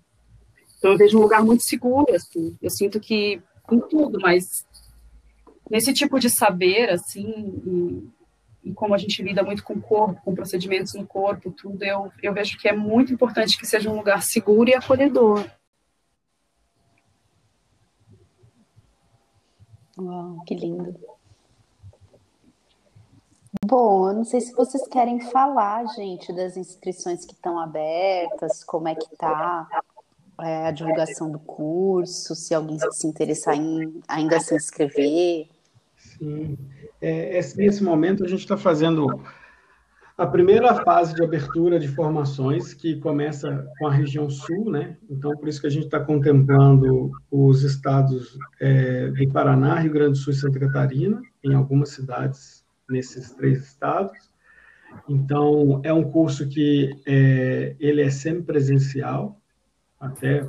Então 0.77 0.91
eu 0.91 0.97
vejo 0.97 1.17
um 1.17 1.21
lugar 1.21 1.43
muito 1.43 1.63
seguro, 1.63 2.13
assim, 2.13 2.55
eu 2.61 2.69
sinto 2.69 2.99
que 2.99 3.41
em 3.71 3.79
tudo, 3.79 4.19
mas 4.19 4.65
nesse 5.69 5.93
tipo 5.93 6.19
de 6.19 6.29
saber, 6.29 6.89
assim, 6.89 8.11
e 8.63 8.73
como 8.73 8.93
a 8.93 8.97
gente 8.97 9.23
lida 9.23 9.43
muito 9.43 9.63
com 9.63 9.73
o 9.73 9.81
corpo, 9.81 10.21
com 10.23 10.35
procedimentos 10.35 10.93
no 10.93 11.05
corpo, 11.05 11.51
tudo, 11.51 11.83
eu, 11.83 12.11
eu 12.21 12.33
vejo 12.33 12.57
que 12.57 12.67
é 12.67 12.73
muito 12.73 13.11
importante 13.11 13.57
que 13.57 13.65
seja 13.65 13.89
um 13.89 13.95
lugar 13.95 14.21
seguro 14.21 14.69
e 14.69 14.75
acolhedor. 14.75 15.49
Uau, 19.97 20.43
que 20.45 20.55
lindo. 20.55 20.95
Bom, 23.65 24.09
eu 24.09 24.13
não 24.15 24.23
sei 24.23 24.41
se 24.41 24.53
vocês 24.53 24.87
querem 24.87 25.19
falar, 25.19 25.85
gente, 25.95 26.33
das 26.33 26.57
inscrições 26.57 27.25
que 27.25 27.33
estão 27.33 27.59
abertas, 27.59 28.63
como 28.63 28.87
é 28.87 28.95
que 28.95 29.15
tá 29.17 29.67
é, 30.39 30.67
a 30.67 30.71
divulgação 30.71 31.31
do 31.31 31.39
curso, 31.39 32.33
se 32.35 32.53
alguém 32.53 32.77
se 32.91 33.05
interessar 33.05 33.55
em 33.55 34.01
ainda 34.07 34.39
se 34.39 34.55
inscrever. 34.55 35.47
Sim. 36.21 36.55
É, 37.01 37.39
nesse 37.55 37.83
momento 37.83 38.23
a 38.23 38.27
gente 38.27 38.41
está 38.41 38.55
fazendo 38.55 39.07
a 40.15 40.27
primeira 40.27 40.75
fase 40.83 41.15
de 41.15 41.23
abertura 41.23 41.79
de 41.79 41.87
formações, 41.87 42.75
que 42.75 42.97
começa 42.97 43.67
com 43.79 43.87
a 43.87 43.91
região 43.91 44.29
sul, 44.29 44.69
né? 44.69 44.97
Então, 45.09 45.35
por 45.35 45.49
isso 45.49 45.59
que 45.59 45.65
a 45.65 45.71
gente 45.71 45.85
está 45.85 45.99
contemplando 45.99 47.09
os 47.31 47.63
estados 47.63 48.37
é, 48.59 49.07
do 49.09 49.31
Paraná, 49.31 49.79
Rio 49.79 49.93
Grande 49.93 50.11
do 50.11 50.17
Sul 50.17 50.33
e 50.33 50.35
Santa 50.35 50.59
Catarina, 50.59 51.19
em 51.43 51.55
algumas 51.55 51.89
cidades 51.89 52.63
nesses 52.87 53.31
três 53.31 53.63
estados. 53.63 54.29
Então, 55.09 55.81
é 55.83 55.91
um 55.91 56.03
curso 56.03 56.47
que 56.47 56.91
é, 57.07 57.75
ele 57.79 58.01
é 58.03 58.11
semipresencial, 58.11 59.41
até 59.99 60.47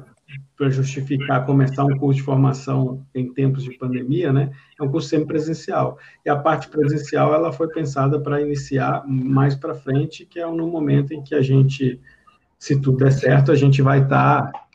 para 0.57 0.71
justificar 0.71 1.45
começar 1.45 1.85
um 1.85 1.97
curso 1.97 2.21
de 2.21 2.25
formação 2.25 3.05
em 3.15 3.33
tempos 3.33 3.65
de 3.65 3.73
pandemia, 3.73 4.33
né? 4.33 4.51
É 4.79 4.83
um 4.83 4.91
curso 4.91 5.09
semipresencial. 5.09 5.99
E 6.25 6.31
a 6.31 6.37
parte 6.37 6.69
presencial 6.69 7.35
ela 7.35 7.53
foi 7.53 7.69
pensada 7.69 8.21
para 8.21 8.41
iniciar 8.41 9.05
mais 9.07 9.55
para 9.55 9.75
frente, 9.75 10.25
que 10.27 10.39
é 10.39 10.47
no 10.47 10.69
momento 10.69 11.13
em 11.13 11.23
que 11.23 11.35
a 11.35 11.43
gente, 11.43 12.01
se 12.59 12.81
tudo 12.81 12.99
der 12.99 13.13
certo, 13.13 13.51
a 13.51 13.57
gente 13.57 13.83
vai 13.83 14.03
estar 14.03 14.51
tá, 14.53 14.67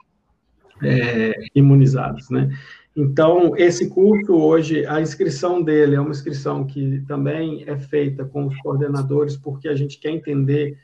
é, 0.84 1.34
imunizados, 1.55 2.29
né? 2.29 2.49
Então, 2.95 3.55
esse 3.55 3.89
curso 3.89 4.34
hoje, 4.34 4.84
a 4.88 4.99
inscrição 4.99 5.61
dele 5.61 5.95
é 5.95 6.01
uma 6.01 6.09
inscrição 6.09 6.65
que 6.65 7.03
também 7.07 7.63
é 7.67 7.77
feita 7.77 8.25
com 8.25 8.47
os 8.47 8.57
coordenadores, 8.57 9.38
porque 9.38 9.67
a 9.67 9.75
gente 9.75 9.99
quer 9.99 10.09
entender 10.09 10.75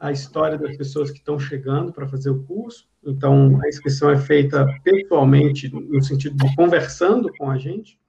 a 0.00 0.10
história 0.10 0.56
das 0.56 0.78
pessoas 0.78 1.10
que 1.10 1.18
estão 1.18 1.38
chegando 1.38 1.92
para 1.92 2.08
fazer 2.08 2.30
o 2.30 2.42
curso. 2.42 2.88
Então, 3.04 3.60
a 3.62 3.68
inscrição 3.68 4.10
é 4.10 4.18
feita 4.18 4.66
pessoalmente, 4.82 5.68
no 5.68 6.02
sentido 6.02 6.36
de 6.36 6.56
conversando 6.56 7.30
com 7.36 7.50
a 7.50 7.58
gente. 7.58 8.00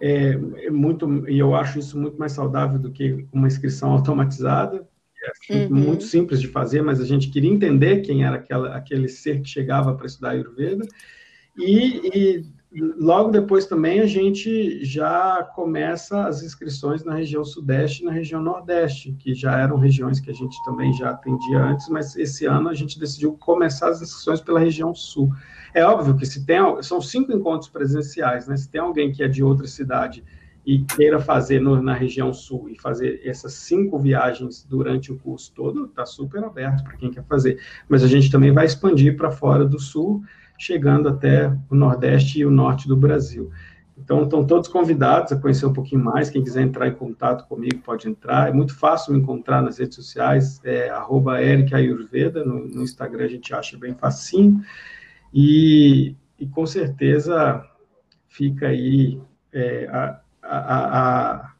É, 0.00 0.32
é 0.64 0.70
muito, 0.70 1.28
e 1.28 1.38
eu 1.38 1.54
acho 1.54 1.78
isso 1.78 2.00
muito 2.00 2.18
mais 2.18 2.32
saudável 2.32 2.78
do 2.78 2.90
que 2.90 3.26
uma 3.30 3.46
inscrição 3.46 3.92
automatizada. 3.92 4.88
É 5.50 5.66
uhum. 5.66 5.70
muito 5.70 6.02
simples 6.02 6.40
de 6.40 6.48
fazer, 6.48 6.82
mas 6.82 6.98
a 6.98 7.04
gente 7.04 7.28
queria 7.28 7.50
entender 7.50 8.00
quem 8.00 8.24
era 8.24 8.36
aquela, 8.36 8.74
aquele 8.74 9.08
ser 9.08 9.40
que 9.42 9.48
chegava 9.48 9.94
para 9.94 10.06
estudar 10.06 10.30
Ayurveda. 10.30 10.84
E, 11.56 12.08
e 12.08 12.46
logo 12.74 13.30
depois 13.30 13.66
também 13.66 14.00
a 14.00 14.06
gente 14.06 14.84
já 14.84 15.42
começa 15.54 16.24
as 16.24 16.42
inscrições 16.42 17.04
na 17.04 17.14
região 17.14 17.44
sudeste 17.44 18.02
e 18.02 18.06
na 18.06 18.12
região 18.12 18.42
nordeste, 18.42 19.12
que 19.18 19.34
já 19.34 19.58
eram 19.58 19.76
regiões 19.76 20.20
que 20.20 20.30
a 20.30 20.34
gente 20.34 20.56
também 20.64 20.92
já 20.94 21.10
atendia 21.10 21.58
antes, 21.58 21.88
mas 21.88 22.16
esse 22.16 22.46
ano 22.46 22.70
a 22.70 22.74
gente 22.74 22.98
decidiu 22.98 23.34
começar 23.34 23.88
as 23.88 24.00
inscrições 24.00 24.40
pela 24.40 24.58
região 24.58 24.94
sul. 24.94 25.30
É 25.74 25.84
óbvio 25.84 26.16
que 26.16 26.24
se 26.24 26.46
tem, 26.46 26.58
são 26.82 27.00
cinco 27.00 27.32
encontros 27.32 27.68
presenciais, 27.68 28.46
né? 28.46 28.56
Se 28.56 28.70
tem 28.70 28.80
alguém 28.80 29.12
que 29.12 29.22
é 29.22 29.28
de 29.28 29.42
outra 29.42 29.66
cidade 29.66 30.24
e 30.64 30.78
queira 30.84 31.18
fazer 31.18 31.60
no, 31.60 31.82
na 31.82 31.92
região 31.92 32.32
sul 32.32 32.68
e 32.68 32.80
fazer 32.80 33.20
essas 33.24 33.52
cinco 33.54 33.98
viagens 33.98 34.64
durante 34.64 35.12
o 35.12 35.18
curso 35.18 35.52
todo, 35.54 35.86
está 35.86 36.06
super 36.06 36.42
aberto 36.44 36.84
para 36.84 36.96
quem 36.96 37.10
quer 37.10 37.24
fazer. 37.24 37.60
Mas 37.88 38.02
a 38.02 38.06
gente 38.06 38.30
também 38.30 38.52
vai 38.52 38.64
expandir 38.64 39.16
para 39.16 39.30
fora 39.30 39.64
do 39.64 39.80
sul, 39.80 40.22
chegando 40.62 41.08
até 41.08 41.52
o 41.68 41.74
Nordeste 41.74 42.38
e 42.38 42.46
o 42.46 42.50
Norte 42.50 42.86
do 42.86 42.96
Brasil. 42.96 43.50
Então, 43.98 44.22
estão 44.22 44.46
todos 44.46 44.68
convidados 44.68 45.32
a 45.32 45.36
conhecer 45.36 45.66
um 45.66 45.72
pouquinho 45.72 46.04
mais. 46.04 46.30
Quem 46.30 46.42
quiser 46.42 46.62
entrar 46.62 46.86
em 46.86 46.94
contato 46.94 47.48
comigo 47.48 47.78
pode 47.84 48.08
entrar. 48.08 48.48
É 48.48 48.52
muito 48.52 48.72
fácil 48.72 49.12
me 49.12 49.18
encontrar 49.18 49.60
nas 49.60 49.78
redes 49.78 49.96
sociais, 49.96 50.60
é 50.62 50.88
arroba 50.88 51.40
no, 52.44 52.68
no, 52.68 52.82
Instagram 52.82 53.24
a 53.24 53.28
gente 53.28 53.52
acha 53.52 53.76
bem 53.76 53.92
facinho. 53.92 54.62
E, 55.34 56.14
e 56.38 56.46
com 56.46 56.64
certeza 56.64 57.64
fica 58.28 58.68
aí 58.68 59.20
é, 59.52 59.88
a, 59.88 60.20
a, 60.42 61.40
a 61.40 61.52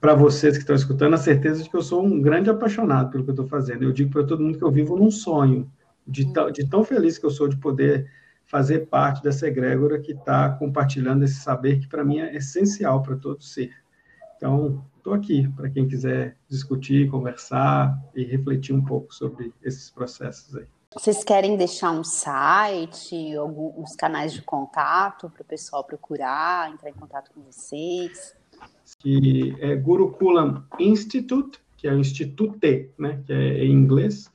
para 0.00 0.14
vocês 0.16 0.54
que 0.54 0.62
estão 0.62 0.74
escutando, 0.74 1.14
a 1.14 1.18
certeza 1.18 1.62
de 1.62 1.70
que 1.70 1.76
eu 1.76 1.82
sou 1.82 2.04
um 2.04 2.20
grande 2.20 2.50
apaixonado 2.50 3.12
pelo 3.12 3.22
que 3.22 3.30
eu 3.30 3.34
estou 3.34 3.46
fazendo. 3.46 3.84
Eu 3.84 3.92
digo 3.92 4.10
para 4.10 4.24
todo 4.24 4.42
mundo 4.42 4.58
que 4.58 4.64
eu 4.64 4.72
vivo 4.72 4.96
num 4.96 5.12
sonho 5.12 5.70
de, 6.06 6.24
de 6.52 6.68
tão 6.68 6.84
feliz 6.84 7.18
que 7.18 7.26
eu 7.26 7.30
sou 7.30 7.48
de 7.48 7.56
poder 7.56 8.10
fazer 8.44 8.86
parte 8.86 9.22
dessa 9.22 9.46
egrégora 9.46 10.00
que 10.00 10.12
está 10.12 10.50
compartilhando 10.50 11.24
esse 11.24 11.40
saber 11.40 11.78
que 11.78 11.88
para 11.88 12.04
mim 12.04 12.18
é 12.18 12.36
essencial 12.36 13.02
para 13.02 13.16
todo 13.16 13.42
ser. 13.42 13.72
Então, 14.36 14.84
estou 14.96 15.14
aqui 15.14 15.48
para 15.56 15.70
quem 15.70 15.86
quiser 15.86 16.36
discutir, 16.48 17.08
conversar 17.10 17.98
e 18.14 18.24
refletir 18.24 18.74
um 18.74 18.84
pouco 18.84 19.14
sobre 19.14 19.54
esses 19.62 19.90
processos 19.90 20.56
aí. 20.56 20.66
Vocês 20.94 21.24
querem 21.24 21.56
deixar 21.56 21.90
um 21.90 22.04
site, 22.04 23.34
alguns 23.34 23.96
canais 23.96 24.32
de 24.32 24.42
contato 24.42 25.30
para 25.30 25.40
o 25.40 25.44
pessoal 25.44 25.82
procurar, 25.84 26.70
entrar 26.70 26.90
em 26.90 26.94
contato 26.94 27.30
com 27.32 27.40
vocês? 27.40 28.36
Que 28.98 29.56
é 29.60 29.74
Gurukulam 29.74 30.64
Institute, 30.78 31.58
que 31.78 31.88
é 31.88 31.92
o 31.92 31.98
Institute, 31.98 32.90
né, 32.98 33.22
que 33.24 33.32
é 33.32 33.64
em 33.64 33.72
inglês, 33.72 34.30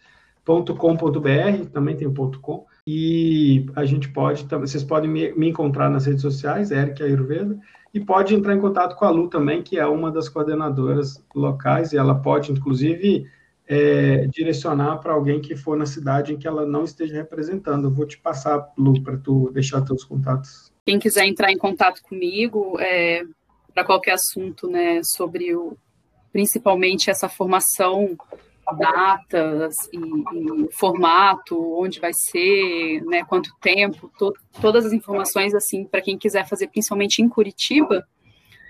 .com.br, 0.47 1.65
também 1.73 1.95
tem 1.95 2.07
o 2.07 2.31
.com, 2.39 2.65
e 2.85 3.65
a 3.75 3.83
gente 3.83 4.09
pode, 4.09 4.45
vocês 4.45 4.83
podem 4.83 5.09
me, 5.09 5.33
me 5.33 5.49
encontrar 5.49 5.89
nas 5.89 6.05
redes 6.05 6.21
sociais, 6.21 6.71
Eric 6.71 7.03
Ayurveda, 7.03 7.59
e 7.93 7.99
pode 7.99 8.33
entrar 8.33 8.55
em 8.55 8.61
contato 8.61 8.95
com 8.95 9.05
a 9.05 9.09
Lu 9.09 9.27
também, 9.27 9.61
que 9.61 9.77
é 9.77 9.85
uma 9.85 10.09
das 10.09 10.29
coordenadoras 10.29 11.23
locais, 11.35 11.91
e 11.91 11.97
ela 11.97 12.15
pode, 12.15 12.51
inclusive, 12.51 13.25
é, 13.67 14.27
direcionar 14.27 14.97
para 14.99 15.13
alguém 15.13 15.41
que 15.41 15.55
for 15.55 15.75
na 15.75 15.85
cidade 15.85 16.33
em 16.33 16.37
que 16.37 16.47
ela 16.47 16.65
não 16.65 16.83
esteja 16.83 17.15
representando. 17.15 17.85
Eu 17.85 17.91
vou 17.91 18.05
te 18.05 18.17
passar, 18.17 18.71
Lu, 18.77 19.01
para 19.03 19.17
tu 19.17 19.51
deixar 19.51 19.81
teus 19.81 20.05
contatos. 20.05 20.71
Quem 20.85 20.97
quiser 20.97 21.25
entrar 21.25 21.51
em 21.51 21.57
contato 21.57 22.01
comigo, 22.01 22.79
é, 22.79 23.23
para 23.73 23.83
qualquer 23.83 24.13
assunto, 24.13 24.69
né, 24.69 25.01
sobre 25.03 25.53
o, 25.53 25.77
principalmente 26.31 27.09
essa 27.09 27.27
formação 27.27 28.15
datas 28.75 29.75
e, 29.93 29.97
e, 29.97 30.71
formato, 30.71 31.55
onde 31.79 31.99
vai 31.99 32.11
ser, 32.13 33.01
né, 33.05 33.23
quanto 33.23 33.55
tempo, 33.61 34.11
to, 34.17 34.33
todas 34.61 34.85
as 34.85 34.93
informações 34.93 35.53
assim 35.53 35.85
para 35.85 36.01
quem 36.01 36.17
quiser 36.17 36.47
fazer, 36.47 36.67
principalmente 36.67 37.21
em 37.21 37.29
Curitiba, 37.29 38.07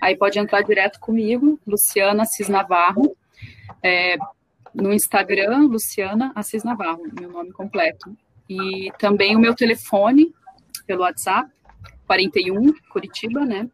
aí 0.00 0.16
pode 0.16 0.38
entrar 0.38 0.62
direto 0.62 1.00
comigo, 1.00 1.58
Luciana 1.66 2.22
Assis 2.22 2.48
Navarro, 2.48 3.16
é, 3.82 4.16
no 4.74 4.92
Instagram, 4.92 5.66
Luciana 5.66 6.32
Assis 6.34 6.62
Navarro, 6.62 7.02
meu 7.18 7.30
nome 7.30 7.52
completo, 7.52 8.14
e 8.48 8.92
também 8.98 9.36
o 9.36 9.40
meu 9.40 9.54
telefone 9.54 10.32
pelo 10.86 11.02
WhatsApp, 11.02 11.50
41 12.06 12.72
Curitiba, 12.90 13.44
né, 13.44 13.68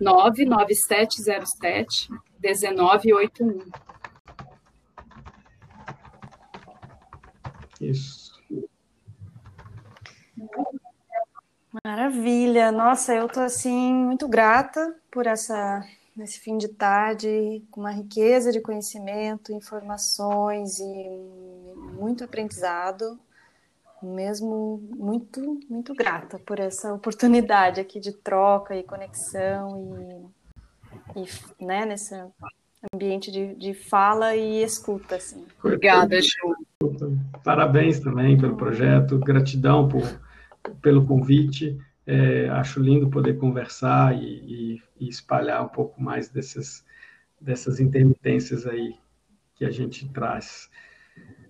99707 0.00 2.08
1981. 2.40 3.58
Isso. 7.88 8.38
Maravilha. 11.84 12.70
Nossa, 12.70 13.14
eu 13.14 13.28
tô 13.28 13.40
assim 13.40 13.92
muito 13.94 14.28
grata 14.28 14.94
por 15.10 15.26
essa 15.26 15.82
nesse 16.14 16.40
fim 16.40 16.58
de 16.58 16.68
tarde 16.68 17.62
com 17.70 17.80
uma 17.80 17.92
riqueza 17.92 18.50
de 18.50 18.60
conhecimento, 18.60 19.52
informações 19.52 20.80
e 20.80 20.84
muito 21.94 22.24
aprendizado. 22.24 23.18
Mesmo 24.02 24.80
muito, 24.96 25.60
muito 25.68 25.94
grata 25.94 26.38
por 26.38 26.60
essa 26.60 26.92
oportunidade 26.92 27.80
aqui 27.80 27.98
de 27.98 28.12
troca 28.12 28.76
e 28.76 28.84
conexão 28.84 30.32
e, 31.16 31.22
e 31.22 31.64
né, 31.64 31.84
nesse 31.84 32.14
ambiente 32.92 33.30
de, 33.30 33.54
de 33.54 33.74
fala 33.74 34.34
e 34.36 34.62
escuta. 34.62 35.16
Assim. 35.16 35.44
Obrigada, 35.62 36.20
Ju. 36.20 36.54
Parabéns 37.44 38.00
também 38.00 38.38
pelo 38.38 38.56
projeto, 38.56 39.18
gratidão 39.18 39.88
por, 39.88 40.20
pelo 40.80 41.06
convite. 41.06 41.76
É, 42.06 42.48
acho 42.48 42.80
lindo 42.80 43.10
poder 43.10 43.36
conversar 43.36 44.16
e, 44.16 44.24
e, 44.24 44.82
e, 44.98 45.08
espalhar 45.08 45.62
um 45.62 45.68
pouco 45.68 46.02
mais 46.02 46.30
dessas, 46.30 46.84
dessas 47.38 47.80
intermitências 47.80 48.66
aí 48.66 48.94
que 49.54 49.64
a 49.64 49.70
gente 49.70 50.08
traz 50.08 50.70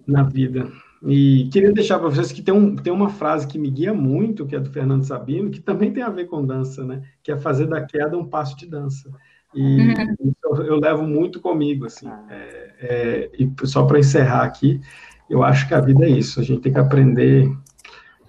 na 0.07 0.25
vida. 0.25 0.69
E 1.07 1.49
queria 1.53 1.73
deixar 1.73 1.99
para 1.99 2.09
vocês 2.09 2.33
que 2.33 2.43
tem, 2.43 2.53
um, 2.53 2.75
tem 2.75 2.93
uma 2.93 3.11
frase 3.11 3.47
que 3.47 3.59
me 3.59 3.71
guia 3.71 3.95
muito, 3.95 4.47
que 4.47 4.57
é 4.57 4.61
do 4.61 4.73
Fernando 4.73 5.05
Sabino, 5.05 5.51
que 5.51 5.61
também 5.61 5.93
tem 5.93 6.03
a 6.03 6.11
ver 6.11 6.25
com 6.25 6.45
dança, 6.45 6.85
né? 6.85 7.03
Que 7.23 7.31
é 7.31 7.37
fazer 7.37 7.67
da 7.67 7.85
queda 7.85 8.19
um 8.19 8.27
passo 8.27 8.57
de 8.57 8.67
dança. 8.67 9.13
E 9.55 9.61
uhum. 9.61 10.35
eu, 10.45 10.63
eu, 10.63 10.77
levo 10.77 11.03
muito 11.03 11.41
comigo, 11.41 11.87
assim. 11.87 12.09
É, 12.29 12.71
é, 12.81 13.31
e 13.39 13.51
só 13.67 13.85
para 13.85 13.99
encerrar 13.99 14.45
aqui, 14.45 14.81
eu 15.29 15.43
acho 15.43 15.67
que 15.67 15.75
a 15.75 15.81
vida 15.81 16.05
é 16.05 16.11
isso, 16.11 16.41
a 16.41 16.43
gente 16.43 16.61
tem 16.61 16.73
que 16.73 16.79
aprender 16.79 17.51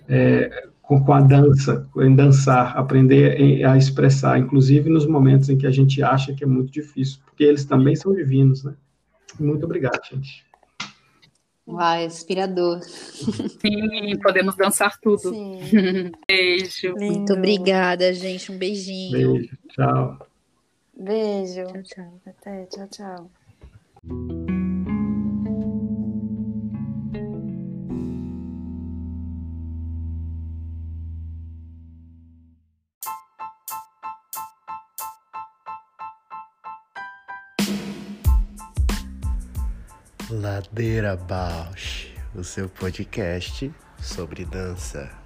é, 0.07 0.67
com, 0.81 1.03
com 1.03 1.13
a 1.13 1.21
dança, 1.21 1.87
em 1.97 2.15
dançar, 2.15 2.77
aprender 2.77 3.63
a 3.65 3.77
expressar, 3.77 4.39
inclusive 4.39 4.89
nos 4.89 5.05
momentos 5.05 5.49
em 5.49 5.57
que 5.57 5.67
a 5.67 5.71
gente 5.71 6.01
acha 6.01 6.33
que 6.33 6.43
é 6.43 6.47
muito 6.47 6.71
difícil, 6.71 7.19
porque 7.25 7.43
eles 7.43 7.65
também 7.65 7.95
são 7.95 8.13
divinos, 8.13 8.63
né? 8.63 8.73
Muito 9.39 9.65
obrigado, 9.65 9.99
gente. 10.09 10.45
Uai, 11.67 12.05
inspirador. 12.05 12.81
Sim, 12.81 14.17
podemos 14.23 14.55
dançar 14.55 14.99
tudo. 14.99 15.29
Sim. 15.29 15.59
Beijo. 16.27 16.95
Lindo. 16.97 17.13
Muito 17.17 17.33
obrigada, 17.33 18.11
gente. 18.11 18.51
Um 18.51 18.57
beijinho. 18.57 19.33
Beijo. 19.33 19.57
Tchau. 19.69 20.28
Beijo. 20.99 21.65
Tchau, 21.67 21.84
tchau. 21.84 22.21
Até. 22.26 22.65
Tchau, 22.65 22.88
tchau. 22.88 23.31
Ladeira 40.30 41.15
Bausch, 41.15 42.13
o 42.35 42.43
seu 42.43 42.69
podcast 42.69 43.73
sobre 43.99 44.45
dança. 44.45 45.18